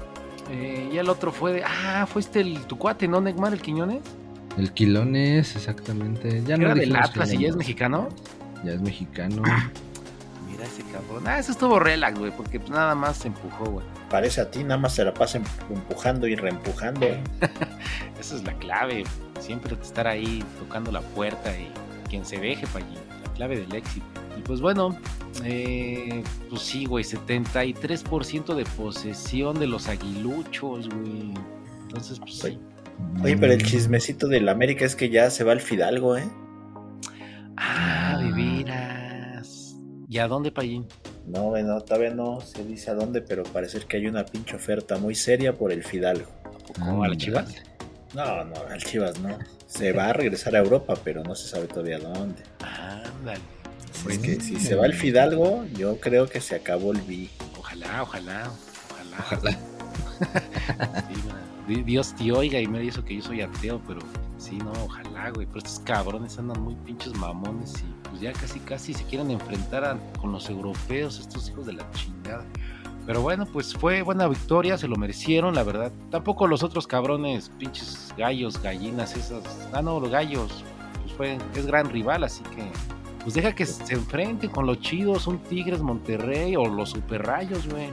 Eh, 0.51 0.91
y 0.93 0.99
el 0.99 1.09
otro 1.09 1.33
fue 1.33 1.53
de. 1.53 1.65
Ah, 1.65 2.07
fue 2.07 2.21
este 2.21 2.41
el, 2.41 2.61
tu 2.67 2.77
cuate, 2.77 3.09
¿no, 3.09 3.21
Neymar, 3.21 3.53
el 3.53 3.61
Quiñones? 3.63 4.03
El 4.59 4.73
Quilones, 4.73 5.57
exactamente. 5.57 6.43
Ya 6.45 6.57
no 6.57 6.67
Era 6.67 6.75
del 6.75 6.95
Atlas 6.97 7.33
y 7.33 7.39
ya 7.39 7.49
es 7.49 7.55
no. 7.55 7.59
mexicano. 7.59 8.09
Ya 8.65 8.73
es 8.73 8.81
mexicano. 8.81 9.43
Mira 10.51 10.65
ese 10.65 10.83
cabrón. 10.93 11.27
Ah, 11.27 11.39
eso 11.39 11.53
estuvo 11.53 11.79
relax, 11.79 12.19
güey, 12.19 12.33
porque 12.37 12.59
pues, 12.61 12.71
nada 12.71 12.95
más 12.95 13.19
se 13.19 13.29
empujó, 13.29 13.65
güey. 13.65 13.87
Parece 14.11 14.41
a 14.43 14.51
ti, 14.51 14.63
nada 14.63 14.79
más 14.79 14.95
se 14.95 15.05
la 15.05 15.15
pasa 15.15 15.39
em- 15.39 15.45
empujando 15.71 16.27
y 16.27 16.35
reempujando. 16.37 17.07
Esa 18.21 18.37
es 18.37 18.45
la 18.45 18.53
clave. 18.59 19.05
Siempre 19.41 19.75
estar 19.81 20.07
ahí 20.07 20.45
tocando 20.59 20.93
la 20.93 21.01
puerta 21.01 21.51
y 21.57 21.71
quien 22.11 22.27
se 22.27 22.39
deje 22.39 22.67
para 22.67 22.85
allí. 22.85 22.99
La 23.25 23.33
clave 23.33 23.61
del 23.61 23.75
éxito. 23.75 24.07
Y 24.39 24.41
pues 24.43 24.61
bueno, 24.61 24.97
eh, 25.45 26.23
pues 26.49 26.63
sí, 26.63 26.85
güey, 26.85 27.05
73% 27.05 28.55
de 28.55 28.65
posesión 28.65 29.59
de 29.59 29.67
los 29.67 29.89
aguiluchos, 29.89 30.89
güey. 30.89 31.35
Entonces, 31.83 32.19
pues 32.19 32.39
sí. 32.39 32.59
Oye, 33.23 33.37
pero 33.37 33.53
el 33.53 33.63
chismecito 33.63 34.29
del 34.29 34.49
América 34.49 34.85
es 34.85 34.97
que 34.97 35.11
ya 35.11 35.31
se 35.31 35.45
va 35.45 35.53
el 35.53 35.61
Fidalgo, 35.61 36.17
¿eh? 36.17 36.29
Ah, 37.57 38.19
de 38.21 38.33
veras. 38.33 39.77
¿Y 40.09 40.19
a 40.19 40.29
dónde, 40.29 40.53
Payín? 40.53 40.87
No, 41.27 41.45
bueno, 41.45 41.81
todavía 41.81 42.11
no 42.11 42.41
se 42.41 42.65
dice 42.65 42.91
a 42.91 42.95
dónde, 42.95 43.23
pero 43.23 43.45
parece 43.45 43.81
que 43.81 43.97
hay 43.97 44.07
una 44.07 44.25
pinche 44.25 44.57
oferta 44.57 44.99
muy 44.99 45.15
seria 45.15 45.55
por 45.55 45.73
el 45.73 45.85
Fidalgo. 45.85 46.27
¿Cómo 46.79 47.05
a 47.05 47.09
la 47.09 47.17
Chivas? 47.17 47.55
No, 48.15 48.45
no, 48.45 48.55
al 48.69 48.83
Chivas 48.83 49.19
no. 49.21 49.39
Se 49.67 49.93
va 49.93 50.09
a 50.09 50.13
regresar 50.13 50.55
a 50.57 50.59
Europa, 50.59 50.95
pero 51.03 51.23
no 51.23 51.35
se 51.35 51.49
sabe 51.49 51.67
todavía 51.67 51.99
dónde. 51.99 52.43
Ándale. 52.61 53.41
Así 53.95 54.09
es 54.11 54.19
que 54.19 54.41
si 54.41 54.59
se 54.59 54.75
va 54.75 54.87
el 54.87 54.95
Fidalgo, 54.95 55.65
yo 55.77 55.99
creo 56.01 56.27
que 56.29 56.41
se 56.41 56.55
acabó 56.57 56.93
el 56.93 57.01
B. 57.03 57.29
Ojalá, 57.59 58.03
ojalá, 58.03 58.51
ojalá. 58.91 59.17
Ojalá. 59.21 59.59
Sí, 61.69 61.83
Dios 61.85 62.13
te 62.17 62.33
oiga 62.33 62.59
y 62.61 62.67
me 62.67 62.81
dice 62.81 63.03
que 63.05 63.15
yo 63.17 63.23
soy 63.23 63.41
ateo, 63.41 63.81
pero 63.87 64.01
sí, 64.37 64.57
no, 64.59 64.73
ojalá, 64.85 65.31
güey. 65.31 65.47
Pero 65.47 65.59
estos 65.59 65.79
cabrones 65.85 66.37
andan 66.37 66.61
muy 66.61 66.75
pinches 66.75 67.15
mamones 67.15 67.73
y 67.83 68.09
pues 68.09 68.21
ya 68.21 68.33
casi, 68.33 68.59
casi 68.61 68.93
se 68.95 69.05
quieren 69.05 69.31
enfrentar 69.31 69.85
a- 69.85 69.97
con 70.21 70.33
los 70.33 70.51
europeos, 70.51 71.21
estos 71.21 71.49
hijos 71.49 71.65
de 71.67 71.75
la 71.75 71.89
chingada. 71.93 72.45
Pero 73.07 73.23
bueno, 73.23 73.47
pues 73.47 73.75
fue 73.75 74.03
buena 74.03 74.27
victoria, 74.27 74.77
se 74.77 74.89
lo 74.89 74.97
merecieron, 74.97 75.55
la 75.55 75.63
verdad. 75.63 75.93
Tampoco 76.11 76.49
los 76.49 76.65
otros 76.65 76.87
cabrones, 76.89 77.49
pinches 77.59 78.13
gallos, 78.19 78.61
gallinas, 78.61 79.17
esas. 79.17 79.43
Ah, 79.73 79.83
no, 79.83 80.01
los 80.01 80.11
gallos. 80.11 80.65
Pues 81.03 81.13
fue, 81.17 81.39
es 81.55 81.67
gran 81.67 81.89
rival, 81.91 82.25
así 82.25 82.43
que. 82.43 82.65
Pues 83.23 83.35
deja 83.35 83.55
que 83.55 83.67
se 83.67 83.95
enfrenten 83.95 84.51
con 84.51 84.67
los 84.67 84.81
chidos, 84.81 85.27
un 85.27 85.39
Tigres 85.39 85.81
Monterrey 85.81 86.57
o 86.57 86.67
los 86.67 86.91
Super 86.91 87.23
Rayos, 87.23 87.69
güey. 87.69 87.91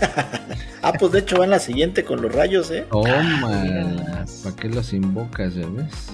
Ah, 0.82 0.94
pues 0.98 1.12
de 1.12 1.18
hecho 1.18 1.36
va 1.36 1.44
en 1.44 1.50
la 1.50 1.58
siguiente 1.58 2.04
con 2.04 2.22
los 2.22 2.34
rayos, 2.34 2.70
¿eh? 2.70 2.86
Toma. 2.90 3.64
veras. 3.64 4.40
¿Para 4.42 4.56
qué 4.56 4.68
los 4.70 4.94
invocas, 4.94 5.54
ya 5.54 5.66
ves? 5.66 6.10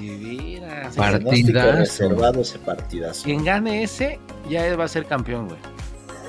Pronóstico 0.97 1.53
Partidazo. 1.53 1.79
reservado 1.79 2.41
ese 2.41 2.59
partidazo. 2.59 3.23
Quien 3.23 3.45
gane 3.45 3.85
ese, 3.85 4.19
ya 4.51 4.75
va 4.75 4.85
a 4.85 4.89
ser 4.89 5.07
campeón, 5.07 5.47
güey. 5.47 5.61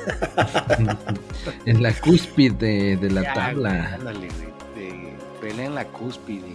en 1.65 1.81
la 1.81 1.91
cúspide 1.93 2.95
de, 2.95 3.09
la 3.09 3.23
Ya, 3.23 3.33
güey, 3.33 3.45
tabla. 3.45 3.93
Ándale, 3.95 4.27
güey. 4.27 5.17
Pelea 5.41 5.65
en 5.65 5.75
la 5.75 5.85
cúspide. 5.85 6.53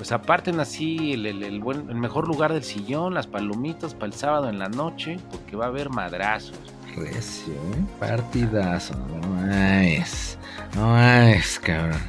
Pues 0.00 0.12
aparten 0.12 0.60
así 0.60 1.12
el, 1.12 1.26
el- 1.26 1.42
el 1.42 1.60
buen, 1.60 1.90
el 1.90 1.96
mejor 1.96 2.26
lugar 2.26 2.54
del 2.54 2.64
sillón, 2.64 3.12
las 3.12 3.26
palomitas 3.26 3.92
para 3.92 4.06
el 4.06 4.14
sábado 4.14 4.48
en 4.48 4.58
la 4.58 4.70
noche, 4.70 5.18
porque 5.30 5.56
va 5.56 5.66
a 5.66 5.68
haber 5.68 5.90
madrazos. 5.90 6.58
Recio, 6.96 7.52
¿eh? 7.52 7.84
Partidazo. 7.98 8.94
No 8.96 9.28
mames. 9.28 10.38
No 10.74 10.86
mames, 10.92 11.60
cabrón. 11.60 12.00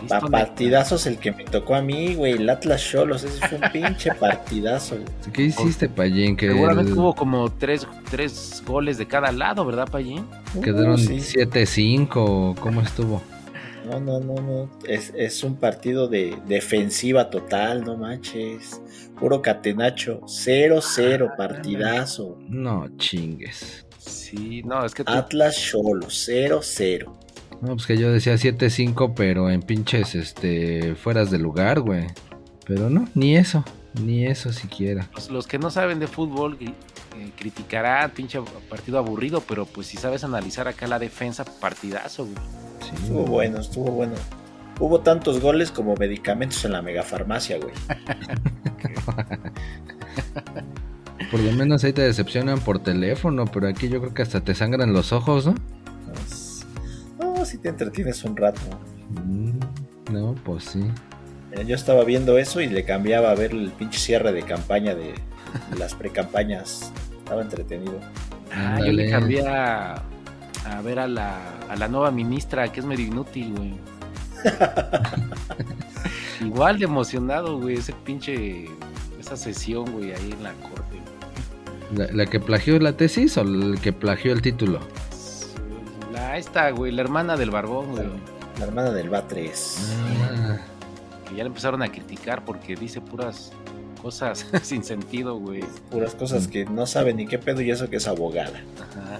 ¿Listo, 0.00 0.20
Pa 0.20 0.28
partidazos 0.28 1.06
el 1.06 1.16
que 1.18 1.32
me 1.32 1.44
tocó 1.44 1.74
a 1.74 1.80
mí, 1.80 2.14
güey. 2.14 2.32
El 2.34 2.48
Atlas 2.50 2.84
Cholos, 2.88 3.24
ese 3.24 3.48
fue 3.48 3.58
un 3.58 3.72
pinche 3.72 4.12
partidazo. 4.20 4.96
güey. 4.96 5.08
¿Qué 5.32 5.42
hiciste, 5.44 5.88
Payín? 5.88 6.36
Que 6.36 6.48
Seguramente 6.52 6.92
el- 6.92 6.98
hubo 6.98 7.14
como 7.14 7.50
tres, 7.50 7.86
tres 8.10 8.62
goles 8.66 8.98
de 8.98 9.06
cada 9.06 9.32
lado, 9.32 9.64
¿verdad, 9.64 9.88
Payín? 9.90 10.24
quedaron 10.62 10.92
Uh, 10.94 10.98
sí. 10.98 11.16
7-5. 11.16 12.54
¿Cómo 12.60 12.80
estuvo? 12.82 13.22
No, 13.84 14.00
no, 14.00 14.18
no, 14.20 14.34
no. 14.34 14.70
Es, 14.88 15.12
es 15.16 15.44
un 15.44 15.56
partido 15.56 16.08
de 16.08 16.36
defensiva 16.46 17.28
total, 17.30 17.84
no 17.84 17.96
manches. 17.96 18.80
Puro 19.18 19.42
catenacho. 19.42 20.20
0-0, 20.22 21.28
Ah, 21.30 21.34
partidazo. 21.36 22.38
No 22.48 22.88
chingues. 22.96 23.86
Sí, 23.98 24.62
no, 24.64 24.84
es 24.84 24.94
que 24.94 25.04
tú- 25.04 25.12
Atlas 25.12 25.56
Cholos, 25.56 26.26
0-0. 26.28 27.12
No, 27.60 27.68
pues 27.76 27.86
que 27.86 27.96
yo 27.96 28.12
decía 28.12 28.34
7-5, 28.36 29.14
pero 29.14 29.48
en 29.50 29.62
pinches, 29.62 30.14
este, 30.14 30.94
fueras 30.96 31.30
de 31.30 31.38
lugar, 31.38 31.80
güey. 31.80 32.06
Pero 32.66 32.90
no, 32.90 33.08
ni 33.14 33.36
eso. 33.36 33.64
Ni 34.02 34.26
eso 34.26 34.52
siquiera. 34.52 35.08
los, 35.14 35.30
los 35.30 35.46
que 35.46 35.58
no 35.58 35.70
saben 35.70 36.00
de 36.00 36.08
fútbol 36.08 36.58
eh, 37.16 37.30
criticarán 37.36 38.10
pinche 38.12 38.40
partido 38.68 38.98
aburrido, 38.98 39.40
pero 39.40 39.66
pues 39.66 39.86
si 39.86 39.96
sabes 39.96 40.24
analizar 40.24 40.68
acá 40.68 40.86
la 40.86 40.98
defensa, 40.98 41.44
partidazo, 41.44 42.24
güey. 42.24 42.36
Sí, 42.80 42.90
Estuvo 42.94 43.20
güey. 43.20 43.30
bueno, 43.30 43.60
estuvo 43.60 43.90
bueno. 43.90 44.14
Hubo 44.80 45.00
tantos 45.00 45.40
goles 45.40 45.70
como 45.70 45.94
medicamentos 45.94 46.64
en 46.64 46.72
la 46.72 46.82
megafarmacia, 46.82 47.58
güey. 47.58 47.72
Por 51.30 51.40
lo 51.40 51.52
menos 51.52 51.82
ahí 51.84 51.92
te 51.92 52.02
decepcionan 52.02 52.60
por 52.60 52.78
teléfono, 52.80 53.44
pero 53.46 53.68
aquí 53.68 53.88
yo 53.88 54.00
creo 54.00 54.14
que 54.14 54.22
hasta 54.22 54.40
te 54.40 54.54
sangran 54.54 54.92
los 54.92 55.12
ojos, 55.12 55.46
¿no? 55.46 55.54
Pues, 56.12 56.66
No, 57.18 57.44
si 57.44 57.58
te 57.58 57.68
entretienes 57.68 58.22
un 58.24 58.36
rato. 58.36 58.60
Mm, 59.24 59.58
No, 60.12 60.34
pues 60.44 60.64
sí. 60.64 60.80
Yo 61.66 61.76
estaba 61.76 62.02
viendo 62.04 62.36
eso 62.36 62.60
y 62.60 62.68
le 62.68 62.84
cambiaba 62.84 63.30
a 63.30 63.34
ver 63.34 63.52
el 63.52 63.70
pinche 63.70 63.98
cierre 63.98 64.32
de 64.32 64.42
campaña 64.42 64.94
de 64.96 65.14
las 65.78 65.94
precampañas. 65.94 66.92
Estaba 67.24 67.42
entretenido. 67.42 67.98
Ah, 68.52 68.78
yo 68.84 68.92
le 68.92 69.10
cambié 69.10 69.46
a, 69.48 69.94
a 70.66 70.80
ver 70.82 70.98
a 70.98 71.08
la, 71.08 71.38
a 71.68 71.76
la 71.76 71.88
nueva 71.88 72.10
ministra, 72.10 72.70
que 72.70 72.80
es 72.80 72.86
medio 72.86 73.06
inútil, 73.06 73.52
güey. 73.54 73.74
Igual 76.40 76.78
de 76.78 76.84
emocionado, 76.84 77.58
güey, 77.58 77.76
ese 77.76 77.92
pinche, 77.92 78.66
esa 79.18 79.36
sesión, 79.36 79.90
güey, 79.92 80.12
ahí 80.12 80.32
en 80.32 80.42
la 80.42 80.52
corte. 80.54 81.00
¿La, 81.94 82.06
la 82.12 82.26
que 82.26 82.40
plagió 82.40 82.78
la 82.78 82.96
tesis 82.96 83.36
o 83.38 83.42
el 83.42 83.78
que 83.80 83.92
plagió 83.92 84.32
el 84.32 84.42
título? 84.42 84.80
La 86.12 86.36
esta, 86.36 86.70
güey, 86.70 86.92
la 86.92 87.02
hermana 87.02 87.36
del 87.36 87.50
barbón, 87.50 87.92
güey. 87.92 88.06
La 88.58 88.66
hermana 88.66 88.90
del 88.90 89.10
BA3. 89.10 89.50
Ah, 90.22 90.58
Que 91.28 91.36
ya 91.36 91.42
le 91.44 91.48
empezaron 91.48 91.82
a 91.82 91.88
criticar 91.88 92.44
porque 92.44 92.76
dice 92.76 93.00
puras 93.00 93.52
cosas 94.04 94.46
sin 94.62 94.84
sentido, 94.84 95.36
güey. 95.36 95.64
Puras 95.90 96.14
cosas 96.14 96.46
que 96.46 96.66
no 96.66 96.86
sabe 96.86 97.14
ni 97.14 97.26
qué 97.26 97.38
pedo 97.38 97.62
y 97.62 97.70
eso 97.70 97.88
que 97.88 97.96
es 97.96 98.06
abogada. 98.06 98.62
Ajá. 98.78 99.18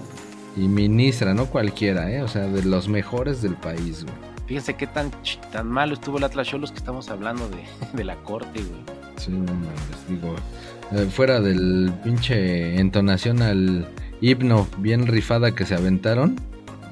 y 0.55 0.67
ministra, 0.67 1.33
no 1.33 1.47
cualquiera, 1.47 2.11
¿eh? 2.11 2.21
O 2.21 2.27
sea, 2.27 2.47
de 2.47 2.63
los 2.63 2.87
mejores 2.87 3.41
del 3.41 3.55
país, 3.55 4.03
güey. 4.03 4.15
Fíjense 4.45 4.75
qué 4.75 4.85
tan, 4.85 5.09
tan 5.51 5.67
malo 5.67 5.95
estuvo 5.95 6.19
el 6.19 6.23
Atlas 6.23 6.47
Cholos 6.47 6.71
que 6.71 6.77
estamos 6.77 7.09
hablando 7.09 7.49
de, 7.49 7.63
de 7.97 8.03
la 8.03 8.15
corte, 8.17 8.61
güey. 8.61 8.81
Sí, 9.17 9.31
no 9.31 9.51
mames, 9.53 10.07
digo, 10.07 10.35
eh, 10.91 11.07
fuera 11.09 11.41
del 11.41 11.91
pinche 12.03 12.79
entonación 12.79 13.41
al 13.41 13.87
himno 14.21 14.67
bien 14.77 15.07
rifada 15.07 15.55
que 15.55 15.65
se 15.65 15.73
aventaron. 15.73 16.39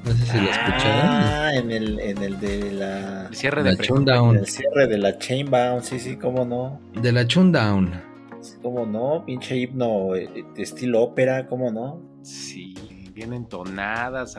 No 0.04 0.12
sé 0.12 0.26
si 0.26 0.38
lo 0.38 0.50
escucharon. 0.50 1.10
Ah, 1.10 1.54
en 1.54 1.70
el, 1.70 1.98
en 1.98 2.22
el 2.22 2.38
de 2.38 2.72
la. 2.72 3.26
El 3.28 3.34
cierre 3.34 3.62
de 3.62 3.72
La 3.72 3.82
Chundown. 3.82 4.36
el 4.36 4.46
cierre 4.46 4.86
de 4.86 4.98
la 4.98 5.18
Chainbound, 5.18 5.82
sí, 5.82 5.98
sí, 5.98 6.16
cómo 6.16 6.44
no. 6.44 6.80
De 7.00 7.10
la 7.10 7.26
Chundown. 7.26 8.02
Sí, 8.42 8.56
cómo 8.60 8.84
no, 8.84 9.24
pinche 9.24 9.56
himno 9.56 10.14
eh, 10.14 10.28
de 10.54 10.62
estilo 10.62 11.02
ópera, 11.02 11.46
cómo 11.46 11.70
no. 11.70 12.02
Sí, 12.22 12.74
bien 13.14 13.32
entonadas, 13.32 14.36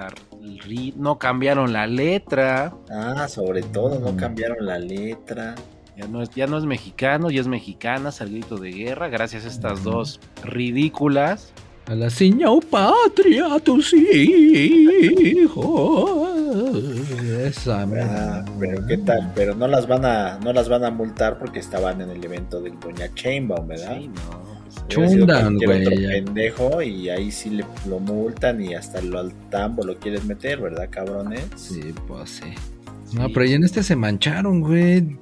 no 0.98 1.18
cambiaron 1.18 1.74
la 1.74 1.88
letra. 1.88 2.76
Ah, 2.92 3.28
sobre 3.28 3.64
todo, 3.64 4.00
no 4.00 4.16
cambiaron 4.16 4.66
la 4.66 4.78
letra. 4.78 5.56
Ya 5.98 6.08
no, 6.08 6.22
es, 6.22 6.30
ya 6.32 6.46
no 6.46 6.58
es 6.58 6.66
mexicano, 6.66 7.32
ya 7.32 7.42
es 7.42 7.48
mexicana, 7.48 8.12
al 8.20 8.30
grito 8.30 8.58
de 8.58 8.72
guerra, 8.72 9.08
gracias 9.08 9.46
a 9.46 9.48
estas 9.48 9.84
dos 9.84 10.20
ridículas. 10.44 11.54
A 11.88 11.94
la 11.94 12.10
señor 12.10 12.66
patria, 12.66 13.60
tus 13.64 13.94
hijos. 13.94 15.30
Esa 17.44 17.84
Ah, 17.84 18.44
pero 18.60 18.88
qué 18.88 18.98
tal, 18.98 19.32
pero 19.36 19.54
no 19.54 19.68
las 19.68 19.88
van 19.88 20.04
a, 20.04 20.40
no 20.40 20.52
las 20.52 20.68
van 20.68 20.84
a 20.84 20.90
multar 20.90 21.38
porque 21.38 21.60
estaban 21.60 22.02
en 22.02 22.10
el 22.10 22.24
evento 22.26 22.60
del 22.60 22.80
Doña 22.80 23.14
Chainbound, 23.14 23.68
¿verdad? 23.68 23.98
Sí, 24.00 24.08
no. 24.08 24.16
pues, 24.96 25.16
cualquier 25.26 25.70
güey, 25.70 25.86
otro 25.86 25.98
pendejo 26.08 26.82
y 26.82 27.10
ahí 27.10 27.32
sí 27.32 27.52
le, 27.52 27.64
lo 27.88 28.00
multan 28.00 28.64
y 28.64 28.74
hasta 28.74 29.00
lo 29.02 29.20
al 29.20 29.32
tambo 29.52 29.84
lo 29.84 29.96
quieres 29.98 30.26
meter, 30.26 30.60
¿verdad, 30.62 30.88
cabrones? 30.90 31.46
Sí, 31.56 31.94
pues 32.08 32.32
sí. 32.32 32.52
sí. 33.06 33.16
No, 33.16 33.30
pero 33.30 33.46
ya 33.46 33.58
en 33.58 33.64
este 33.64 33.84
se 33.84 33.96
mancharon, 33.96 34.62
güey. 34.62 35.20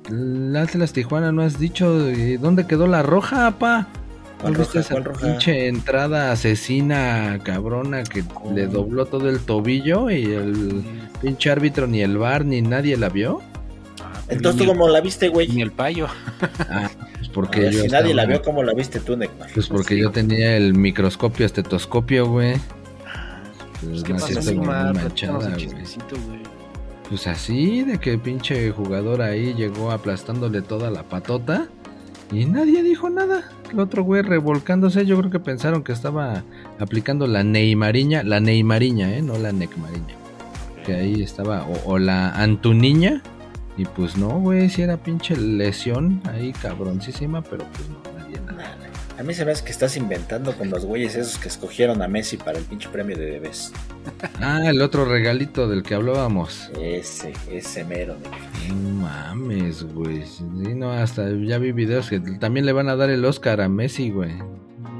Atlas 0.58 0.94
Tijuana 0.94 1.34
no 1.34 1.42
has 1.42 1.60
dicho 1.60 2.08
eh, 2.08 2.38
dónde 2.42 2.66
quedó 2.68 2.88
la 2.88 3.04
roja, 3.04 3.60
pa. 3.60 3.90
¿Cuál 4.44 4.54
¿No 4.54 4.60
viste 4.60 4.78
roja? 4.78 4.80
esa 4.82 4.94
¿Cuál 4.94 5.04
roja? 5.06 5.28
pinche 5.28 5.68
entrada 5.68 6.32
asesina 6.32 7.40
cabrona 7.44 8.04
que 8.04 8.24
¿Cómo? 8.24 8.52
le 8.56 8.68
dobló 8.68 9.06
todo 9.08 9.30
el 9.30 9.40
tobillo 9.40 10.10
y 10.12 10.24
el 10.26 10.84
pinche 11.22 11.50
árbitro 11.50 11.88
ni 11.88 12.02
el 12.02 12.18
bar 12.18 12.46
ni 12.46 12.62
nadie 12.62 12.96
la 12.98 13.10
vio? 13.10 13.42
Ah, 14.02 14.22
Entonces 14.30 14.58
tú 14.58 14.64
el- 14.64 14.70
cómo 14.78 14.88
la 14.90 15.02
viste, 15.02 15.30
güey. 15.30 15.48
Ni 15.48 15.62
el 15.62 15.72
payo. 15.72 16.08
Ah, 16.70 16.90
pues 17.18 17.30
porque 17.30 17.60
ver, 17.62 17.74
yo 17.74 17.82
si 17.84 17.88
nadie 17.88 18.14
la 18.14 18.26
vio, 18.26 18.42
¿cómo 18.42 18.62
la 18.64 18.74
viste 18.74 19.00
tú, 19.00 19.18
Neymar? 19.18 19.50
Pues 19.54 19.68
porque 19.68 19.96
Sí. 19.96 20.02
yo 20.02 20.12
tenía 20.12 20.56
el 20.58 20.74
microscopio 20.74 21.46
estetoscopio, 21.46 22.28
güey. 22.28 22.54
Pues, 22.54 24.02
Pues 24.02 24.04
¿Qué 24.04 24.14
pasó, 24.14 24.54
manchada, 24.94 25.50
güey. 25.56 25.94
Pues 27.10 27.28
así, 27.28 27.84
de 27.84 28.00
que 28.00 28.18
pinche 28.18 28.72
jugador 28.72 29.22
ahí 29.22 29.54
llegó 29.54 29.92
aplastándole 29.92 30.62
toda 30.62 30.90
la 30.90 31.04
patota 31.04 31.68
y 32.32 32.46
nadie 32.46 32.82
dijo 32.82 33.10
nada. 33.10 33.52
El 33.74 33.80
otro 33.80 34.04
güey 34.04 34.22
revolcándose, 34.22 35.04
yo 35.06 35.18
creo 35.18 35.32
que 35.32 35.40
pensaron 35.40 35.84
que 35.84 35.94
estaba 35.94 36.44
aplicando 36.80 37.26
la 37.26 37.44
Neymariña, 37.44 38.22
la 38.22 38.40
Neymariña, 38.40 39.18
¿eh? 39.18 39.24
No 39.24 39.36
la 39.40 39.52
Necmariña. 39.52 40.16
Que 40.86 40.94
ahí 40.94 41.24
estaba, 41.24 41.64
o, 41.64 41.94
o 41.94 41.98
la 41.98 42.30
Antuniña. 42.36 43.24
Y 43.76 43.86
pues 43.86 44.16
no, 44.16 44.40
güey, 44.40 44.70
si 44.70 44.84
era 44.84 44.98
pinche 44.98 45.36
lesión 45.36 46.22
ahí 46.32 46.54
cabroncísima, 46.54 47.42
pero 47.42 47.66
pues 47.74 47.90
no. 47.90 48.03
A 49.24 49.26
mí 49.26 49.34
se 49.34 49.46
me 49.46 49.52
hace 49.54 49.64
que 49.64 49.72
estás 49.72 49.96
inventando 49.96 50.52
con 50.58 50.70
los 50.70 50.84
güeyes 50.86 51.16
esos 51.16 51.38
que 51.38 51.48
escogieron 51.48 52.02
a 52.02 52.10
Messi 52.10 52.36
para 52.36 52.58
el 52.60 52.66
pinche 52.66 52.90
premio 52.90 53.16
de 53.18 53.26
bebés. 53.32 53.72
Ah, 54.42 54.60
el 54.66 54.82
otro 54.82 55.06
regalito 55.06 55.70
del 55.70 55.82
que 55.82 55.96
hablábamos. 55.96 56.70
Ese, 56.82 57.32
ese 57.50 57.86
mero. 57.86 58.18
No 58.68 58.90
mames, 58.90 59.84
güey. 59.94 60.26
Sí, 60.26 60.44
no, 60.76 60.92
hasta 60.92 61.30
ya 61.32 61.58
vi 61.58 61.72
videos 61.72 62.10
que 62.10 62.20
también 62.20 62.66
le 62.66 62.74
van 62.74 62.90
a 62.90 62.98
dar 62.98 63.10
el 63.10 63.24
Oscar 63.24 63.62
a 63.62 63.70
Messi, 63.70 64.10
güey. 64.10 64.32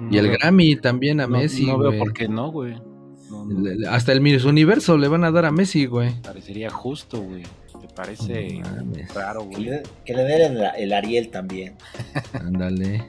Y 0.10 0.14
No 0.16 0.20
el 0.22 0.28
veo- 0.30 0.38
Grammy 0.40 0.78
también 0.78 1.20
a 1.20 1.28
no- 1.28 1.38
Messi, 1.38 1.66
No, 1.66 1.78
veo 1.78 1.90
güey. 1.90 2.00
por 2.00 2.14
qué 2.14 2.30
no, 2.30 2.50
güey. 2.50 2.76
No, 3.30 3.90
Hasta 3.90 4.14
el 4.14 4.22
Miss 4.22 4.46
Universo 4.46 4.98
le 4.98 5.10
van 5.10 5.26
a 5.26 5.32
dar 5.32 5.44
a 5.44 5.52
Messi, 5.52 5.86
güey. 5.86 6.14
parecería 6.22 6.70
justo, 6.70 7.20
güey. 7.22 7.44
Me 7.82 7.90
parece 7.94 8.62
raro, 9.14 9.42
Que 9.50 9.56
güey. 9.58 9.64
le, 9.66 9.84
que 10.06 10.14
le 10.14 10.24
den 10.24 10.56
el, 10.58 10.64
el 10.78 10.94
Ariel 10.94 11.28
también. 11.30 11.76
Ándale. 12.34 13.04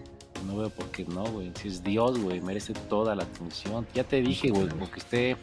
No 0.46 0.56
veo 0.56 0.70
por 0.70 0.86
qué 0.90 1.04
no, 1.04 1.24
güey. 1.24 1.50
Si 1.60 1.68
es 1.68 1.82
Dios, 1.82 2.18
güey, 2.18 2.40
merece 2.40 2.72
toda 2.88 3.14
la 3.14 3.24
atención. 3.24 3.86
Ya 3.94 4.04
te 4.04 4.20
dije, 4.20 4.50
güey, 4.50 4.68
como 4.68 4.90
que 4.90 5.00
esté 5.00 5.36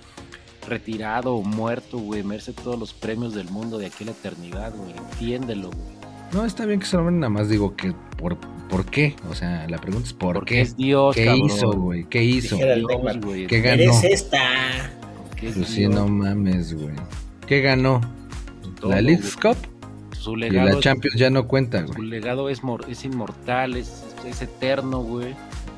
retirado 0.67 1.35
o 1.35 1.43
muerto, 1.43 1.97
güey, 1.97 2.23
merece 2.23 2.53
todos 2.53 2.77
los 2.79 2.93
premios 2.93 3.33
del 3.33 3.49
mundo 3.49 3.77
de 3.77 3.87
aquí 3.87 4.03
a 4.03 4.07
la 4.07 4.11
eternidad, 4.11 4.73
güey. 4.75 4.91
Entiéndelo, 4.95 5.69
güey. 5.69 6.01
No, 6.33 6.45
está 6.45 6.65
bien 6.65 6.79
que 6.79 6.85
se 6.85 6.95
lo 6.97 7.05
ven, 7.05 7.19
nada 7.19 7.29
más 7.29 7.49
digo 7.49 7.75
que 7.75 7.93
por, 8.17 8.37
¿por 8.69 8.85
qué? 8.85 9.15
O 9.29 9.35
sea, 9.35 9.67
la 9.67 9.77
pregunta 9.79 10.07
es 10.07 10.13
¿por 10.13 10.35
Porque 10.35 10.55
qué? 10.55 10.61
es 10.61 10.77
Dios, 10.77 11.15
¿Qué 11.15 11.25
cabrón. 11.25 11.45
hizo, 11.45 11.71
güey? 11.73 12.03
¿Qué 12.05 12.23
hizo? 12.23 12.55
Dios, 12.55 13.19
güey. 13.21 13.47
¿Qué 13.47 13.59
ganó? 13.61 13.81
Eres 13.83 14.03
esta. 14.05 14.39
Porque 15.27 15.49
es 15.49 15.55
Pues 15.57 15.67
sí, 15.67 15.87
no 15.87 16.07
mames, 16.07 16.73
güey. 16.73 16.95
¿Qué 17.47 17.59
ganó? 17.61 17.99
Todo, 18.79 18.91
la 18.91 19.01
League's 19.01 19.35
güey. 19.35 19.55
Cup 19.55 19.70
Su 20.21 20.37
y 20.37 20.49
la 20.51 20.69
es, 20.69 20.79
Champions 20.79 21.17
ya 21.17 21.29
no 21.29 21.47
cuenta, 21.47 21.85
su 21.87 21.93
güey. 21.93 22.07
legado 22.09 22.49
es, 22.49 22.63
mor- 22.63 22.85
es 22.89 23.03
inmortal, 23.05 23.75
es, 23.75 24.03
es 24.25 24.41
eterno, 24.41 24.99
güey. 24.99 25.35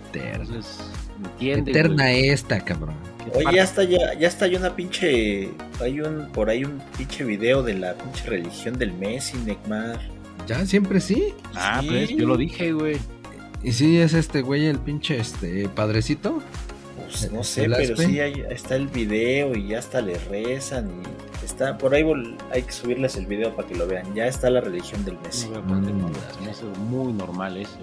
Eterna. 0.10 0.44
Entonces, 0.44 0.80
entiende, 1.24 1.72
Eterna 1.72 2.04
güey, 2.04 2.30
esta, 2.30 2.60
cabrón. 2.60 2.96
Oye, 3.34 3.46
ya 3.56 3.64
está, 3.64 3.84
ya, 3.86 4.14
ya 4.20 4.28
está 4.28 4.46
hay 4.46 4.56
una 4.58 4.76
pinche. 4.76 5.50
Hay 5.82 6.02
un, 6.02 6.28
por 6.34 6.50
ahí 6.50 6.66
un 6.66 6.82
pinche 6.98 7.24
video 7.24 7.64
de 7.64 7.76
la 7.76 7.94
pinche 7.96 8.26
religión 8.30 8.78
del 8.78 8.92
Messi, 8.94 9.38
Neymar. 9.38 10.00
Ya 10.46 10.66
siempre 10.66 11.00
sí. 11.00 11.34
Ah, 11.56 11.80
Sí. 11.82 11.88
pues 11.88 12.10
yo 12.10 12.28
lo 12.28 12.36
dije, 12.36 12.74
güey. 12.74 12.98
Y 13.64 13.72
sí, 13.72 13.98
es 13.98 14.14
este 14.14 14.42
güey, 14.42 14.66
el 14.66 14.78
pinche 14.80 15.18
este 15.18 15.70
padrecito. 15.70 16.44
Pues 17.06 17.32
no 17.32 17.46
sé, 17.46 17.64
¿El 17.64 17.74
pero 17.78 17.96
sí 17.96 18.20
hay- 18.20 18.44
está 18.50 18.76
el 18.76 18.88
video 18.90 19.56
y 19.56 19.70
ya 19.70 19.80
hasta 19.80 20.02
le 20.02 20.16
rezan 20.30 20.90
y 20.90 21.33
está 21.44 21.78
por 21.78 21.94
ahí 21.94 22.06
hay 22.52 22.64
que 22.64 22.72
subirles 22.72 23.16
el 23.16 23.26
video 23.26 23.56
para 23.56 23.68
que 23.68 23.76
lo 23.76 23.88
vean. 23.88 24.14
Ya 24.14 24.28
está 24.28 24.50
la 24.50 24.62
religión 24.62 25.04
del 25.06 25.18
Messi. 25.20 25.50
Muy 26.90 27.14
normal 27.14 27.58
eso. 27.58 27.78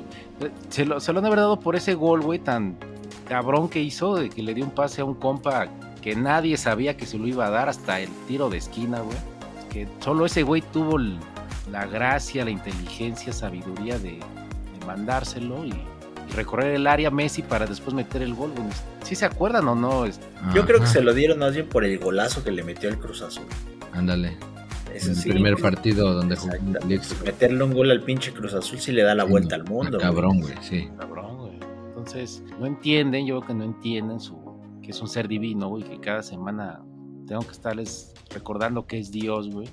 Se 0.68 0.84
lo, 0.84 1.00
se 1.00 1.12
lo 1.12 1.18
han 1.18 1.26
haber 1.26 1.40
dado 1.40 1.60
por 1.60 1.76
ese 1.76 1.94
gol, 1.94 2.22
güey, 2.22 2.38
tan 2.38 2.76
cabrón 3.28 3.68
que 3.68 3.80
hizo, 3.80 4.16
de 4.16 4.30
que 4.30 4.42
le 4.42 4.54
dio 4.54 4.64
un 4.64 4.70
pase 4.70 5.02
a 5.02 5.04
un 5.04 5.14
compa 5.14 5.68
que 6.02 6.16
nadie 6.16 6.56
sabía 6.56 6.96
que 6.96 7.06
se 7.06 7.18
lo 7.18 7.26
iba 7.26 7.46
a 7.46 7.50
dar 7.50 7.68
hasta 7.68 8.00
el 8.00 8.10
tiro 8.26 8.48
de 8.48 8.58
esquina, 8.58 9.00
güey. 9.00 9.16
Que 9.70 9.86
solo 10.00 10.26
ese 10.26 10.42
güey 10.42 10.62
tuvo 10.62 10.98
la 11.70 11.86
gracia, 11.86 12.44
la 12.44 12.50
inteligencia, 12.50 13.32
sabiduría 13.32 13.98
de, 13.98 14.18
de 14.18 14.86
mandárselo 14.86 15.64
y 15.64 15.74
recorrer 16.30 16.74
el 16.74 16.86
área 16.86 17.10
Messi 17.10 17.42
para 17.42 17.66
después 17.66 17.94
meter 17.94 18.22
el 18.22 18.34
gol, 18.34 18.52
güey. 18.56 18.68
¿Sí 19.04 19.14
se 19.14 19.24
acuerdan 19.24 19.66
o 19.68 19.74
no? 19.74 20.04
Es- 20.06 20.20
Yo 20.54 20.64
creo 20.66 20.80
que 20.80 20.86
se 20.86 21.02
lo 21.02 21.12
dieron 21.14 21.38
más 21.38 21.54
bien 21.54 21.68
por 21.68 21.84
el 21.84 21.98
golazo 21.98 22.42
que 22.44 22.50
le 22.50 22.62
metió 22.62 22.88
el 22.88 22.98
Cruz 22.98 23.22
Azul. 23.22 23.44
Ándale. 23.92 24.36
Ese 24.94 25.10
el 25.10 25.16
sí, 25.16 25.30
primer 25.30 25.56
partido 25.56 26.12
donde 26.14 26.34
jugó. 26.36 26.54
Meterle 27.24 27.62
un 27.64 27.72
gol 27.72 27.90
al 27.90 28.02
pinche 28.02 28.32
Cruz 28.32 28.54
Azul 28.54 28.78
sí 28.80 28.90
le 28.92 29.02
da 29.02 29.14
la 29.14 29.24
Sí, 29.24 29.30
vuelta 29.30 29.56
no, 29.56 29.62
al 29.64 29.68
mundo. 29.70 29.96
está 29.98 30.08
güey. 30.10 30.22
Cabrón, 30.22 30.40
güey, 30.40 30.54
sí. 30.62 30.88
cabrón, 30.98 31.36
güey. 31.38 31.52
Entonces, 31.88 32.42
no 32.58 32.66
entienden, 32.66 33.26
yo 33.26 33.36
creo 33.40 33.48
que 33.48 33.54
no 33.54 33.64
entienden 33.64 34.18
su 34.20 34.38
que 34.82 34.90
es 34.92 35.00
un 35.00 35.08
ser 35.08 35.28
divino, 35.28 35.68
güey, 35.68 35.84
que 35.84 36.00
cada 36.00 36.22
semana 36.22 36.80
tengo 37.26 37.42
que 37.42 37.52
estarles 37.52 38.14
recordando 38.34 38.86
que 38.86 38.98
es 38.98 39.10
Dios, 39.12 39.48
güey. 39.50 39.68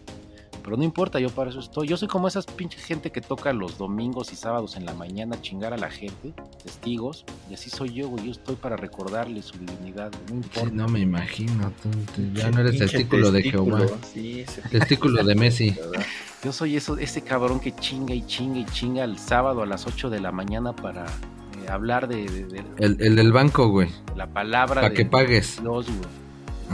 Pero 0.67 0.75
no 0.75 0.83
importa, 0.83 1.17
yo 1.21 1.29
para 1.29 1.49
eso 1.49 1.61
estoy. 1.61 1.87
Yo 1.87 1.95
soy 1.95 2.09
como 2.09 2.27
esas 2.27 2.45
pinches 2.45 2.83
gente 2.83 3.09
que 3.09 3.21
toca 3.21 3.53
los 3.53 3.77
domingos 3.77 4.33
y 4.33 4.35
sábados 4.35 4.75
en 4.75 4.85
la 4.85 4.93
mañana 4.93 5.37
a 5.37 5.41
chingar 5.41 5.71
a 5.73 5.77
la 5.77 5.89
gente, 5.89 6.33
testigos. 6.61 7.23
Y 7.49 7.53
así 7.53 7.69
soy 7.69 7.93
yo, 7.93 8.09
güey. 8.09 8.25
Yo 8.25 8.31
estoy 8.33 8.57
para 8.57 8.75
recordarle 8.75 9.41
su 9.41 9.57
divinidad. 9.57 10.11
No 10.11 10.27
Sí, 10.27 10.33
importa. 10.33 10.69
no 10.73 10.89
me 10.89 10.99
imagino. 10.99 11.71
tú- 11.81 11.89
tú 12.13 12.21
ya 12.33 12.51
no 12.51 12.59
eres 12.59 12.71
Pinche 12.71 12.85
testículo 12.97 13.31
de. 13.31 13.43
Jehová. 13.43 13.85
Sí, 14.13 14.41
ese 14.41 14.61
Testículo 14.63 15.23
de 15.23 15.35
Messi. 15.35 15.69
¿verdad? 15.91 16.05
Yo 16.43 16.51
soy 16.51 16.75
eso, 16.75 16.97
ese 16.97 17.21
cabrón 17.21 17.61
que 17.61 17.73
chinga 17.73 18.13
y 18.13 18.25
chinga 18.25 18.59
y 18.59 18.65
chinga 18.65 19.05
el 19.05 19.17
sábado 19.19 19.61
a 19.61 19.65
las 19.65 19.87
8 19.87 20.09
de 20.09 20.19
la 20.19 20.33
mañana 20.33 20.75
para 20.75 21.05
eh, 21.05 21.69
hablar 21.69 22.09
de, 22.09 22.25
de- 22.25 22.43
de- 22.43 22.63
El, 22.79 22.97
el 23.01 23.15
del 23.15 23.31
banco, 23.31 23.69
güey. 23.69 23.87
la 24.17 24.27
palabra 24.27 24.81
Para 24.81 24.93
que 24.93 25.05
pagues. 25.05 25.61
Dios, 25.61 25.85
güey. 25.87 26.09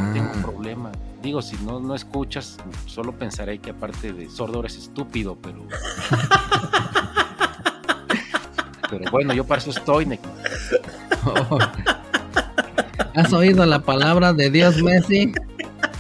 No 0.08 0.14
tengo 0.14 0.32
Ah, 0.34 0.42
problema. 0.42 0.92
Digo, 1.24 1.42
si 1.42 1.56
no, 1.64 1.80
no 1.80 1.96
escuchas, 1.96 2.58
solo 2.86 3.14
pensaré 3.14 3.58
que 3.60 3.72
aparte 3.72 4.12
de 4.14 4.30
sordo 4.30 4.60
eres 4.60 4.76
estúpido, 4.78 5.38
pero. 5.42 5.66
pero 8.90 9.10
bueno, 9.10 9.34
yo 9.34 9.46
para 9.46 9.62
eso 9.62 9.70
estoy, 9.72 10.06
Nick. 10.06 10.20
oh. 11.26 11.58
¿Has 13.16 13.32
oído 13.32 13.66
la 13.66 13.80
palabra 13.80 14.34
de 14.34 14.50
Dios, 14.50 14.82
Messi? 14.82 15.32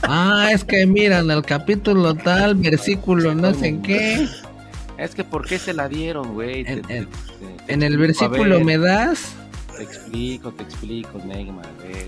Ah, 0.04 0.50
es 0.52 0.66
que 0.66 0.86
miran 0.86 1.32
el 1.32 1.42
capítulo 1.44 2.14
tal, 2.16 2.56
versículo 2.56 3.34
no 3.34 3.54
sé 3.54 3.80
qué. 3.82 4.28
Es 4.98 5.16
que 5.16 5.24
¿por 5.24 5.48
qué 5.48 5.58
se 5.58 5.74
la 5.74 5.88
dieron, 5.88 6.34
güey? 6.34 6.66
En- 6.68 6.82
Te- 6.82 6.98
en- 6.98 7.06
te- 7.08 7.64
te 7.66 7.74
En 7.74 7.84
el 7.84 7.98
versículo 7.98 8.58
ver, 8.58 8.66
me 8.66 8.78
das. 8.78 9.32
Te 9.78 9.84
explico, 9.84 10.52
te 10.52 10.64
explico, 10.64 11.20
Neymar, 11.26 11.66
a 11.66 11.84
ver. 11.84 12.08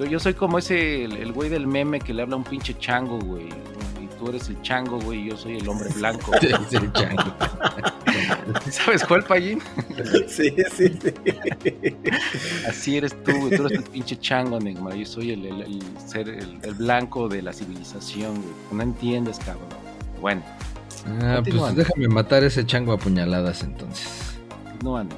Tú- 0.00 0.06
Yo 0.06 0.18
soy 0.18 0.32
como 0.34 0.58
ese, 0.58 1.04
el, 1.04 1.12
el 1.16 1.32
güey 1.32 1.48
del 1.50 1.66
meme 1.66 2.00
que 2.00 2.14
le 2.14 2.22
habla 2.22 2.34
a 2.34 2.38
un 2.38 2.44
pinche 2.44 2.74
chango, 2.78 3.18
güey. 3.18 3.48
Y 4.02 4.06
tú 4.18 4.28
eres 4.30 4.48
el 4.48 4.60
chango, 4.62 4.98
güey, 5.00 5.26
y 5.26 5.30
yo 5.30 5.36
soy 5.36 5.58
el 5.58 5.68
hombre 5.68 5.90
blanco. 5.94 6.32
Dice 6.40 6.76
el 6.78 6.92
chango. 6.92 7.34
¿Sabes 8.70 9.04
cuál, 9.04 9.22
Payín? 9.24 9.60
Sí, 10.26 10.54
sí, 10.74 10.98
sí. 11.02 11.16
Así 12.68 12.96
eres 12.96 13.14
tú, 13.24 13.32
güey. 13.32 13.56
Tú 13.56 13.66
eres 13.66 13.78
el 13.78 13.84
pinche 13.84 14.16
chango, 14.18 14.58
Neymar. 14.58 14.94
Yo 14.94 15.06
soy 15.06 15.32
el, 15.32 15.44
el- 15.46 15.62
el 15.62 15.82
ser, 16.06 16.28
el, 16.28 16.58
el 16.62 16.74
blanco 16.74 17.28
de 17.28 17.42
la 17.42 17.52
civilización, 17.52 18.34
güey. 18.36 18.54
No 18.72 18.82
entiendes, 18.82 19.38
cabrón. 19.38 19.68
Bueno, 20.20 20.42
Ah, 21.22 21.40
pues 21.42 21.74
déjame 21.76 22.08
matar 22.08 22.44
ese 22.44 22.66
chango 22.66 22.92
a 22.92 22.98
puñaladas 22.98 23.62
entonces. 23.62 24.08
no 24.82 24.96
ando. 24.98 25.16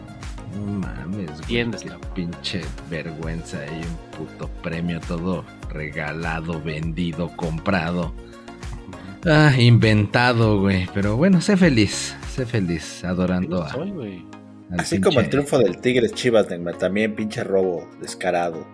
No 0.54 0.72
mames, 0.80 1.30
güey. 1.46 1.48
Qué 1.48 1.86
la- 1.86 1.98
pinche 2.14 2.60
vergüenza 2.90 3.58
y 3.66 3.80
un 3.84 3.96
puto 4.26 4.48
premio 4.62 5.00
todo 5.00 5.44
regalado, 5.70 6.60
vendido, 6.62 7.28
comprado. 7.36 8.12
Ah, 9.24 9.52
inventado, 9.58 10.60
güey. 10.60 10.88
Pero 10.94 11.16
bueno, 11.16 11.40
sé 11.40 11.56
feliz. 11.56 12.14
Sé 12.34 12.44
feliz 12.46 13.04
adorando 13.04 13.62
a. 13.62 13.70
soy, 13.70 14.24
Así 14.78 15.00
como 15.00 15.20
el 15.20 15.28
triunfo 15.28 15.58
del 15.58 15.78
Tigres 15.78 16.14
Chivas, 16.14 16.48
Neymar, 16.48 16.76
también 16.78 17.14
pinche 17.14 17.44
robo 17.44 17.88
descarado, 18.00 18.66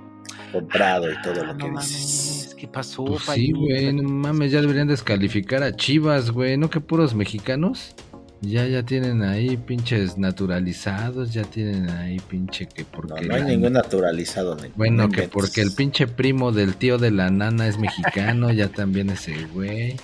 comprado 0.52 1.10
y 1.10 1.20
todo 1.22 1.34
Ah, 1.42 1.46
lo 1.46 1.52
no 1.54 1.58
que 1.58 1.70
mames, 1.72 1.88
dices. 1.88 2.54
¿Qué 2.56 2.68
pasó, 2.68 3.04
Pues 3.04 3.22
sí, 3.24 3.50
güey. 3.52 3.92
No 3.92 4.02
mames, 4.08 4.52
ya 4.52 4.60
deberían 4.60 4.86
descalificar 4.88 5.62
a 5.64 5.74
Chivas, 5.74 6.30
güey. 6.30 6.56
¿No 6.56 6.70
que 6.70 6.80
puros 6.80 7.14
mexicanos? 7.14 7.94
Ya, 8.40 8.66
ya 8.66 8.84
tienen 8.84 9.22
ahí 9.22 9.56
pinches 9.56 10.16
naturalizados, 10.16 11.32
ya 11.32 11.42
tienen 11.42 11.90
ahí 11.90 12.20
pinche 12.20 12.66
que 12.66 12.82
No, 12.82 12.88
porque... 12.92 13.26
no 13.26 13.34
hay 13.34 13.40
la- 13.42 13.46
ningún 13.48 13.72
naturalizado. 13.72 14.56
Bueno, 14.76 15.04
no 15.04 15.08
que 15.10 15.22
porque 15.28 15.60
el 15.60 15.72
pinche 15.72 16.06
primo 16.06 16.52
del 16.52 16.76
tío 16.76 16.98
de 16.98 17.10
la 17.10 17.30
nana 17.30 17.66
es 17.66 17.78
mexicano, 17.78 18.52
ya 18.52 18.68
también 18.68 19.10
ese 19.10 19.34
güey. 19.52 19.96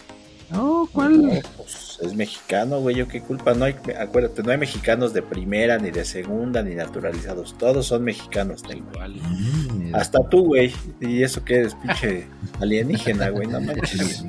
No, 0.50 0.88
¿cuál? 0.92 1.22
No, 1.22 1.30
pues, 1.56 1.98
es 2.02 2.14
mexicano, 2.14 2.80
güey, 2.80 2.96
yo 2.96 3.08
qué 3.08 3.20
culpa. 3.20 3.54
No 3.54 3.64
hay, 3.64 3.74
acuérdate, 3.98 4.42
no 4.42 4.50
hay 4.50 4.58
mexicanos 4.58 5.14
de 5.14 5.22
primera, 5.22 5.78
ni 5.78 5.90
de 5.90 6.04
segunda, 6.04 6.62
ni 6.62 6.74
naturalizados. 6.74 7.56
Todos 7.56 7.86
son 7.86 8.04
mexicanos, 8.04 8.62
Neymar. 8.64 9.10
Igual. 9.10 9.14
Mm. 9.14 9.94
Hasta 9.94 10.28
tú, 10.28 10.44
güey. 10.44 10.72
Y 11.00 11.22
eso 11.22 11.44
que 11.44 11.60
eres 11.60 11.74
pinche 11.76 12.26
alienígena, 12.60 13.30
güey, 13.30 13.46
no 13.46 13.60
manches. 13.60 14.24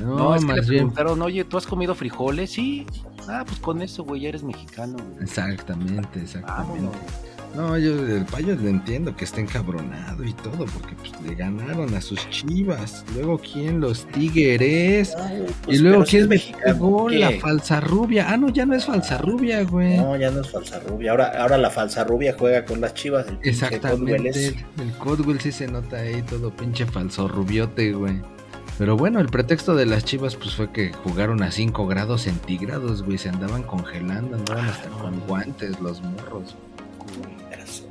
No, 0.00 0.16
No, 0.16 0.34
es 0.36 0.44
que 0.44 0.52
le 0.52 0.60
bien. 0.60 0.66
preguntaron, 0.66 1.22
oye, 1.22 1.44
¿tú 1.44 1.56
has 1.58 1.66
comido 1.66 1.94
frijoles? 1.94 2.50
Sí. 2.52 2.86
Ah, 3.28 3.44
pues 3.46 3.58
con 3.60 3.82
eso, 3.82 4.04
güey, 4.04 4.22
ya 4.22 4.28
eres 4.30 4.42
mexicano, 4.42 4.96
güey. 4.96 5.22
Exactamente, 5.24 5.92
Vámonos. 5.92 6.22
exactamente. 6.22 6.98
No, 7.56 7.78
yo 7.78 7.92
el 8.06 8.26
payo 8.26 8.54
le 8.56 8.68
entiendo 8.68 9.16
que 9.16 9.24
está 9.24 9.40
encabronado 9.40 10.22
y 10.22 10.34
todo, 10.34 10.66
porque 10.66 10.94
pues, 10.96 11.12
le 11.22 11.34
ganaron 11.34 11.92
a 11.94 12.00
sus 12.02 12.28
chivas. 12.28 13.04
Luego, 13.14 13.38
¿quién? 13.38 13.80
Los 13.80 14.06
tigres. 14.08 15.14
Ay, 15.18 15.46
y 15.48 15.52
pues, 15.64 15.80
luego, 15.80 16.04
¿quién 16.04 16.22
es 16.24 16.28
mexicano? 16.28 17.08
la 17.08 17.30
falsa 17.40 17.80
rubia? 17.80 18.26
Ah, 18.30 18.36
no, 18.36 18.50
ya 18.50 18.66
no 18.66 18.74
es 18.74 18.84
falsa 18.84 19.16
rubia, 19.18 19.62
güey. 19.64 19.96
No, 19.96 20.14
ya 20.16 20.30
no 20.30 20.42
es 20.42 20.50
falsa 20.50 20.78
rubia. 20.80 21.10
Ahora, 21.12 21.32
ahora 21.40 21.56
la 21.56 21.70
falsa 21.70 22.04
rubia 22.04 22.36
juega 22.38 22.66
con 22.66 22.82
las 22.82 22.92
chivas. 22.92 23.26
El 23.28 23.38
pinche 23.38 23.58
Codwell 23.80 24.26
Exactamente. 24.26 24.28
es- 24.28 24.54
El 24.78 24.92
Codwell 24.98 25.40
sí 25.40 25.50
se 25.50 25.66
nota 25.68 25.96
ahí 25.96 26.20
todo 26.22 26.54
pinche 26.54 26.84
falso 26.84 27.28
rubiote, 27.28 27.92
güey. 27.94 28.20
Pero 28.78 28.96
bueno, 28.96 29.18
el 29.18 29.28
pretexto 29.28 29.74
de 29.74 29.86
las 29.86 30.04
chivas 30.04 30.36
pues 30.36 30.54
fue 30.54 30.70
que 30.70 30.92
jugaron 30.92 31.42
a 31.42 31.50
5 31.50 31.86
grados 31.88 32.22
centígrados, 32.22 33.02
güey. 33.02 33.18
Se 33.18 33.28
andaban 33.28 33.64
congelando, 33.64 34.36
andaban 34.36 34.68
hasta 34.68 34.88
con 34.90 35.18
guantes 35.26 35.80
los 35.80 36.00
morros. 36.00 36.54
Eso, 37.50 37.88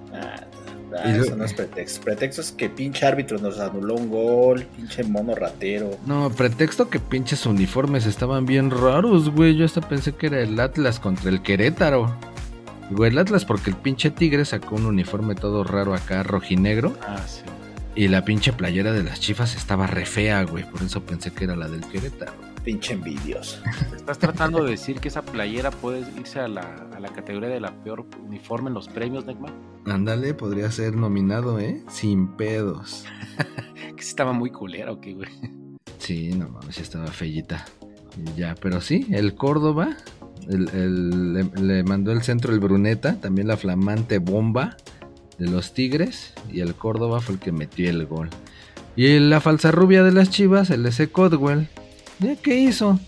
Y 1.06 1.36
no 1.36 1.44
es 1.44 1.54
pretexto. 1.54 2.02
Pretexto 2.06 2.42
es 2.42 2.52
que 2.54 2.70
pinche 2.70 3.06
árbitro 3.06 3.38
nos 3.38 3.60
anuló 3.60 3.96
un 3.96 4.10
gol, 4.10 4.66
pinche 4.78 5.04
mono 5.04 5.36
ratero. 5.36 5.92
No, 6.06 6.30
pretexto 6.30 6.90
que 6.90 7.00
pinches 7.00 7.46
uniformes 7.46 8.06
estaban 8.06 8.46
bien 8.46 8.72
raros, 8.72 9.30
güey. 9.30 9.58
Yo 9.58 9.66
hasta 9.66 9.82
pensé 9.82 10.14
que 10.14 10.28
era 10.28 10.40
el 10.40 10.58
Atlas 10.58 11.02
contra 11.02 11.30
el 11.30 11.42
Querétaro. 11.42 12.16
Güey, 12.92 13.12
el 13.12 13.18
Atlas 13.18 13.44
porque 13.44 13.72
el 13.72 13.76
pinche 13.76 14.10
Tigre 14.10 14.46
sacó 14.46 14.76
un 14.76 14.86
uniforme 14.86 15.36
todo 15.36 15.66
raro 15.66 15.94
acá, 15.94 16.24
rojinegro. 16.24 16.94
Ah, 17.06 17.18
sí. 17.28 17.42
Y 17.98 18.08
la 18.10 18.24
pinche 18.24 18.54
playera 18.54 18.94
de 18.94 19.04
las 19.04 19.20
chivas 19.20 19.56
estaba 19.56 19.88
re 19.88 20.06
fea, 20.06 20.44
güey. 20.44 20.64
Por 20.70 20.84
eso 20.84 21.02
pensé 21.04 21.32
que 21.34 21.46
era 21.46 21.56
la 21.56 21.68
del 21.68 21.82
Querétaro. 21.82 22.32
Pinche 22.64 22.94
envidioso. 22.94 23.60
¿Estás 23.96 24.20
tratando 24.20 24.64
de 24.64 24.72
decir 24.72 25.00
que 25.00 25.08
esa 25.08 25.24
playera 25.24 25.72
puede 25.72 26.02
irse 26.20 26.40
a 26.40 26.48
la, 26.48 26.62
a 26.96 27.00
la 27.00 27.10
categoría 27.10 27.50
de 27.50 27.60
la 27.60 27.72
peor 27.84 28.06
uniforme 28.24 28.68
en 28.70 28.76
los 28.76 28.88
premios, 28.88 29.26
Neymar? 29.26 29.52
Ándale, 29.88 30.34
podría 30.36 30.70
ser 30.70 30.96
nominado, 30.96 31.60
¿eh? 31.60 31.82
Sin 31.90 32.28
pedos. 32.38 33.06
Que 33.96 34.04
sí 34.04 34.10
estaba 34.10 34.32
muy 34.32 34.52
culera, 34.52 34.92
¿o 34.92 35.02
qué, 35.02 35.14
güey? 35.16 35.30
Sí, 35.98 36.30
no 36.36 36.50
mames, 36.50 36.78
estaba 36.78 37.08
fellita. 37.08 37.66
Ya, 38.36 38.54
pero 38.62 38.80
sí, 38.80 39.08
el 39.10 39.34
Córdoba 39.34 39.98
el- 40.48 40.70
el- 40.70 41.34
le, 41.34 41.44
le 41.60 41.84
mandó 41.84 42.12
el 42.12 42.22
centro 42.22 42.54
el 42.54 42.60
Bruneta, 42.60 43.20
también 43.20 43.48
la 43.48 43.58
flamante 43.58 44.20
bomba 44.20 44.78
de 45.38 45.48
los 45.48 45.74
Tigres, 45.74 46.34
y 46.52 46.62
el 46.62 46.76
Córdoba 46.76 47.22
fue 47.22 47.36
el 47.36 47.40
que 47.40 47.52
metió 47.52 47.90
el 47.90 48.06
gol. 48.06 48.30
Y 48.96 49.20
la 49.20 49.42
falsa 49.42 49.72
rubia 49.72 50.04
de 50.04 50.12
las 50.12 50.30
Chivas, 50.30 50.70
el 50.70 50.86
ese 50.86 51.10
Codwell, 51.10 51.68
¿ya 52.20 52.36
qué 52.36 52.56
hizo? 52.56 53.00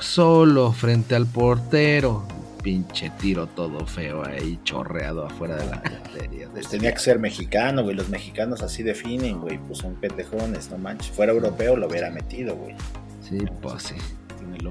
Solo 0.00 0.72
frente 0.72 1.14
al 1.14 1.26
portero. 1.26 2.26
Pinche 2.62 3.10
tiro 3.18 3.46
todo 3.46 3.86
feo 3.86 4.24
ahí, 4.26 4.58
chorreado 4.64 5.24
afuera 5.24 5.56
de 5.56 5.70
la 5.70 5.82
portería. 5.82 6.48
Pues 6.50 6.68
tenía 6.68 6.92
que 6.92 6.98
ser 6.98 7.18
mexicano, 7.18 7.82
güey. 7.82 7.96
Los 7.96 8.08
mexicanos 8.08 8.60
así 8.62 8.82
definen, 8.82 9.40
güey. 9.40 9.58
Pues 9.58 9.78
son 9.78 9.94
pendejones, 9.94 10.70
no 10.70 10.76
manches. 10.76 11.10
Fuera 11.10 11.32
europeo 11.32 11.76
lo 11.76 11.86
hubiera 11.86 12.10
metido, 12.10 12.56
güey. 12.56 12.74
Sí, 13.22 13.38
pues 13.62 13.84
sí. 13.84 13.94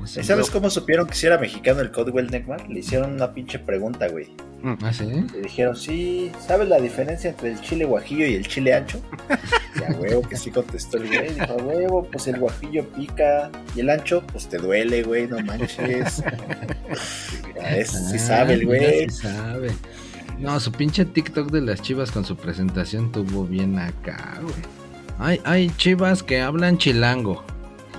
Sí. 0.06 0.20
¿Y 0.20 0.24
¿Sabes 0.24 0.50
cómo 0.50 0.70
supieron 0.70 1.08
que 1.08 1.16
si 1.16 1.26
era 1.28 1.38
mexicano 1.38 1.82
el 1.82 1.92
Codwell 1.92 2.30
Neckmar? 2.30 2.70
Le 2.70 2.80
hicieron 2.80 3.14
una 3.14 3.34
pinche 3.34 3.60
pregunta, 3.60 4.08
güey. 4.08 4.28
¿Ah, 4.82 4.92
sí? 4.94 5.06
Le 5.34 5.42
dijeron, 5.42 5.76
sí, 5.76 6.32
¿sabes 6.46 6.68
la 6.68 6.80
diferencia 6.80 7.30
entre 7.30 7.54
el 7.54 7.62
chile 7.62 7.86
guajillo 7.86 8.26
y 8.26 8.36
el 8.36 8.48
chile 8.48 8.74
ancho? 8.74 9.02
Y 9.80 9.84
a 9.84 9.96
huevo 9.98 10.22
que 10.22 10.36
sí 10.36 10.52
contestó 10.52 10.98
el 10.98 11.08
güey. 11.08 11.34
Dijo, 11.34 11.54
a 11.54 11.56
huevo, 11.64 12.04
pues 12.12 12.28
el 12.28 12.40
guajillo 12.40 12.86
pica 12.90 13.50
y 13.76 13.80
el 13.80 13.90
ancho, 13.90 14.22
pues 14.32 14.48
te 14.50 14.58
duele, 14.58 15.04
güey, 15.04 15.28
no 15.28 15.40
manches. 15.40 16.24
A 17.62 17.76
ese 17.76 17.98
sí 17.98 18.16
Ah, 18.16 18.20
sabe 18.20 18.54
el 18.54 18.66
güey. 18.66 19.10
sí 19.10 19.22
sabe. 19.22 19.72
No, 20.38 20.60
su 20.60 20.72
pinche 20.72 21.06
TikTok 21.06 21.52
de 21.52 21.62
las 21.62 21.82
chivas 21.82 22.12
con 22.12 22.24
su 22.26 22.36
presentación 22.38 23.12
tuvo 23.12 23.46
bien 23.46 23.78
acá, 23.80 24.40
güey. 24.42 24.54
Hay, 25.20 25.42
hay 25.44 25.70
chivas 25.78 26.24
que 26.24 26.40
hablan 26.42 26.78
chilango. 26.78 27.44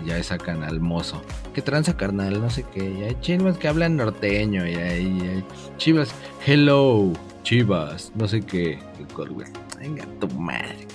Ya 0.07 0.22
sacan 0.22 0.62
al 0.62 0.80
mozo. 0.80 1.22
¿Qué 1.55 1.62
tranza, 1.62 1.96
carnal? 1.96 2.40
No 2.40 2.48
sé 2.51 2.64
qué. 2.72 2.90
Y 2.90 3.03
hay 3.05 3.16
chivas 3.20 3.59
que 3.59 3.68
hablan 3.68 3.96
norteño. 3.96 4.66
Y 4.66 4.74
hay, 4.74 5.44
chivas. 5.76 6.11
Hello, 6.46 7.12
chivas. 7.42 8.11
No 8.14 8.26
sé 8.26 8.40
qué. 8.40 8.78
Venga, 9.78 10.05
tu 10.18 10.28
madre. 10.38 10.86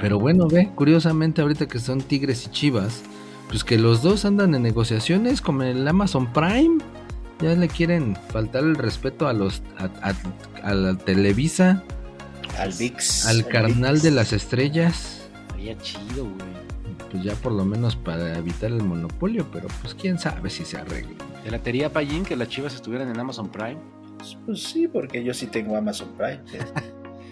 Pero 0.00 0.18
bueno, 0.18 0.46
ve, 0.48 0.70
curiosamente 0.74 1.42
ahorita 1.42 1.66
que 1.66 1.78
son 1.78 2.00
Tigres 2.00 2.46
y 2.46 2.50
Chivas, 2.50 3.02
pues 3.48 3.64
que 3.64 3.76
los 3.78 4.02
dos 4.02 4.24
andan 4.24 4.54
en 4.54 4.62
negociaciones 4.62 5.40
como 5.40 5.62
el 5.64 5.86
Amazon 5.86 6.32
Prime. 6.32 6.78
Ya 7.40 7.54
le 7.54 7.68
quieren 7.68 8.16
faltar 8.30 8.62
el 8.64 8.76
respeto 8.76 9.26
a 9.26 9.32
los 9.32 9.62
a, 9.78 9.84
a- 10.10 10.14
a 10.68 10.74
la 10.74 10.96
Televisa, 10.96 11.82
Al 12.58 12.72
VIX. 12.72 13.26
al 13.26 13.46
carnal 13.46 13.92
VIX. 13.94 14.02
de 14.02 14.10
las 14.10 14.32
estrellas. 14.32 15.16
Chido, 15.82 16.24
güey. 16.24 16.59
Pues 17.10 17.22
ya 17.22 17.34
por 17.34 17.52
lo 17.52 17.64
menos 17.64 17.96
para 17.96 18.38
evitar 18.38 18.70
el 18.70 18.82
monopolio, 18.82 19.46
pero 19.52 19.68
pues 19.82 19.94
quién 19.94 20.18
sabe 20.18 20.50
si 20.50 20.64
se 20.64 20.78
arregla. 20.78 21.16
¿Te 21.42 21.50
latería, 21.50 21.92
Payín, 21.92 22.24
que 22.24 22.36
las 22.36 22.48
chivas 22.48 22.74
estuvieran 22.74 23.08
en 23.08 23.18
Amazon 23.18 23.50
Prime? 23.50 23.78
Pues, 24.18 24.36
pues 24.46 24.62
sí, 24.62 24.88
porque 24.88 25.24
yo 25.24 25.34
sí 25.34 25.46
tengo 25.46 25.76
Amazon 25.76 26.08
Prime. 26.16 26.40
¿eh? 26.52 26.64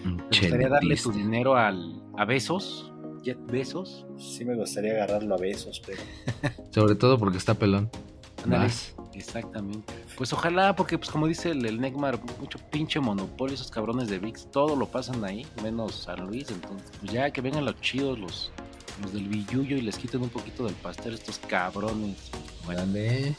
¿Te 0.31 0.39
gustaría 0.39 0.69
darle 0.69 0.95
tu 0.95 1.11
dinero 1.11 1.55
al, 1.55 2.01
a 2.17 2.25
Besos? 2.25 2.91
¿Jet 3.23 3.39
Besos? 3.51 4.05
Sí 4.17 4.45
me 4.45 4.55
gustaría 4.55 4.93
agarrarlo 4.93 5.35
a 5.35 5.37
besos, 5.37 5.81
pero... 5.85 6.01
Sobre 6.71 6.95
todo 6.95 7.17
porque 7.17 7.37
está 7.37 7.53
pelón. 7.53 7.89
Más. 8.45 8.95
Exactamente. 9.13 9.93
Pues 10.15 10.31
ojalá, 10.31 10.75
porque 10.75 10.97
pues 10.97 11.09
como 11.09 11.27
dice 11.27 11.51
el, 11.51 11.65
el 11.65 11.81
Neymar, 11.81 12.19
mucho 12.39 12.59
pinche 12.71 12.99
monopolio, 12.99 13.55
esos 13.55 13.69
cabrones 13.69 14.09
de 14.09 14.19
VIX, 14.19 14.49
todo 14.51 14.75
lo 14.75 14.85
pasan 14.85 15.23
ahí, 15.25 15.45
menos 15.61 15.95
San 15.95 16.27
Luis, 16.27 16.49
entonces 16.49 16.89
pues 16.99 17.11
ya 17.11 17.29
que 17.31 17.41
vengan 17.41 17.65
los 17.65 17.79
chidos, 17.81 18.17
los, 18.17 18.51
los 19.01 19.13
del 19.13 19.27
billuyo 19.27 19.77
y 19.77 19.81
les 19.81 19.97
quiten 19.97 20.21
un 20.21 20.29
poquito 20.29 20.65
del 20.65 20.75
pastel 20.75 21.13
estos 21.13 21.39
cabrones. 21.39 22.31
Bueno, 22.65 22.81
Vale. 22.81 23.35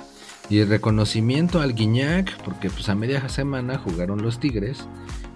Y 0.48 0.58
el 0.58 0.68
reconocimiento 0.68 1.60
al 1.60 1.74
Guiñac, 1.74 2.42
porque 2.42 2.70
pues 2.70 2.88
a 2.88 2.94
media 2.94 3.28
semana 3.28 3.78
jugaron 3.78 4.20
los 4.20 4.40
Tigres 4.40 4.88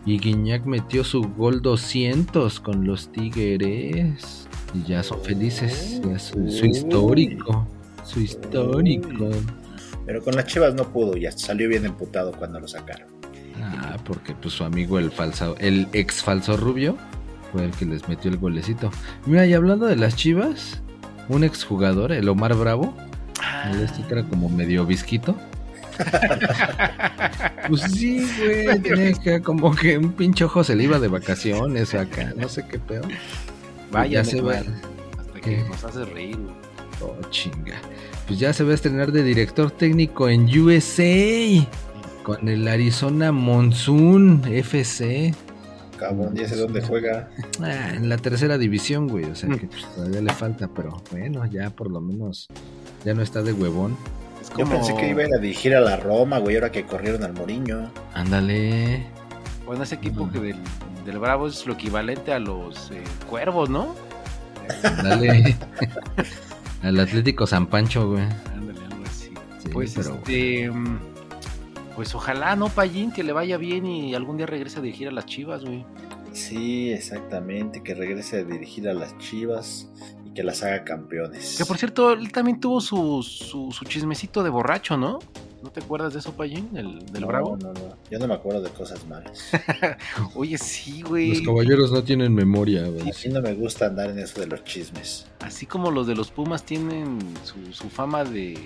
y 0.05 0.18
Guiñac 0.18 0.64
metió 0.64 1.05
su 1.05 1.22
gol 1.22 1.62
200 1.62 2.59
con 2.61 2.85
los 2.85 3.12
Tigres 3.12 4.49
y 4.75 4.83
ya 4.89 5.05
son 5.05 5.22
felices, 5.22 6.01
ya 6.05 6.18
su, 6.18 6.51
su 6.51 6.66
histórico, 6.66 7.68
su 8.05 8.20
histórico. 8.20 9.31
Pero 10.05 10.22
con 10.22 10.35
las 10.35 10.47
chivas 10.47 10.75
no 10.75 10.93
pudo, 10.93 11.16
ya 11.16 11.31
salió 11.31 11.68
bien 11.68 11.87
emputado 11.87 12.33
cuando 12.33 12.59
lo 12.59 12.66
sacaron. 12.66 13.09
Ah, 13.62 13.97
porque 14.05 14.35
pues 14.35 14.55
su 14.55 14.64
amigo 14.64 14.99
el 14.99 15.11
falso, 15.11 15.57
el 15.59 15.87
ex 15.93 16.22
falso 16.22 16.57
rubio 16.57 16.97
fue 17.55 17.65
el 17.67 17.71
que 17.71 17.87
les 17.87 18.09
metió 18.09 18.33
el 18.33 18.39
golecito. 18.39 18.91
Mira, 19.27 19.47
y 19.47 19.55
hablando 19.55 19.87
de 19.87 19.95
las 19.95 20.17
chivas, 20.17 20.83
un 21.29 21.45
ex 21.45 21.63
jugador, 21.65 22.11
el 22.11 22.29
Omar 22.29 22.53
Bravo, 22.55 22.97
el 23.71 23.81
este 23.81 24.03
que 24.03 24.13
era 24.13 24.25
como 24.25 24.49
medio 24.49 24.85
visquito. 24.85 25.37
pues 27.69 27.83
sí, 27.83 28.27
güey, 28.39 28.81
tenía 28.81 29.13
que 29.13 29.41
como 29.41 29.73
que 29.73 29.97
un 29.97 30.11
pinche 30.13 30.45
ojo 30.45 30.65
se 30.65 30.75
le 30.75 30.83
iba 30.83 30.99
de 30.99 31.07
vacaciones 31.07 31.95
acá, 31.95 32.33
no 32.37 32.49
sé 32.49 32.67
qué 32.67 32.81
pedo. 32.81 33.07
vaya, 33.93 34.23
ya 34.23 34.25
se 34.25 34.41
va. 34.41 34.55
Hasta 34.55 35.41
que 35.41 35.41
¿Qué? 35.41 35.65
nos 35.69 35.85
hace 35.85 36.05
reír, 36.07 36.37
güey. 36.37 36.55
Oh, 37.01 37.17
chinga. 37.31 37.77
Pues 38.27 38.41
ya 38.41 38.53
se 38.53 38.65
va 38.65 38.73
a 38.73 38.75
estrenar 38.75 39.13
de 39.13 39.23
director 39.23 39.71
técnico 39.71 40.29
en 40.29 40.47
USA 40.59 41.65
con 42.25 42.49
el 42.49 42.67
Arizona 42.67 43.31
Monsoon 43.31 44.43
FC. 44.45 45.33
Cabrón, 45.99 46.34
ya 46.34 46.49
sé 46.49 46.57
dónde 46.57 46.80
juega. 46.82 47.28
Ah, 47.61 47.90
en 47.95 48.09
la 48.09 48.16
tercera 48.16 48.59
división, 48.59 49.09
güey. 49.09 49.24
O 49.26 49.34
sea 49.34 49.49
que 49.51 49.66
pues, 49.66 49.84
todavía 49.95 50.20
le 50.20 50.32
falta, 50.32 50.68
pero 50.74 51.03
bueno, 51.11 51.47
ya 51.47 51.70
por 51.70 51.90
lo 51.90 52.01
menos 52.01 52.49
ya 53.05 53.14
no 53.14 53.22
está 53.22 53.42
de 53.42 53.53
huevón. 53.53 53.97
Es 54.42 54.49
Yo 54.51 54.57
como, 54.57 54.72
pensé 54.72 54.95
que 54.97 55.09
iba 55.11 55.22
a 55.22 55.28
ir 55.28 55.34
a 55.34 55.38
dirigir 55.38 55.74
a 55.76 55.80
la 55.80 55.97
Roma, 55.97 56.38
güey, 56.38 56.57
ahora 56.57 56.70
que 56.72 56.84
corrieron 56.84 57.22
al 57.22 57.32
Moriño. 57.32 57.90
Ándale. 58.12 59.05
Bueno, 59.66 59.82
ese 59.84 59.95
equipo 59.95 60.26
Mm. 60.26 60.30
que 60.32 60.40
del, 60.40 60.57
del 61.07 61.18
Bravo 61.18 61.47
es 61.47 61.64
lo 61.66 61.74
equivalente 61.74 62.32
a 62.32 62.38
los 62.38 62.90
eh, 62.90 63.03
cuervos, 63.30 63.70
¿no? 63.70 63.95
Ándale. 64.82 65.57
Al 66.82 67.01
Atlético 67.01 67.47
San 67.47 67.66
Pancho, 67.68 68.11
güey. 68.11 68.22
Ándale, 68.22 68.80
algo 68.90 69.05
así. 69.07 69.30
Sí, 69.62 69.68
Pues 69.72 69.95
pero 69.95 70.14
este. 70.16 70.70
Pues 71.95 72.14
ojalá, 72.14 72.57
¿no, 72.57 72.68
Payín? 72.68 73.12
Que 73.12 73.22
le 73.22 73.32
vaya 73.32 73.57
bien 73.57 73.86
y 73.86 74.14
algún 74.14 74.36
día 74.36 74.47
regrese 74.47 74.78
a 74.78 74.82
dirigir 74.82 75.09
a 75.09 75.12
las 75.12 75.26
chivas, 75.26 75.64
güey. 75.64 75.84
Sí, 76.32 76.90
exactamente, 76.90 77.82
que 77.82 77.95
regrese 77.95 78.40
a 78.40 78.45
dirigir 78.45 78.88
a 78.88 78.95
las 78.95 79.16
chivas 79.18 79.88
y 80.24 80.30
que 80.30 80.42
las 80.42 80.64
haga 80.64 80.82
campeones. 80.82 81.57
Que 81.57 81.64
por 81.64 81.78
cierto, 81.78 82.12
él 82.12 82.32
también 82.32 82.59
tuvo 82.59 82.80
su, 82.80 83.22
su, 83.22 83.70
su 83.70 83.84
chismecito 83.84 84.42
de 84.42 84.51
borracho, 84.51 84.97
¿no? 84.97 85.20
¿No 85.65 85.71
te 85.71 85.81
acuerdas 85.81 86.12
de 86.12 86.19
eso, 86.19 86.35
Payín? 86.35 86.69
El, 86.77 87.07
del 87.07 87.23
no, 87.23 87.27
Bravo. 87.27 87.57
No, 87.57 87.73
no, 87.73 87.97
yo 88.11 88.19
no 88.19 88.29
me 88.29 88.35
acuerdo 88.35 88.61
de 88.61 88.69
cosas 88.69 89.07
malas. 89.07 89.51
Oye, 90.35 90.59
sí, 90.59 91.01
güey. 91.01 91.31
los 91.31 91.41
caballeros 91.41 91.91
no 91.91 92.05
tienen 92.05 92.35
memoria, 92.35 92.87
güey. 92.87 93.01
A 93.01 93.05
mí 93.05 93.12
no 93.33 93.41
me 93.41 93.55
gusta 93.55 93.87
andar 93.87 94.11
en 94.11 94.19
eso 94.19 94.41
de 94.41 94.47
los 94.47 94.62
chismes. 94.65 95.27
Así 95.41 95.65
como 95.65 95.91
los 95.91 96.07
de 96.07 96.15
los 96.15 96.31
Pumas 96.31 96.65
tienen 96.65 97.19
su, 97.45 97.73
su 97.73 97.89
fama 97.89 98.25
de, 98.25 98.59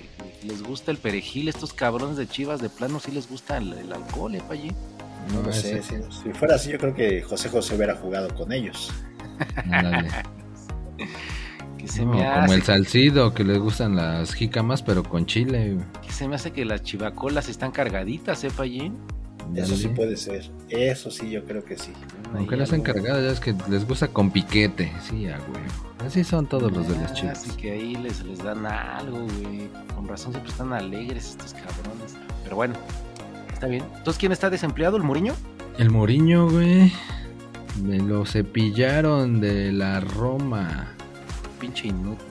les 0.42 0.60
gusta 0.64 0.90
el 0.90 0.96
perejil, 0.98 1.48
estos 1.48 1.72
cabrones 1.72 2.16
de 2.16 2.26
chivas 2.26 2.60
de 2.60 2.68
plano 2.68 2.98
sí 2.98 3.12
les 3.12 3.28
gusta 3.30 3.58
el, 3.58 3.72
el 3.74 3.92
alcohol, 3.92 4.34
¿eh, 4.34 4.42
Payín? 4.48 4.74
No, 5.32 5.40
lo 5.42 5.52
sé. 5.52 5.78
ese- 5.78 6.02
Si, 6.10 6.22
si 6.24 6.32
fuera 6.32 6.56
así, 6.56 6.72
yo 6.72 6.78
creo 6.78 6.94
que 6.96 7.22
José 7.22 7.48
José 7.48 7.76
hubiera 7.76 7.94
jugado 7.94 8.34
con 8.34 8.50
ellos. 8.52 8.90
ándale. 11.78 11.86
Que 11.86 11.88
se, 11.88 12.04
No, 12.04 12.12
me 12.12 12.24
como 12.40 12.52
el 12.52 12.62
salcido, 12.62 13.34
que 13.34 13.44
les 13.44 13.58
gustan 13.58 13.96
las 13.96 14.34
jícamas, 14.34 14.82
pero 14.82 15.02
con 15.02 15.26
chile. 15.26 15.74
güey. 15.74 15.86
que 16.06 16.12
se 16.12 16.26
me 16.28 16.34
hace 16.36 16.50
que 16.52 16.64
las 16.64 16.82
chivacolas 16.82 17.48
están 17.48 17.70
cargaditas, 17.72 18.42
¿eh, 18.44 18.50
Payín? 18.56 18.96
Eso 19.54 19.76
sí 19.76 19.88
puede 19.88 20.16
ser. 20.18 20.50
Eso 20.68 21.10
sí, 21.10 21.30
yo 21.30 21.42
creo 21.44 21.64
que 21.64 21.78
sí. 21.78 21.90
Aunque 22.34 22.54
Ahí 22.54 22.58
no 22.58 22.64
están 22.64 22.80
algo- 22.82 22.92
cargadas, 22.92 23.24
ya 23.24 23.30
es 23.30 23.40
que 23.40 23.54
les 23.70 23.86
gusta 23.88 24.08
con 24.08 24.30
piquete. 24.30 24.92
Sí, 25.08 25.26
a 25.26 25.38
huevo. 25.38 26.04
Así 26.06 26.22
son 26.22 26.46
todos 26.46 26.70
los 26.70 26.86
de 26.86 26.94
las 26.96 27.12
Ah, 27.12 27.14
chivas. 27.14 27.38
Así 27.38 27.50
que 27.56 27.72
ahí 27.72 27.94
les, 27.96 28.22
les 28.24 28.38
dan 28.44 28.66
algo, 28.66 29.18
güey. 29.20 29.68
Con 29.94 30.06
razón 30.06 30.32
siempre 30.32 30.52
están 30.52 30.72
alegres 30.74 31.30
estos 31.30 31.54
cabrones. 31.54 32.14
Pero 32.44 32.56
bueno, 32.56 32.74
está 33.52 33.66
bien. 33.68 33.84
Entonces, 33.96 34.18
¿quién 34.20 34.32
está 34.32 34.50
desempleado? 34.50 34.98
¿El 34.98 35.02
Muriño? 35.02 35.34
El 35.78 35.90
Moriño, 35.90 36.50
güey. 36.50 36.92
Me 37.82 37.98
lo 37.98 38.26
cepillaron 38.26 39.40
de 39.40 39.72
la 39.72 40.00
Roma. 40.00 40.94
Pinche 41.58 41.88
inútil. 41.88 42.26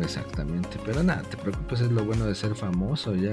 Exactamente. 0.00 0.78
Pero 0.84 1.02
nada, 1.02 1.22
te 1.22 1.36
preocupes, 1.36 1.80
es 1.80 1.90
lo 1.92 2.04
bueno 2.04 2.24
de 2.26 2.34
ser 2.34 2.54
famoso. 2.54 3.14
Ya, 3.14 3.32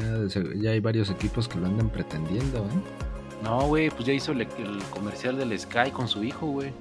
ya 0.56 0.72
hay 0.72 0.80
varios 0.80 1.10
equipos 1.10 1.48
que 1.48 1.58
lo 1.60 1.68
andan 1.68 1.90
pretendiendo, 1.90 2.60
¿eh? 2.60 3.44
No, 3.44 3.62
güey, 3.68 3.90
pues 3.90 4.06
ya 4.06 4.14
hizo 4.14 4.34
el, 4.34 4.42
el 4.42 4.80
comercial 4.92 5.38
del 5.38 5.58
Sky 5.58 5.92
con 5.92 6.08
su 6.08 6.24
hijo, 6.24 6.48
güey. 6.48 6.72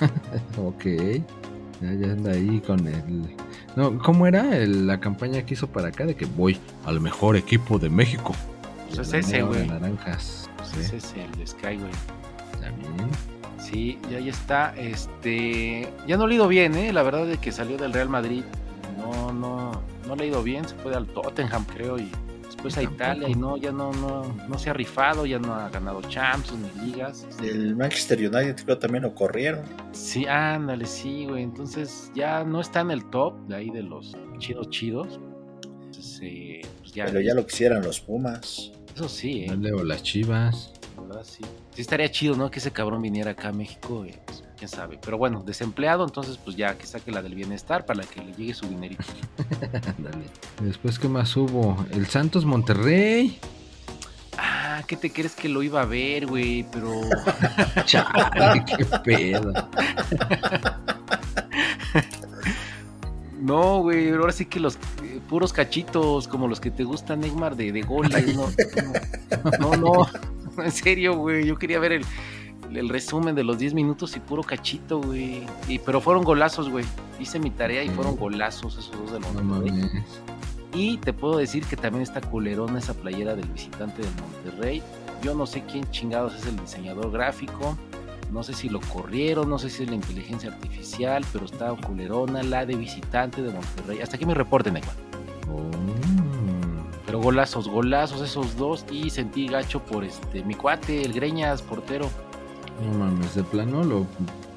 Ok. 0.58 0.84
Ya, 1.80 1.92
ya 1.94 2.12
anda 2.12 2.32
ahí 2.32 2.60
con 2.60 2.86
el. 2.86 3.34
No, 3.74 3.98
¿cómo 3.98 4.26
era 4.26 4.56
el- 4.56 4.86
la 4.86 5.00
campaña 5.00 5.42
que 5.44 5.54
hizo 5.54 5.66
para 5.66 5.88
acá? 5.88 6.04
De 6.06 6.14
que 6.14 6.26
voy 6.26 6.58
al 6.84 7.00
mejor 7.00 7.34
equipo 7.36 7.78
de 7.78 7.90
México. 7.90 8.34
Pues 8.88 9.00
es 9.08 9.14
ese, 9.26 9.42
güey. 9.42 9.66
Naranjas. 9.66 10.48
Pues 10.58 10.68
Sí, 10.68 10.80
ese 10.80 10.96
es 10.98 11.14
el 11.14 11.32
de 11.38 11.46
Sky, 11.46 11.76
güey. 11.78 11.90
está 12.52 12.68
bien. 12.70 13.10
Sí, 13.72 13.98
ya, 14.10 14.20
ya 14.20 14.30
está. 14.30 14.74
Este. 14.76 15.88
Ya 16.06 16.18
no 16.18 16.26
le 16.26 16.34
ha 16.34 16.36
ido 16.36 16.48
bien, 16.48 16.74
¿eh? 16.74 16.92
La 16.92 17.02
verdad 17.02 17.28
es 17.30 17.38
que 17.38 17.52
salió 17.52 17.78
del 17.78 17.92
Real 17.94 18.10
Madrid. 18.10 18.44
No, 18.98 19.32
no, 19.32 19.82
no 20.06 20.14
le 20.14 20.24
ha 20.24 20.26
ido 20.26 20.42
bien. 20.42 20.68
Se 20.68 20.74
fue 20.76 20.94
al 20.94 21.06
Tottenham, 21.06 21.64
creo, 21.64 21.98
y 21.98 22.10
después 22.44 22.76
a 22.76 22.82
Tampoco. 22.82 22.94
Italia 23.02 23.28
y 23.30 23.34
no, 23.34 23.56
ya 23.56 23.72
no, 23.72 23.90
no, 23.94 24.30
no 24.46 24.58
se 24.58 24.68
ha 24.68 24.74
rifado, 24.74 25.24
ya 25.24 25.38
no 25.38 25.54
ha 25.54 25.70
ganado 25.70 26.02
Champions 26.02 26.60
ni 26.76 26.86
ligas. 26.92 27.26
El 27.42 27.74
Manchester 27.74 28.18
United 28.18 28.62
creo 28.62 28.78
también 28.78 29.04
lo 29.04 29.14
corrieron. 29.14 29.64
Sí, 29.92 30.26
ándale, 30.26 30.84
sí, 30.84 31.24
güey. 31.26 31.42
Entonces 31.42 32.10
ya 32.14 32.44
no 32.44 32.60
está 32.60 32.80
en 32.82 32.90
el 32.90 33.04
top 33.06 33.34
de 33.48 33.56
ahí 33.56 33.70
de 33.70 33.82
los 33.82 34.14
chidos 34.38 34.68
chidos. 34.68 35.18
Entonces, 35.86 36.20
eh, 36.22 36.60
pues 36.80 36.92
ya, 36.92 37.06
Pero 37.06 37.20
ya 37.22 37.32
lo 37.34 37.46
quisieran 37.46 37.82
los 37.82 38.00
Pumas. 38.00 38.70
Eso 38.94 39.08
sí, 39.08 39.44
eh. 39.44 39.46
Dale, 39.48 39.72
o 39.72 39.82
las 39.82 40.02
chivas. 40.02 40.74
La 40.96 41.02
verdad, 41.04 41.24
sí. 41.24 41.42
Sí 41.74 41.80
estaría 41.80 42.10
chido, 42.10 42.36
¿no? 42.36 42.50
Que 42.50 42.58
ese 42.58 42.70
cabrón 42.70 43.00
viniera 43.00 43.30
acá 43.30 43.48
a 43.48 43.52
México, 43.52 44.04
eh, 44.04 44.18
pues, 44.26 44.44
quién 44.58 44.68
sabe. 44.68 44.98
Pero 45.02 45.16
bueno, 45.16 45.42
desempleado, 45.42 46.04
entonces 46.04 46.36
pues 46.36 46.54
ya 46.54 46.76
que 46.76 46.86
saque 46.86 47.10
la 47.10 47.22
del 47.22 47.34
bienestar 47.34 47.86
para 47.86 48.04
que 48.04 48.20
le 48.20 48.32
llegue 48.34 48.52
su 48.52 48.68
dinerito. 48.68 49.04
Dale. 49.98 50.26
Después, 50.60 50.98
¿qué 50.98 51.08
más 51.08 51.34
hubo? 51.36 51.84
El 51.90 52.06
Santos 52.06 52.44
Monterrey. 52.44 53.38
Ah, 54.36 54.82
¿qué 54.86 54.96
te 54.96 55.10
crees 55.10 55.34
que 55.34 55.48
lo 55.48 55.62
iba 55.62 55.80
a 55.80 55.86
ver, 55.86 56.26
güey? 56.26 56.66
Pero 56.70 56.92
Chale, 57.86 58.64
qué 58.66 58.84
pedo. 59.02 59.52
no, 63.40 63.78
güey, 63.78 64.10
ahora 64.10 64.32
sí 64.32 64.44
que 64.44 64.60
los 64.60 64.76
eh, 65.02 65.20
puros 65.26 65.54
cachitos, 65.54 66.28
como 66.28 66.48
los 66.48 66.60
que 66.60 66.70
te 66.70 66.84
gustan, 66.84 67.20
Neymar, 67.20 67.56
de, 67.56 67.72
de 67.72 67.80
goles. 67.80 68.36
No, 68.36 68.48
no, 69.58 69.76
no, 69.76 69.76
no, 69.76 70.06
en 70.58 70.72
serio, 70.72 71.16
güey. 71.16 71.46
Yo 71.46 71.56
quería 71.56 71.78
ver 71.78 71.92
el, 71.92 72.04
el 72.74 72.88
resumen 72.88 73.34
de 73.34 73.44
los 73.44 73.58
10 73.58 73.74
minutos 73.74 74.16
y 74.16 74.20
puro 74.20 74.42
cachito, 74.42 75.00
güey. 75.00 75.44
Y, 75.68 75.78
pero 75.78 76.00
fueron 76.00 76.24
golazos, 76.24 76.68
güey. 76.68 76.84
Hice 77.18 77.38
mi 77.38 77.50
tarea 77.50 77.84
y 77.84 77.88
fueron 77.90 78.16
golazos 78.16 78.78
esos 78.78 78.92
dos 78.98 79.12
de 79.12 79.20
los 79.20 79.34
No 79.34 79.42
mames. 79.42 79.90
Y 80.74 80.96
te 80.98 81.12
puedo 81.12 81.36
decir 81.36 81.64
que 81.66 81.76
también 81.76 82.02
está 82.02 82.20
culerona 82.20 82.78
esa 82.78 82.94
playera 82.94 83.34
del 83.34 83.48
visitante 83.48 84.02
de 84.02 84.08
Monterrey. 84.20 84.82
Yo 85.22 85.34
no 85.34 85.46
sé 85.46 85.62
quién 85.70 85.88
chingados 85.90 86.34
es 86.34 86.46
el 86.46 86.56
diseñador 86.56 87.10
gráfico. 87.10 87.76
No 88.30 88.42
sé 88.42 88.54
si 88.54 88.70
lo 88.70 88.80
corrieron, 88.80 89.50
no 89.50 89.58
sé 89.58 89.68
si 89.68 89.82
es 89.82 89.90
la 89.90 89.94
inteligencia 89.94 90.50
artificial, 90.50 91.22
pero 91.32 91.44
está 91.44 91.70
culerona 91.74 92.42
la 92.42 92.64
de 92.64 92.76
visitante 92.76 93.42
de 93.42 93.52
Monterrey. 93.52 94.00
Hasta 94.00 94.16
aquí 94.16 94.24
mi 94.24 94.32
reporte, 94.32 94.70
Neymar. 94.70 94.94
Oh. 95.50 96.11
Pero 97.12 97.22
golazos, 97.22 97.68
golazos 97.68 98.22
esos 98.22 98.56
dos. 98.56 98.86
Y 98.90 99.10
sentí 99.10 99.46
gacho 99.46 99.80
por 99.80 100.02
este 100.02 100.42
mi 100.44 100.54
cuate, 100.54 101.02
el 101.02 101.12
Greñas, 101.12 101.60
portero. 101.60 102.08
No 102.90 102.98
mames, 102.98 103.34
de 103.34 103.44
plano 103.44 103.84
lo 103.84 104.06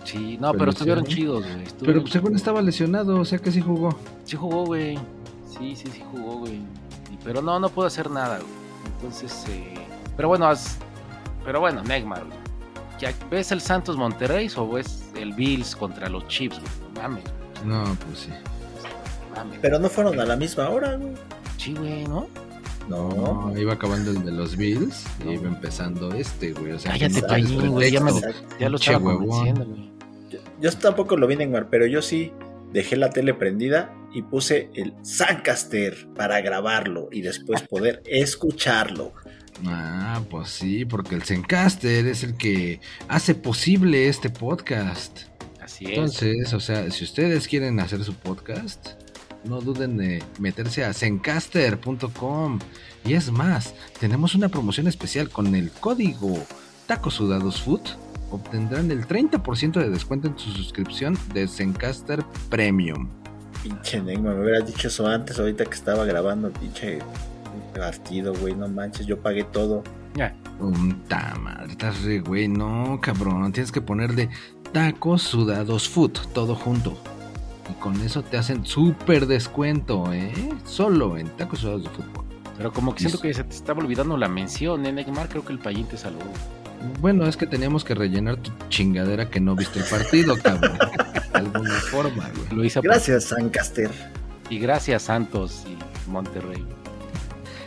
Sí, 0.06 0.38
no, 0.40 0.52
pero, 0.52 0.60
Pero 0.60 0.72
estuvieron 0.72 1.04
chidos, 1.04 1.42
güey. 1.44 1.54
Pero 1.56 1.68
estuvieron 1.68 2.02
pues, 2.04 2.14
según 2.14 2.36
estaba 2.38 2.62
lesionado, 2.62 3.20
o 3.20 3.26
sea 3.26 3.40
que 3.40 3.52
sí 3.52 3.60
jugó. 3.60 3.90
Sí 4.24 4.38
jugó, 4.38 4.64
güey. 4.68 4.98
Sí, 5.50 5.76
sí, 5.76 5.90
sí 5.92 6.02
jugó, 6.12 6.38
güey. 6.38 6.54
Y- 7.12 7.18
Pero 7.26 7.42
no, 7.42 7.60
no 7.60 7.68
pudo 7.68 7.88
hacer 7.88 8.10
nada, 8.10 8.38
güey. 8.38 8.50
Entonces, 8.86 9.46
eh... 9.50 9.74
pero 10.16 10.30
bueno, 10.30 10.48
as- 10.48 10.78
pero 11.44 11.60
bueno, 11.60 11.84
Neymar, 11.84 12.24
güey. 12.24 12.38
Ya 13.02 13.12
¿Ves 13.30 13.52
el 13.52 13.60
Santos 13.60 13.98
Monterrey 13.98 14.50
o 14.56 14.70
ves 14.70 15.10
el 15.18 15.34
Bills 15.34 15.76
contra 15.76 16.08
los 16.08 16.26
Chiefs, 16.30 16.60
güey? 16.62 16.72
No 16.94 17.02
Mames, 17.02 17.24
No, 17.66 17.84
pues 18.06 18.20
sí. 18.20 18.30
mames. 19.36 19.60
Pero 19.62 19.78
no 19.78 19.90
fueron 19.90 20.18
a 20.22 20.24
la 20.24 20.38
misma 20.38 20.70
hora, 20.70 20.96
güey. 20.96 21.12
Sí, 21.58 21.74
güey, 21.74 22.06
¿no? 22.08 22.28
No. 22.90 23.10
No, 23.52 23.58
iba 23.60 23.74
acabando 23.74 24.12
el 24.12 24.24
de 24.24 24.32
los 24.32 24.56
Bills 24.58 25.06
y 25.22 25.26
No. 25.26 25.34
iba 25.34 25.48
empezando 25.48 26.14
este, 26.14 26.54
güey. 26.54 26.74
O 26.74 26.80
sea, 26.80 26.92
Cállate, 26.92 27.22
Payín, 27.24 27.72
güey, 27.72 27.92
ya 27.92 28.00
me- 28.02 28.12
Exacto. 28.12 28.56
Ya 28.60 28.70
lo 28.70 28.76
estaba 28.78 28.98
huevón. 29.00 29.28
convenciendo, 29.28 29.66
güey. 29.66 29.92
Yo, 30.30 30.40
yo 30.62 30.72
tampoco 30.74 31.18
lo 31.18 31.28
vi 31.28 31.36
Neymar, 31.36 31.70
pero 31.70 31.86
yo 31.88 32.02
sí 32.02 32.32
dejé 32.74 32.96
la 32.98 33.10
tele 33.10 33.34
prendida 33.34 33.94
y 34.14 34.22
puse 34.22 34.70
el 34.76 34.94
Zancaster 35.06 36.08
para 36.16 36.42
grabarlo 36.42 37.10
y 37.12 37.22
después 37.22 37.62
poder 37.70 38.02
escucharlo. 38.06 39.14
Ah, 39.66 40.22
pues 40.30 40.50
sí, 40.50 40.84
porque 40.86 41.16
el 41.16 41.24
Zencaster 41.24 42.06
es 42.08 42.24
el 42.24 42.36
que 42.36 42.82
hace 43.08 43.36
posible 43.36 44.10
este 44.10 44.30
podcast. 44.30 45.22
Así 45.62 45.86
es. 45.86 45.92
Entonces, 45.92 46.54
o 46.54 46.60
sea, 46.60 46.92
si 46.92 47.04
ustedes 47.06 47.48
quieren 47.48 47.80
hacer 47.80 48.04
su 48.04 48.14
podcast, 48.14 48.90
no 49.46 49.62
duden 49.62 49.98
de 49.98 50.24
meterse 50.40 50.84
a 50.84 50.94
zencaster.com. 50.94 52.60
Y 53.06 53.14
es 53.14 53.32
más, 53.32 53.74
tenemos 54.00 54.36
una 54.36 54.50
promoción 54.50 54.88
especial 54.88 55.30
con 55.30 55.56
el 55.56 55.72
código 55.72 56.38
Tacos 56.88 57.16
Sudados 57.16 57.62
Food. 57.62 57.82
Obtendrán 58.32 58.92
el 58.92 59.08
30% 59.08 59.74
de 59.74 59.90
descuento 59.90 60.28
en 60.28 60.38
su 60.38 60.52
suscripción 60.52 61.18
de 61.34 61.48
Zencaster 61.48 62.24
Premium. 62.50 63.08
Pinche 63.64 64.02
Neymar, 64.02 64.36
me 64.36 64.44
hubieras 64.44 64.68
dicho 64.68 64.88
eso 64.88 65.08
antes, 65.08 65.40
ahorita 65.40 65.66
que 65.66 65.74
estaba 65.74 66.06
grabando 66.06 66.52
pinche 66.52 67.00
partido, 67.76 68.34
güey, 68.34 68.56
no 68.56 68.68
manches, 68.68 69.06
yo 69.06 69.20
pagué 69.20 69.44
todo. 69.44 69.84
Ya. 70.16 70.36
Puta 70.60 71.36
madre, 71.40 71.72
estás 71.72 72.04
re 72.04 72.20
güey, 72.20 72.48
no, 72.48 73.00
cabrón. 73.02 73.52
Tienes 73.52 73.72
que 73.72 73.82
ponerle 73.82 74.30
tacos 74.72 75.22
sudados 75.22 75.90
food, 75.90 76.12
todo 76.34 76.56
junto. 76.56 76.98
Y 77.70 77.74
con 77.74 78.00
eso 78.02 78.24
te 78.24 78.38
hacen 78.38 78.66
súper 78.66 79.26
descuento, 79.26 80.12
¿eh? 80.14 80.32
Solo 80.66 81.18
en 81.18 81.30
tacos 81.30 81.60
sudados 81.60 81.84
de 81.84 81.90
fútbol. 81.90 82.26
Pero 82.58 82.72
como 82.72 82.94
que 82.94 83.02
siento 83.02 83.20
que 83.20 83.34
se 83.34 83.44
te 83.44 83.56
estaba 83.56 83.82
olvidando 83.82 84.18
la 84.18 84.28
mención, 84.28 84.86
¿eh, 84.86 84.94
Neymar? 84.94 85.28
Creo 85.28 85.44
que 85.44 85.52
el 85.52 85.60
Payín 85.60 85.88
te 85.88 85.98
salvó. 85.98 86.22
Bueno, 87.02 87.26
es 87.26 87.36
que 87.36 87.48
teníamos 87.48 87.84
que 87.84 87.96
rellenar 87.96 88.38
tu 88.38 88.52
chingadera 88.70 89.30
que 89.30 89.40
no 89.40 89.56
viste 89.56 89.80
el 89.80 89.86
partido, 89.86 90.36
cabrón. 90.44 90.78
De 90.78 91.40
alguna 91.40 91.74
forma, 91.74 92.30
güey. 92.30 92.56
Lo 92.56 92.64
hice 92.64 92.80
a 92.80 92.82
Gracias, 92.82 93.30
Zancaster. 93.30 93.92
Y 94.50 94.60
gracias 94.60 95.04
Santos 95.04 95.66
y 95.68 96.10
Monterrey. 96.10 96.64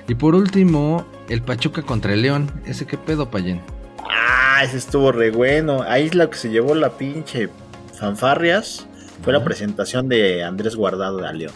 Y 0.06 0.14
por 0.14 0.34
último, 0.34 1.04
el 1.28 1.42
Pachuca 1.42 1.82
contra 1.82 2.14
el 2.14 2.22
León. 2.22 2.50
¿Ese 2.64 2.86
qué 2.86 2.96
pedo, 2.96 3.30
Payen? 3.30 3.60
Ah, 4.08 4.62
ese 4.64 4.78
estuvo 4.78 5.12
re 5.12 5.30
bueno. 5.30 5.82
Ahí 5.82 6.06
es 6.06 6.14
lo 6.14 6.30
que 6.30 6.38
se 6.38 6.48
llevó 6.48 6.74
la 6.74 6.90
pinche 6.90 7.50
fanfarrias. 7.98 8.86
Fue 9.22 9.32
la 9.32 9.42
presentación 9.44 10.08
de 10.08 10.42
Andrés 10.44 10.74
Guardado 10.76 11.18
de 11.18 11.32
León. 11.34 11.52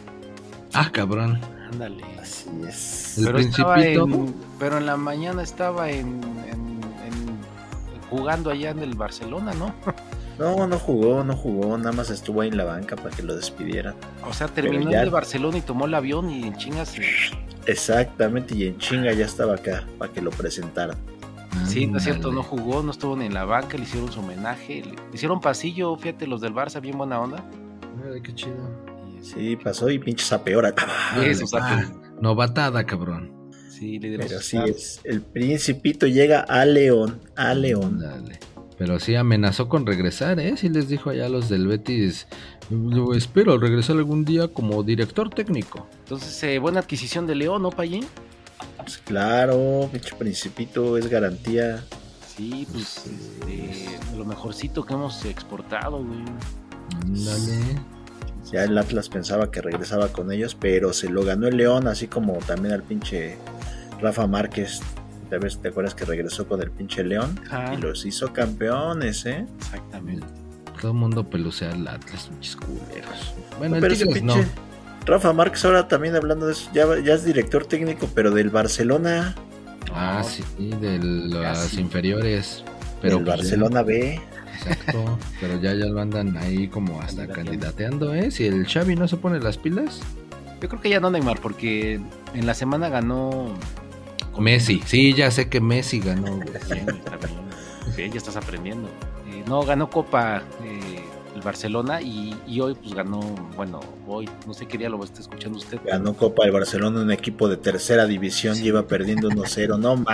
Ah, 0.74 0.90
cabrón. 0.92 1.38
Ándale. 1.70 2.04
Así 2.20 2.48
es. 2.68 3.18
El 3.18 3.24
Pero 3.26 3.38
estaba 3.38 3.74
Principito. 3.74 4.04
en, 4.04 4.34
pero 4.58 4.78
en 4.78 4.86
la 4.86 4.96
mañana 4.96 5.42
estaba 5.42 5.90
en, 5.90 6.20
en- 6.50 6.80
en- 7.06 7.38
jugando 8.10 8.50
allá 8.50 8.70
en 8.70 8.80
el 8.80 8.94
Barcelona, 8.94 9.52
¿no? 9.54 9.74
No, 10.38 10.66
no 10.66 10.78
jugó, 10.78 11.22
no 11.22 11.36
jugó. 11.36 11.76
Nada 11.76 11.92
más 11.92 12.08
estuvo 12.10 12.40
ahí 12.40 12.48
en 12.48 12.56
la 12.56 12.64
banca 12.64 12.96
para 12.96 13.10
que 13.14 13.22
lo 13.22 13.36
despidieran. 13.36 13.94
O 14.28 14.32
sea, 14.32 14.48
terminó 14.48 14.90
ya- 14.90 14.98
en 15.00 15.04
el 15.04 15.10
Barcelona 15.10 15.58
y 15.58 15.60
tomó 15.60 15.84
el 15.84 15.94
avión 15.94 16.30
y 16.30 16.44
en 16.44 16.56
chingas. 16.56 16.88
se- 16.88 17.02
Exactamente, 17.66 18.54
y 18.56 18.66
en 18.66 18.78
chinga 18.78 19.12
ya 19.12 19.26
estaba 19.26 19.54
acá 19.54 19.84
para 19.98 20.10
que 20.12 20.20
lo 20.22 20.30
presentaran. 20.30 20.96
Sí, 21.66 21.86
no 21.86 21.98
es 21.98 22.04
cierto, 22.04 22.32
no 22.32 22.42
jugó, 22.42 22.82
no 22.82 22.90
estuvo 22.90 23.16
ni 23.16 23.26
en 23.26 23.34
la 23.34 23.44
banca, 23.44 23.76
le 23.76 23.84
hicieron 23.84 24.10
su 24.12 24.20
homenaje, 24.20 24.82
le 24.84 24.94
hicieron 25.14 25.40
pasillo, 25.40 25.96
fíjate, 25.96 26.26
los 26.26 26.40
del 26.40 26.54
Barça, 26.54 26.80
bien 26.80 26.96
buena 26.98 27.20
onda. 27.20 27.44
Ay, 28.12 28.20
qué 28.22 28.34
chido. 28.34 28.56
Sí, 29.20 29.56
pasó 29.56 29.88
y 29.90 29.98
pinche 29.98 30.24
sapeora. 30.24 30.74
Eso, 31.22 31.44
Ah, 31.58 31.84
novatada, 32.20 32.84
cabrón. 32.84 33.50
sí, 33.70 33.98
le 33.98 34.08
dieron 34.08 34.26
Pero 34.28 34.40
sí 34.40 34.58
es. 34.66 35.00
El 35.04 35.20
principito 35.22 36.06
llega 36.06 36.40
a 36.40 36.64
León. 36.64 37.20
A 37.36 37.54
León. 37.54 38.02
Ándale. 38.04 38.38
Pero 38.78 38.98
sí 38.98 39.14
amenazó 39.14 39.68
con 39.68 39.86
regresar, 39.86 40.40
¿eh? 40.40 40.56
Sí 40.56 40.68
les 40.68 40.88
dijo 40.88 41.10
allá 41.10 41.26
a 41.26 41.28
los 41.28 41.48
del 41.48 41.68
Betis. 41.68 42.26
Yo 42.70 43.12
espero 43.14 43.56
regresar 43.58 43.96
algún 43.96 44.24
día 44.24 44.48
como 44.48 44.82
director 44.82 45.30
técnico. 45.30 45.86
Entonces, 46.00 46.42
eh, 46.42 46.58
buena 46.58 46.80
adquisición 46.80 47.26
de 47.28 47.36
León, 47.36 47.62
¿no, 47.62 47.70
Payín? 47.70 48.04
Pues 48.78 48.98
claro, 48.98 49.88
pinche 49.92 50.14
principito 50.16 50.96
es 50.98 51.08
garantía. 51.08 51.84
Sí, 52.36 52.66
pues, 52.72 53.04
este, 53.06 54.16
lo 54.16 54.24
mejorcito 54.24 54.84
que 54.84 54.94
hemos 54.94 55.24
exportado, 55.24 56.02
güey. 56.02 56.24
Ándale. 57.02 57.80
Ya 58.50 58.64
el 58.64 58.76
Atlas 58.76 59.08
pensaba 59.08 59.50
que 59.50 59.62
regresaba 59.62 60.08
con 60.08 60.32
ellos, 60.32 60.54
pero 60.58 60.92
se 60.92 61.08
lo 61.08 61.24
ganó 61.24 61.46
el 61.46 61.56
León, 61.56 61.86
así 61.86 62.08
como 62.08 62.34
también 62.38 62.74
al 62.74 62.82
pinche 62.82 63.38
Rafa 64.00 64.26
Márquez. 64.26 64.80
Tal 65.30 65.40
vez 65.40 65.58
te 65.58 65.68
acuerdas 65.68 65.94
que 65.94 66.04
regresó 66.04 66.46
con 66.46 66.60
el 66.60 66.70
pinche 66.70 67.02
León 67.04 67.40
Ajá, 67.46 67.74
y 67.74 67.78
los 67.78 68.04
hizo 68.04 68.32
campeones, 68.32 69.24
¿eh? 69.24 69.46
exactamente. 69.58 70.26
Todo 70.78 70.92
el 70.92 70.98
mundo 70.98 71.28
pelucea 71.28 71.72
al 71.72 71.86
Atlas, 71.88 72.28
pinches 72.28 72.56
culeros. 72.56 73.34
Bueno, 73.58 73.76
el 73.76 73.80
pero 73.80 73.94
ese 73.94 74.04
Tigres 74.04 74.22
no. 74.22 74.34
Rafa 75.04 75.32
Márquez 75.32 75.64
ahora 75.64 75.88
también 75.88 76.14
hablando 76.16 76.46
de 76.46 76.52
eso, 76.52 76.70
ya, 76.72 76.86
ya 77.04 77.14
es 77.14 77.24
director 77.24 77.64
técnico, 77.66 78.08
pero 78.14 78.30
del 78.30 78.50
Barcelona, 78.50 79.34
Ah, 79.94 80.22
No, 80.22 80.24
sí, 80.28 80.42
de 80.80 80.98
las 81.02 81.58
Casi. 81.64 81.80
inferiores. 81.80 82.64
Pero 83.02 83.16
del 83.16 83.24
pues, 83.26 83.36
ya- 83.36 83.42
Barcelona 83.42 83.82
B. 83.82 84.20
exacto. 84.54 85.18
Pero 85.40 85.60
ya, 85.60 85.74
ya 85.74 85.84
lo 85.86 86.00
andan 86.00 86.34
ahí 86.38 86.68
como 86.68 87.00
hasta 87.02 87.26
Candidateando. 87.26 88.14
¿eh? 88.14 88.30
Si 88.30 88.46
el 88.46 88.66
Xavi 88.66 88.94
no 88.96 89.06
se 89.06 89.18
pone 89.18 89.38
las 89.40 89.58
pilas. 89.58 90.00
Yo 90.62 90.68
creo 90.68 90.80
que 90.80 90.88
ya 90.88 91.00
no, 91.00 91.10
Neymar, 91.10 91.40
porque 91.40 92.00
en 92.32 92.46
la 92.46 92.54
semana 92.54 92.88
ganó... 92.88 93.52
Messi. 94.38 94.80
Sí, 94.86 95.12
ya 95.12 95.30
sé 95.30 95.48
que 95.50 95.60
Messi 95.60 96.00
ganó, 96.00 96.36
güey. 96.36 96.48
Bien, 96.70 96.84
güey, 96.86 96.96
está 96.98 97.16
bien. 97.18 97.40
Sí, 97.94 98.08
ya 98.10 98.16
estás 98.16 98.36
aprendiendo. 98.36 98.88
Eh, 99.30 99.42
no, 99.46 99.62
ganó 99.62 99.90
Copa 99.90 100.42
eh, 100.64 100.91
Barcelona 101.42 102.00
y, 102.00 102.36
y 102.46 102.60
hoy 102.60 102.74
pues 102.74 102.94
ganó, 102.94 103.20
bueno, 103.56 103.80
hoy, 104.06 104.28
no 104.46 104.54
sé 104.54 104.66
qué 104.66 104.78
día 104.78 104.88
lo 104.88 105.02
está 105.02 105.20
escuchando 105.20 105.58
usted. 105.58 105.78
Ganó 105.84 106.14
Copa 106.14 106.44
del 106.44 106.52
Barcelona, 106.52 107.00
un 107.00 107.10
equipo 107.12 107.48
de 107.48 107.56
tercera 107.56 108.06
división, 108.06 108.56
lleva 108.56 108.86
perdiendo 108.86 109.28
1-0. 109.28 109.78
No 109.78 109.96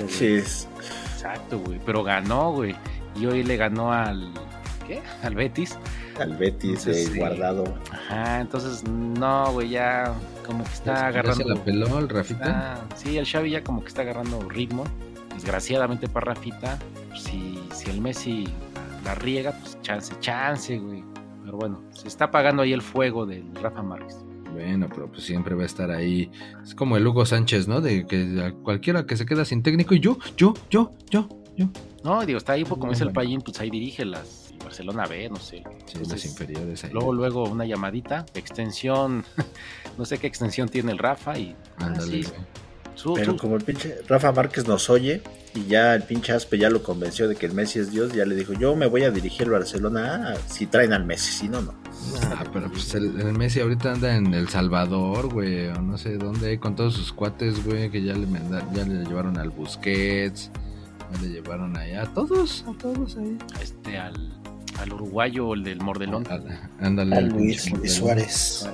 manches. 0.00 0.68
Exacto, 1.14 1.58
güey, 1.58 1.80
pero 1.84 2.02
ganó, 2.02 2.52
güey. 2.52 2.74
Y 3.16 3.26
hoy 3.26 3.42
le 3.42 3.56
ganó 3.56 3.92
al, 3.92 4.30
¿qué? 4.86 5.02
Al 5.22 5.34
Betis. 5.34 5.78
Al 6.20 6.36
Betis 6.36 6.86
Entonces, 6.86 7.14
eh, 7.14 7.18
guardado. 7.18 7.64
Ajá, 7.90 8.40
entonces, 8.40 8.84
no, 8.84 9.52
güey, 9.52 9.70
ya 9.70 10.14
como 10.46 10.64
que 10.64 10.72
está 10.72 10.92
Ya 10.92 10.98
se 11.00 11.04
agarrando... 11.06 11.44
la 11.54 11.64
peló 11.64 11.98
el 11.98 12.08
Rafita. 12.08 12.74
Ah, 12.74 12.84
sí, 12.94 13.18
el 13.18 13.26
Xavi 13.26 13.50
ya 13.50 13.62
como 13.64 13.82
que 13.82 13.88
está 13.88 14.02
agarrando 14.02 14.40
ritmo. 14.48 14.84
Desgraciadamente 15.34 16.08
para 16.08 16.32
Rafita, 16.32 16.78
si, 17.14 17.60
si 17.74 17.90
el 17.90 18.00
Messi 18.00 18.48
la 19.06 19.14
riega, 19.14 19.52
pues 19.52 19.80
chance, 19.82 20.14
chance, 20.20 20.76
güey. 20.76 21.02
Pero 21.44 21.56
bueno, 21.56 21.82
se 21.90 22.08
está 22.08 22.26
apagando 22.26 22.62
ahí 22.62 22.72
el 22.72 22.82
fuego 22.82 23.24
del 23.24 23.54
Rafa 23.54 23.82
Márquez. 23.82 24.16
Bueno, 24.52 24.88
pero 24.88 25.08
pues 25.10 25.22
siempre 25.22 25.54
va 25.54 25.62
a 25.62 25.66
estar 25.66 25.90
ahí. 25.90 26.30
Es 26.62 26.74
como 26.74 26.96
el 26.96 27.06
Hugo 27.06 27.24
Sánchez, 27.24 27.68
¿no? 27.68 27.80
De 27.80 28.06
que 28.06 28.52
cualquiera 28.62 29.06
que 29.06 29.16
se 29.16 29.26
queda 29.26 29.44
sin 29.44 29.62
técnico 29.62 29.94
y 29.94 30.00
yo, 30.00 30.18
yo, 30.36 30.54
yo, 30.70 30.90
yo, 31.08 31.28
yo. 31.56 31.68
No, 32.02 32.24
digo, 32.26 32.38
está 32.38 32.54
ahí, 32.54 32.64
pues, 32.64 32.80
como 32.80 32.90
dice 32.90 33.04
el 33.04 33.10
bueno. 33.10 33.14
Payín, 33.14 33.40
pues 33.42 33.60
ahí 33.60 33.70
dirige 33.70 34.04
las 34.04 34.52
Barcelona 34.64 35.06
B, 35.06 35.28
no 35.28 35.36
sé. 35.36 35.58
Sí, 35.58 35.62
Entonces, 35.98 36.08
las 36.08 36.24
inferiores 36.26 36.84
ahí. 36.84 36.90
Luego, 36.92 37.12
luego 37.12 37.44
una 37.44 37.64
llamadita, 37.64 38.26
extensión, 38.34 39.24
no 39.98 40.04
sé 40.04 40.18
qué 40.18 40.26
extensión 40.26 40.68
tiene 40.68 40.90
el 40.90 40.98
Rafa 40.98 41.38
y... 41.38 41.54
ah, 41.78 41.86
Ándale, 41.86 42.22
sí, 42.24 42.28
güey. 42.28 42.40
Su- 42.96 43.14
Pero 43.14 43.32
su- 43.32 43.38
como 43.38 43.56
el 43.56 43.62
pinche 43.62 43.98
Rafa 44.08 44.32
Márquez 44.32 44.66
nos 44.66 44.90
oye 44.90 45.22
y 45.54 45.66
ya 45.66 45.94
el 45.94 46.02
pinche 46.02 46.32
Aspe 46.32 46.58
ya 46.58 46.68
lo 46.68 46.82
convenció 46.82 47.28
de 47.28 47.36
que 47.36 47.46
el 47.46 47.52
Messi 47.52 47.78
es 47.78 47.92
Dios, 47.92 48.12
ya 48.12 48.24
le 48.26 48.34
dijo, 48.34 48.52
yo 48.54 48.74
me 48.74 48.86
voy 48.86 49.04
a 49.04 49.10
dirigir 49.10 49.42
al 49.46 49.52
Barcelona 49.52 50.32
ah, 50.34 50.38
si 50.48 50.66
traen 50.66 50.92
al 50.92 51.04
Messi, 51.06 51.30
si 51.32 51.48
no, 51.48 51.62
no. 51.62 51.72
Ah, 52.32 52.44
pero 52.52 52.68
pues 52.70 52.92
el, 52.94 53.18
el 53.20 53.32
Messi 53.32 53.60
ahorita 53.60 53.92
anda 53.92 54.14
en 54.16 54.34
El 54.34 54.48
Salvador, 54.48 55.32
güey, 55.32 55.68
o 55.68 55.80
no 55.80 55.96
sé 55.96 56.18
dónde, 56.18 56.58
con 56.58 56.74
todos 56.76 56.94
sus 56.94 57.12
cuates, 57.12 57.64
güey, 57.64 57.90
que 57.90 58.02
ya 58.02 58.12
le, 58.14 58.26
ya 58.74 58.84
le 58.84 59.04
llevaron 59.04 59.38
al 59.38 59.48
Busquets, 59.50 60.50
ya 61.14 61.22
le 61.22 61.28
llevaron 61.28 61.76
allá, 61.76 62.02
a 62.02 62.06
todos, 62.14 62.64
a 62.68 62.72
todos 62.78 63.16
ahí. 63.16 63.38
este, 63.62 63.96
al, 63.96 64.34
al 64.78 64.92
uruguayo, 64.92 65.54
el 65.54 65.64
del 65.64 65.80
Mordelón. 65.80 66.26
Al- 66.30 66.68
Ándale. 66.80 67.14
A 67.16 67.18
al 67.20 67.28
Luis, 67.28 67.70
Luis. 67.72 67.94
Suárez. 67.94 68.68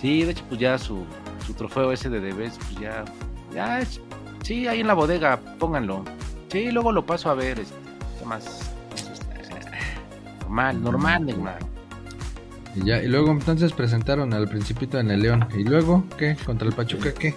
Sí, 0.00 0.22
de 0.24 0.32
hecho, 0.32 0.44
pues 0.48 0.60
ya 0.60 0.78
su, 0.78 1.04
su 1.46 1.54
trofeo 1.54 1.90
ese 1.92 2.08
de 2.10 2.20
Debes, 2.20 2.54
pues 2.58 2.80
ya, 2.80 3.04
ya, 3.54 3.80
es- 3.80 4.00
sí, 4.42 4.66
ahí 4.68 4.80
en 4.80 4.86
la 4.86 4.94
bodega, 4.94 5.38
pónganlo. 5.58 6.04
Sí, 6.50 6.70
luego 6.70 6.92
lo 6.92 7.04
paso 7.06 7.30
a 7.30 7.34
ver, 7.34 7.58
este, 7.60 7.74
¿qué 8.18 8.24
más? 8.26 8.70
Normal, 10.40 10.82
normal, 10.82 11.26
Neymar. 11.26 11.58
Y 12.74 12.84
ya, 12.84 13.02
y 13.02 13.06
luego 13.08 13.30
entonces 13.30 13.72
presentaron 13.72 14.32
al 14.34 14.48
Principito 14.48 14.98
en 14.98 15.10
el 15.10 15.20
León. 15.22 15.46
¿Y 15.54 15.64
luego 15.64 16.04
qué? 16.18 16.36
¿Contra 16.44 16.68
el 16.68 16.74
Pachuca 16.74 17.12
qué? 17.12 17.34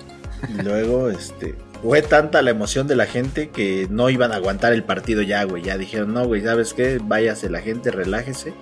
Y 0.50 0.62
luego, 0.62 1.10
este, 1.10 1.56
fue 1.86 2.02
tanta 2.02 2.42
la 2.42 2.50
emoción 2.50 2.88
de 2.88 2.96
la 2.96 3.06
gente 3.06 3.50
que 3.50 3.86
no 3.92 4.10
iban 4.10 4.32
a 4.32 4.38
aguantar 4.38 4.74
el 4.74 4.84
partido 4.84 5.22
ya, 5.22 5.44
güey. 5.44 5.62
Ya 5.62 5.78
dijeron, 5.78 6.14
no, 6.16 6.26
güey, 6.26 6.42
¿sabes 6.42 6.74
qué? 6.74 7.00
Váyase 7.04 7.48
la 7.50 7.62
gente, 7.62 7.92
relájese. 7.92 8.56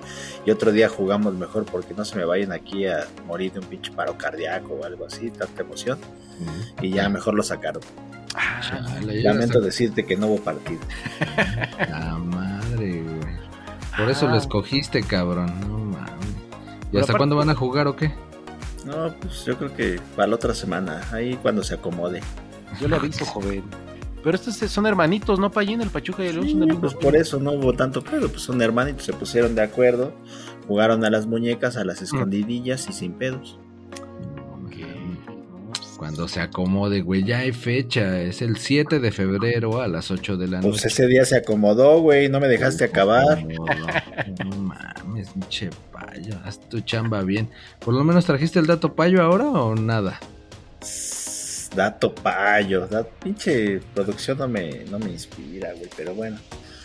Y 0.46 0.52
otro 0.52 0.74
día 0.74 0.90
jugamos 0.90 1.34
mejor 1.36 1.64
porque 1.64 1.94
no 1.94 2.04
se 2.04 2.18
me 2.18 2.26
vayan 2.26 2.52
aquí 2.52 2.86
a 2.86 3.08
morir 3.26 3.54
de 3.54 3.60
un 3.60 3.66
pinche 3.66 3.94
paro 3.94 4.18
cardíaco 4.18 4.74
o 4.74 4.84
algo 4.84 5.06
así, 5.06 5.32
tanta 5.32 5.62
emoción. 5.62 5.98
Y 6.82 6.90
ya 6.90 7.08
mejor 7.08 7.36
lo 7.36 7.44
sacaron. 7.44 7.82
Ah, 8.36 8.60
Lamento 9.02 9.62
decirte 9.62 10.06
que 10.06 10.18
no 10.18 10.28
hubo 10.28 10.38
partido. 10.44 10.82
La 11.90 12.18
madre, 12.18 13.04
güey. 13.04 13.34
Por 13.98 14.10
eso 14.10 14.28
Ah. 14.28 14.32
lo 14.32 14.38
escogiste, 14.38 15.02
cabrón. 15.04 15.54
No 15.62 15.78
mames. 15.78 16.10
¿Y 16.92 16.98
hasta 16.98 17.14
cuándo 17.16 17.38
van 17.38 17.50
a 17.52 17.56
jugar 17.56 17.88
o 17.88 17.96
qué? 17.96 18.12
No, 18.86 19.14
pues 19.22 19.46
yo 19.46 19.58
creo 19.58 19.74
que 19.74 20.02
para 20.18 20.28
la 20.28 20.36
otra 20.36 20.54
semana, 20.54 21.02
ahí 21.14 21.38
cuando 21.42 21.64
se 21.64 21.76
acomode. 21.76 22.22
Yo 22.80 22.88
le 22.88 22.96
aviso, 22.96 23.26
joven. 23.26 23.64
Pero 24.24 24.36
estos 24.36 24.56
son 24.72 24.86
hermanitos, 24.86 25.38
¿no, 25.40 25.52
Payín? 25.52 25.82
El 25.82 25.90
Pachuca 25.90 26.24
y 26.24 26.28
el 26.28 26.36
León 26.36 26.50
son 26.50 26.60
del 26.62 26.68
mismo 26.70 26.82
Pues 26.82 26.94
por 26.94 27.16
eso 27.16 27.40
no 27.40 27.52
hubo 27.52 27.74
tanto 27.74 28.02
pedo, 28.02 28.30
pues 28.30 28.42
son 28.42 28.62
hermanitos, 28.62 29.04
se 29.04 29.12
pusieron 29.14 29.54
de 29.54 29.62
acuerdo, 29.64 30.14
jugaron 30.68 31.04
a 31.04 31.10
las 31.10 31.26
muñecas, 31.28 31.76
a 31.76 31.84
las 31.84 32.02
escondidillas 32.02 32.88
y 32.90 32.94
sin 32.94 33.14
pedos. 33.14 33.60
Pues, 35.68 35.88
Cuando 35.98 36.28
se 36.28 36.42
acomode, 36.42 37.02
güey. 37.02 37.24
Ya 37.24 37.40
hay 37.40 37.52
fecha. 37.52 38.22
Es 38.22 38.42
el 38.42 38.58
7 38.58 39.00
de 39.00 39.12
febrero 39.12 39.82
a 39.82 39.88
las 39.88 40.12
8 40.12 40.38
de 40.38 40.48
la 40.48 40.60
Pues 40.62 40.76
noche. 40.76 40.88
ese 40.88 41.08
día 41.08 41.26
se 41.26 41.38
acomodó, 41.38 42.00
güey, 42.02 42.30
no 42.30 42.40
me 42.40 42.48
dejaste 42.48 42.84
acabar. 42.86 43.44
No, 43.46 43.66
no 44.46 44.58
mames, 44.58 45.30
pinche 45.30 45.70
payo. 45.92 46.36
Haz 46.46 46.60
tu 46.70 46.82
chamba 46.82 47.22
bien. 47.24 47.50
¿Por 47.80 47.94
lo 47.94 48.04
menos 48.04 48.26
trajiste 48.26 48.60
el 48.60 48.68
dato 48.68 48.94
payo 48.96 49.22
ahora 49.22 49.46
o 49.50 49.76
nada? 49.76 50.20
Dato 51.76 52.14
payo, 52.14 52.88
da- 52.88 53.04
pinche 53.04 53.80
producción 53.96 54.38
no 54.38 54.48
me, 54.48 54.84
no 54.92 55.00
me 55.00 55.10
inspira, 55.12 55.72
güey, 55.74 55.90
pero 55.98 56.14
bueno. 56.14 56.38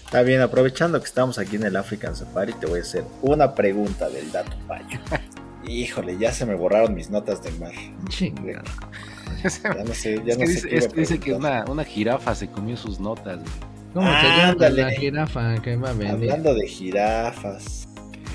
Está 0.05 0.23
bien, 0.23 0.41
aprovechando 0.41 0.99
que 1.01 1.07
estamos 1.07 1.39
aquí 1.39 1.57
en 1.57 1.65
el 1.65 1.77
African 1.77 2.17
Safari, 2.17 2.55
te 2.55 2.67
voy 2.67 2.79
a 2.79 2.83
hacer 2.83 3.05
una 3.21 3.55
pregunta 3.55 4.09
del 4.09 4.33
dato 4.33 4.57
payo. 4.67 4.99
Híjole, 5.67 6.17
ya 6.17 6.33
se 6.33 6.47
me 6.47 6.55
borraron 6.55 6.95
mis 6.95 7.11
notas 7.11 7.43
de 7.43 7.51
mar. 7.53 7.73
Chinga. 8.09 8.63
Ya 9.43 9.75
no 9.85 9.93
sé, 9.95 10.23
ya 10.25 10.33
es 10.33 10.39
no 10.39 10.45
que 10.45 10.47
sé 10.47 10.55
dice, 10.69 10.77
es 10.77 10.89
que, 10.89 11.01
dice 11.01 11.21
que 11.21 11.35
una, 11.35 11.65
una 11.69 11.85
jirafa 11.85 12.35
se 12.35 12.49
comió 12.49 12.77
sus 12.79 12.99
notas. 12.99 13.39
güey. 13.41 13.51
¿Cómo 13.93 14.07
se 14.21 14.27
llama 14.27 14.69
la 14.71 14.91
jirafa 14.93 15.55
que 15.63 15.77
va 15.77 15.91
a 15.91 15.93
venir? 15.93 16.13
Hablando 16.13 16.55
de 16.55 16.67
jirafas. 16.67 17.87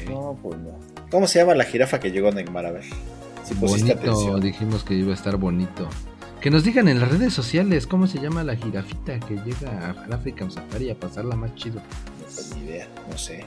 No, 0.07 0.37
pues 0.43 0.59
no. 0.59 0.79
¿Cómo 1.09 1.25
se 1.27 1.39
llama 1.39 1.55
la 1.55 1.63
jirafa 1.63 1.99
que 1.99 2.11
llegó 2.11 2.27
a 2.29 2.31
Neymar? 2.31 2.65
A 2.67 2.71
ver. 2.71 2.83
Si 3.43 3.53
pusiste 3.55 3.93
bonito, 3.95 4.11
atención. 4.11 4.41
dijimos 4.41 4.83
que 4.83 4.93
iba 4.93 5.11
a 5.11 5.15
estar 5.15 5.37
bonito. 5.37 5.87
Que 6.43 6.49
nos 6.51 6.63
digan 6.65 6.89
en 6.89 6.99
las 6.99 7.09
redes 7.09 7.33
sociales 7.33 7.87
cómo 7.87 8.05
se 8.05 8.19
llama 8.19 8.43
la 8.43 8.55
jirafita 8.57 9.17
que 9.21 9.35
llega 9.37 9.95
al 10.05 10.11
African 10.11 10.51
Safari 10.51 10.89
a 10.91 10.99
pasarla 10.99 11.35
más 11.37 11.55
chido. 11.55 11.79
No 11.79 12.25
tengo 12.27 12.55
ni 12.55 12.61
idea, 12.69 12.87
no 13.09 13.17
sé. 13.17 13.45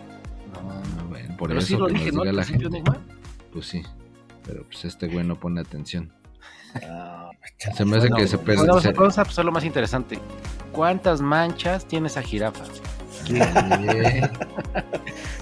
No, 0.52 0.70
Ah, 0.70 0.82
bueno, 1.10 1.36
por 1.36 1.48
Pero 1.48 1.60
eso 1.60 1.68
sí 1.68 1.76
lo 1.76 1.86
que 1.88 1.92
dije, 1.92 2.06
nos 2.06 2.14
¿no? 2.14 2.20
diga 2.22 2.32
la 2.32 2.44
gente. 2.44 2.82
Pues 3.52 3.66
sí. 3.66 3.82
Pero 4.46 4.64
pues 4.64 4.84
este 4.86 5.08
güey 5.08 5.26
no 5.26 5.38
pone 5.38 5.60
atención. 5.60 6.10
Ah, 6.76 7.30
Se 7.76 7.84
me 7.84 7.98
hace 7.98 8.08
bueno, 8.08 8.16
que 8.16 8.26
se 8.28 8.36
bueno. 8.36 8.52
pesa- 8.62 8.66
Vamos, 8.66 8.82
se- 8.82 8.92
vamos 8.92 9.18
a 9.18 9.24
pasar 9.24 9.44
lo 9.44 9.52
más 9.52 9.64
interesante. 9.64 10.18
¿Cuántas 10.72 11.20
manchas 11.20 11.86
tiene 11.86 12.06
esa 12.06 12.22
jirafa? 12.22 12.64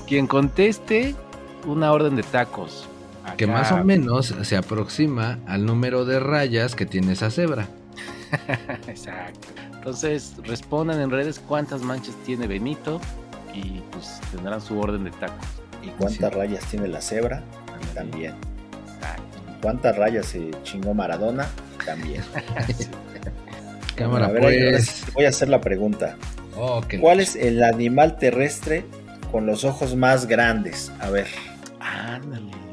Quien 0.08 0.26
conteste 0.26 1.14
una 1.66 1.92
orden 1.92 2.16
de 2.16 2.22
tacos. 2.24 2.88
Que 3.36 3.46
más 3.46 3.72
o 3.72 3.84
menos 3.84 4.34
se 4.42 4.56
aproxima 4.56 5.38
al 5.46 5.66
número 5.66 6.04
de 6.04 6.20
rayas 6.20 6.74
que 6.74 6.86
tiene 6.86 7.12
esa 7.12 7.30
cebra. 7.30 7.68
Exacto. 8.88 9.48
Entonces, 9.74 10.34
respondan 10.44 11.00
en 11.00 11.10
redes 11.10 11.38
cuántas 11.38 11.82
manchas 11.82 12.14
tiene 12.24 12.46
Benito 12.46 13.00
y 13.52 13.80
pues 13.92 14.20
tendrán 14.32 14.60
su 14.60 14.78
orden 14.78 15.04
de 15.04 15.10
tacos. 15.10 15.46
¿Y 15.82 15.88
cuántas 15.90 16.32
rayas 16.32 16.64
tiene 16.64 16.88
la 16.88 17.00
cebra? 17.00 17.42
También. 17.94 18.34
Exacto. 18.94 19.38
¿Cuántas 19.60 19.96
rayas 19.96 20.26
se 20.26 20.50
chingó 20.62 20.94
Maradona? 20.94 21.46
También. 21.84 22.22
Cámara 23.94 24.26
A 24.26 24.30
ver, 24.30 24.42
pues. 24.42 24.86
sí 24.86 25.04
voy 25.14 25.26
a 25.26 25.28
hacer 25.28 25.48
la 25.48 25.60
pregunta. 25.60 26.16
Oh, 26.56 26.82
¿Cuál 27.00 27.20
es 27.20 27.36
el 27.36 27.62
animal 27.62 28.16
terrestre 28.16 28.84
con 29.30 29.46
los 29.46 29.64
ojos 29.64 29.94
más 29.94 30.26
grandes? 30.26 30.90
A 31.00 31.10
ver. 31.10 31.26
Ándale. 31.80 32.63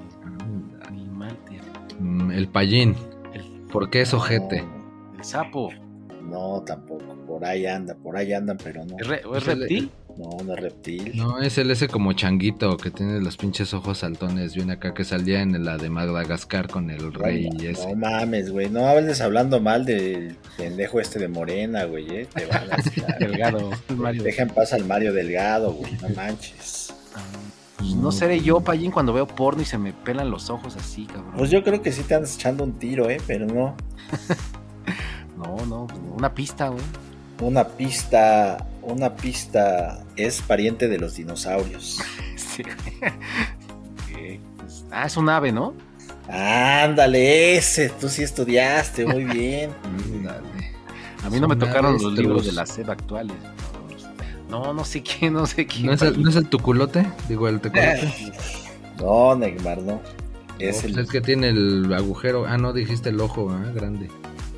Mm, 2.02 2.32
El 2.32 2.48
payín. 2.48 2.96
El, 3.34 3.44
¿Por 3.72 3.90
qué 3.90 4.02
es 4.02 4.14
ojete? 4.14 4.62
No, 4.64 5.14
el 5.18 5.24
sapo. 5.24 5.70
no, 6.24 6.64
tampoco. 6.66 7.16
Por 7.28 7.46
ahí 7.46 7.66
anda, 7.66 7.96
por 7.96 8.18
ahí 8.18 8.34
andan, 8.34 8.58
pero 8.62 8.84
no. 8.86 8.98
¿Es, 9.00 9.08
re- 9.08 9.22
es 9.36 9.48
el- 9.48 9.60
reptil? 9.62 9.92
No, 10.18 10.30
no 10.44 10.54
es 10.56 10.60
reptil. 10.60 11.12
No, 11.16 11.40
es 11.42 11.58
el 11.58 11.72
ese 11.72 11.88
como 11.88 12.12
changuito 12.12 12.76
que 12.76 12.92
tiene 12.92 13.22
los 13.22 13.38
pinches 13.38 13.74
ojos 13.74 14.00
saltones. 14.00 14.54
Viene 14.54 14.74
acá 14.74 14.94
que 14.94 15.06
salía 15.06 15.42
en 15.42 15.64
la 15.64 15.78
de 15.78 15.90
Madagascar 15.90 16.68
con 16.68 16.90
el 16.90 17.14
rey 17.14 17.50
no, 17.50 17.64
ese. 17.64 17.88
no 17.88 17.96
mames, 17.96 18.52
güey. 18.52 18.70
No 18.70 18.86
hables 18.88 19.22
hablando 19.22 19.62
mal 19.62 19.86
del 19.86 20.36
pendejo 20.58 21.00
este 21.00 21.18
de 21.20 21.30
Morena, 21.30 21.86
güey. 21.86 22.06
eh. 22.14 22.28
Te 22.36 22.46
van 22.46 22.68
a 22.70 23.18
Delgado. 23.20 23.70
Mario. 23.96 24.24
Deja 24.24 24.42
en 24.44 24.50
paz 24.50 24.74
al 24.74 24.84
Mario 24.84 25.14
Delgado, 25.14 25.72
güey. 25.72 25.94
No 26.02 26.10
manches. 26.10 26.91
Pues 27.82 27.96
no 27.96 28.12
seré 28.12 28.40
yo, 28.42 28.62
Payín, 28.62 28.92
cuando 28.92 29.12
veo 29.12 29.26
porno 29.26 29.62
y 29.62 29.66
se 29.66 29.78
me 29.78 29.92
pelan 29.92 30.30
los 30.30 30.50
ojos 30.52 30.76
así, 30.76 31.06
cabrón. 31.06 31.34
Pues 31.36 31.50
yo 31.50 31.64
creo 31.64 31.82
que 31.82 31.92
sí 31.92 32.04
te 32.04 32.14
andas 32.16 32.36
echando 32.36 32.64
un 32.64 32.74
tiro, 32.74 33.10
¿eh? 33.10 33.20
Pero 33.28 33.46
no. 33.48 33.76
No, 35.38 35.56
no, 35.66 35.88
una 36.16 36.36
pista, 36.36 36.68
güey. 36.70 36.84
Una 37.42 37.64
pista. 37.68 38.68
Una 38.84 39.16
pista 39.16 40.04
es 40.16 40.40
pariente 40.44 40.88
de 40.88 41.00
los 41.00 41.16
dinosaurios. 41.16 42.00
Sí, 42.36 42.64
pues- 44.58 44.86
ah, 44.92 45.06
es 45.08 45.16
un 45.18 45.30
ave, 45.30 45.52
¿no? 45.52 45.74
Ándale, 46.30 47.56
ese. 47.58 47.90
Tú 47.90 48.10
sí 48.10 48.22
estudiaste, 48.24 49.06
muy 49.06 49.24
bien. 49.24 49.72
Ándale. 49.84 50.48
A 51.24 51.30
mí 51.30 51.40
no 51.40 51.48
me 51.48 51.56
tocaron 51.56 51.94
los 51.94 52.14
libros 52.14 52.46
de 52.46 52.52
la 52.52 52.66
SED 52.66 52.90
actuales. 52.90 53.38
No, 53.42 53.71
no 54.52 54.84
sé 54.86 55.02
quién, 55.02 55.34
no 55.34 55.46
sé 55.46 55.66
quién. 55.66 55.86
¿No 55.88 55.94
es, 55.94 56.02
el. 56.02 56.22
¿No 56.22 56.30
es 56.30 56.36
el 56.36 56.48
tuculote? 56.48 57.06
Digo, 57.30 57.48
el 57.48 57.60
tecolote. 57.62 58.14
No, 59.00 59.36
Neymar, 59.36 59.80
no. 59.80 60.00
Es 60.60 60.84
No, 60.84 60.90
el. 60.90 61.00
es 61.00 61.10
que 61.10 61.22
tiene 61.22 61.50
el 61.50 61.92
agujero. 61.92 62.46
Ah, 62.46 62.58
no, 62.58 62.72
dijiste 62.72 63.10
el 63.10 63.20
ojo, 63.20 63.50
ah, 63.50 63.72
grande. 63.74 64.10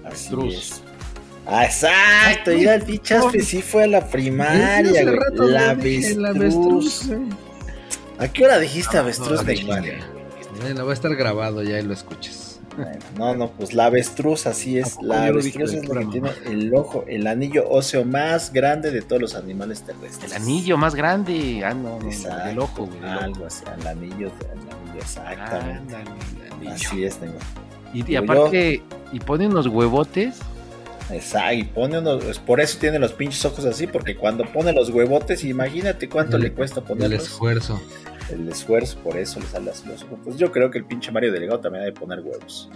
Así 0.03 0.27
Avestruz. 0.33 0.53
es. 0.55 0.81
Ah, 1.45 1.63
exacto. 1.65 2.51
Mira, 2.51 2.75
el 2.75 3.01
Chaspe 3.01 3.39
sí 3.41 3.61
fue 3.61 3.83
a 3.85 3.87
la 3.87 4.05
primaria, 4.07 4.79
Hace 4.79 5.03
güey. 5.03 5.15
rato 5.15 5.43
La 5.43 5.69
avestruz. 5.69 7.07
güey. 7.07 7.19
¿A 8.17 8.27
qué 8.27 8.43
hora 8.45 8.59
dijiste 8.59 8.97
Ah, 8.97 9.01
avestruz, 9.01 9.31
no, 9.39 9.43
Neymar? 9.43 9.83
Bueno, 10.61 10.85
va 10.85 10.91
a 10.91 10.93
estar 10.93 11.15
grabado 11.15 11.63
ya 11.63 11.79
y 11.79 11.83
lo 11.83 11.93
escuchas. 11.93 12.52
Bueno, 12.75 12.99
no, 13.17 13.35
no, 13.35 13.51
pues 13.51 13.73
la 13.73 13.85
avestruz, 13.85 14.47
así 14.47 14.77
es. 14.79 14.93
¿A 14.93 14.95
poco 14.95 15.05
La 15.07 15.25
avestruz 15.25 15.73
es 15.73 15.87
la 15.87 15.99
que 16.01 16.05
tiene 16.07 16.29
el 16.45 16.73
ojo, 16.73 17.05
el 17.07 17.27
anillo 17.27 17.69
óseo 17.69 18.03
más 18.05 18.51
grande 18.53 18.91
de 18.91 19.01
todos 19.01 19.21
los 19.21 19.35
animales 19.35 19.81
terrestres. 19.83 20.31
El 20.31 20.41
anillo 20.41 20.77
más 20.77 20.95
grande. 20.95 21.61
Ah, 21.65 21.73
no, 21.73 21.99
no, 21.99 22.07
Exacto. 22.09 22.49
el 22.49 22.59
ojo, 22.59 22.85
güey. 22.87 22.97
el. 22.99 23.05
Algo 23.05 23.45
así, 23.45 23.63
el 23.79 23.87
anillo, 23.87 24.31
el 24.41 24.49
anillo, 24.59 24.99
exactamente. 24.99 25.95
Ándale, 25.95 26.17
el 26.47 26.53
anillo. 26.53 26.71
Así 26.71 27.03
es, 27.03 27.19
Neymar. 27.21 27.41
Y, 27.93 28.15
aparte, 28.15 28.81
y 29.11 29.19
pone 29.19 29.47
unos 29.47 29.67
huevotes. 29.67 30.37
Exacto, 31.11 31.53
y 31.53 31.63
pone 31.65 31.99
unos, 31.99 32.39
por 32.39 32.59
eso 32.61 32.77
tiene 32.79 32.97
los 32.97 33.11
pinches 33.13 33.43
ojos 33.45 33.65
así, 33.65 33.87
porque 33.87 34.15
cuando 34.15 34.45
pone 34.45 34.71
los 34.71 34.89
huevotes, 34.89 35.43
imagínate 35.43 36.07
cuánto 36.09 36.37
El- 36.37 36.43
le 36.43 36.53
cuesta 36.53 36.79
El 36.79 36.85
ponerlos. 36.85 37.23
esfuerzo. 37.23 37.79
El 38.33 38.49
esfuerzo, 38.49 38.97
por 38.99 39.17
eso 39.17 39.39
le 39.39 39.45
sale 39.45 39.69
así 39.71 39.87
los 39.87 40.03
ojos. 40.03 40.19
Pues 40.23 40.37
yo 40.37 40.51
creo 40.51 40.71
que 40.71 40.79
el 40.79 40.85
pinche 40.85 41.11
Mario 41.11 41.31
Delegado 41.31 41.59
también 41.59 41.83
ha 41.83 41.85
de 41.85 41.91
poner 41.93 42.19
huevos. 42.21 42.69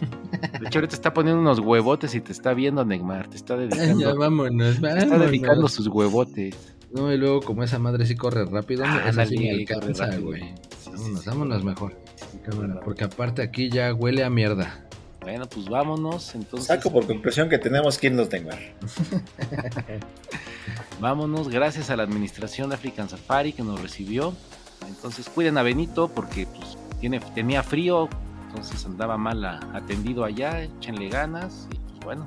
De 0.60 0.66
hecho, 0.66 0.78
ahorita 0.80 0.94
está 0.94 1.14
poniendo 1.14 1.40
unos 1.40 1.60
huevotes 1.60 2.14
y 2.14 2.20
te 2.20 2.32
está 2.32 2.52
viendo, 2.54 2.84
Neymar. 2.84 3.28
Te 3.28 3.36
está 3.36 3.54
Ya 3.56 3.62
dedicando, 3.62 4.16
vámonos, 4.18 4.80
te 4.80 4.88
está 4.88 5.18
dedicando 5.18 5.48
vámonos. 5.50 5.72
sus 5.72 5.86
huevotes. 5.86 6.54
No, 6.92 7.12
y 7.12 7.16
luego 7.18 7.40
como 7.42 7.62
esa 7.62 7.78
madre 7.78 8.06
sí 8.06 8.14
corre 8.16 8.44
rápido, 8.44 8.84
Ah, 8.86 9.04
esa 9.08 9.26
sí 9.26 9.38
me 9.38 9.50
alcanza, 9.50 10.16
güey. 10.18 10.42
Sí, 10.78 10.90
Vámonos, 10.90 11.20
sí, 11.22 11.28
vámonos 11.28 11.60
sí. 11.60 11.66
mejor. 11.66 11.96
Sí, 12.16 12.38
Cámara, 12.44 12.74
sí, 12.74 12.80
porque 12.84 13.04
aparte 13.04 13.42
aquí 13.42 13.70
ya 13.70 13.92
huele 13.94 14.24
a 14.24 14.30
mierda. 14.30 14.80
Bueno, 15.20 15.46
pues 15.48 15.68
vámonos. 15.68 16.34
Entonces, 16.34 16.66
Saco 16.68 16.92
por 16.92 17.06
conclusión 17.06 17.48
que 17.48 17.58
tenemos 17.58 17.98
que 17.98 18.08
irnos 18.08 18.30
Neymar. 18.30 18.58
vámonos. 21.00 21.48
Gracias 21.48 21.90
a 21.90 21.96
la 21.96 22.02
administración 22.02 22.68
de 22.68 22.76
African 22.76 23.08
Safari 23.08 23.52
que 23.52 23.62
nos 23.62 23.80
recibió. 23.80 24.34
Entonces, 24.88 25.28
cuiden 25.28 25.58
a 25.58 25.62
Benito 25.62 26.08
porque 26.08 26.46
pues, 26.46 26.76
tiene, 27.00 27.20
tenía 27.34 27.62
frío. 27.62 28.08
Entonces 28.48 28.84
andaba 28.86 29.16
mal 29.16 29.44
a- 29.44 29.60
atendido 29.74 30.24
allá. 30.24 30.62
Échenle 30.62 31.08
ganas. 31.08 31.66
Y 31.72 31.76
pues 31.76 32.04
bueno, 32.04 32.26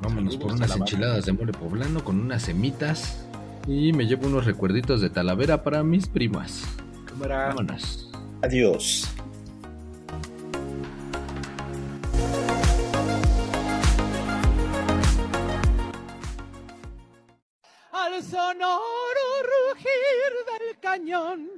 Vámonos 0.00 0.36
por 0.36 0.52
unas 0.52 0.76
enchiladas 0.76 1.24
de 1.24 1.32
mole 1.32 1.52
poblano 1.52 2.04
con 2.04 2.20
unas 2.20 2.42
semitas. 2.42 3.24
Y 3.66 3.92
me 3.92 4.06
llevo 4.06 4.28
unos 4.28 4.44
recuerditos 4.44 5.00
de 5.00 5.10
Talavera 5.10 5.62
para 5.64 5.82
mis 5.82 6.06
primas. 6.06 6.62
Cámara. 7.06 7.48
Vámonos. 7.48 8.10
Adiós. 8.42 9.08
al 17.92 18.22
sonoro 18.22 19.26
rugir 19.42 20.32
del 20.60 20.80
cañón. 20.80 21.48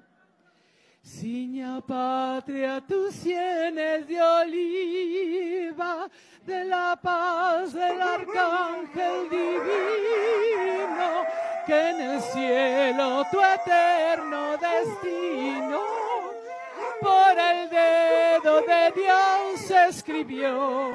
Ciña 1.09 1.81
patria 1.81 2.83
tus 2.87 3.15
sienes 3.15 4.07
de 4.07 4.21
oliva, 4.21 6.07
de 6.45 6.65
la 6.67 6.99
paz 7.03 7.73
del 7.73 8.01
arcángel 8.01 9.31
divino, 9.31 11.09
que 11.67 11.91
en 11.91 12.01
el 12.01 12.21
cielo 12.21 13.27
tu 13.33 13.41
eterno 13.41 14.59
destino 14.59 15.81
por 17.01 17.39
el 17.39 17.71
dedo 17.71 18.61
de 18.61 18.93
Dios 18.95 19.71
escribió. 19.89 20.95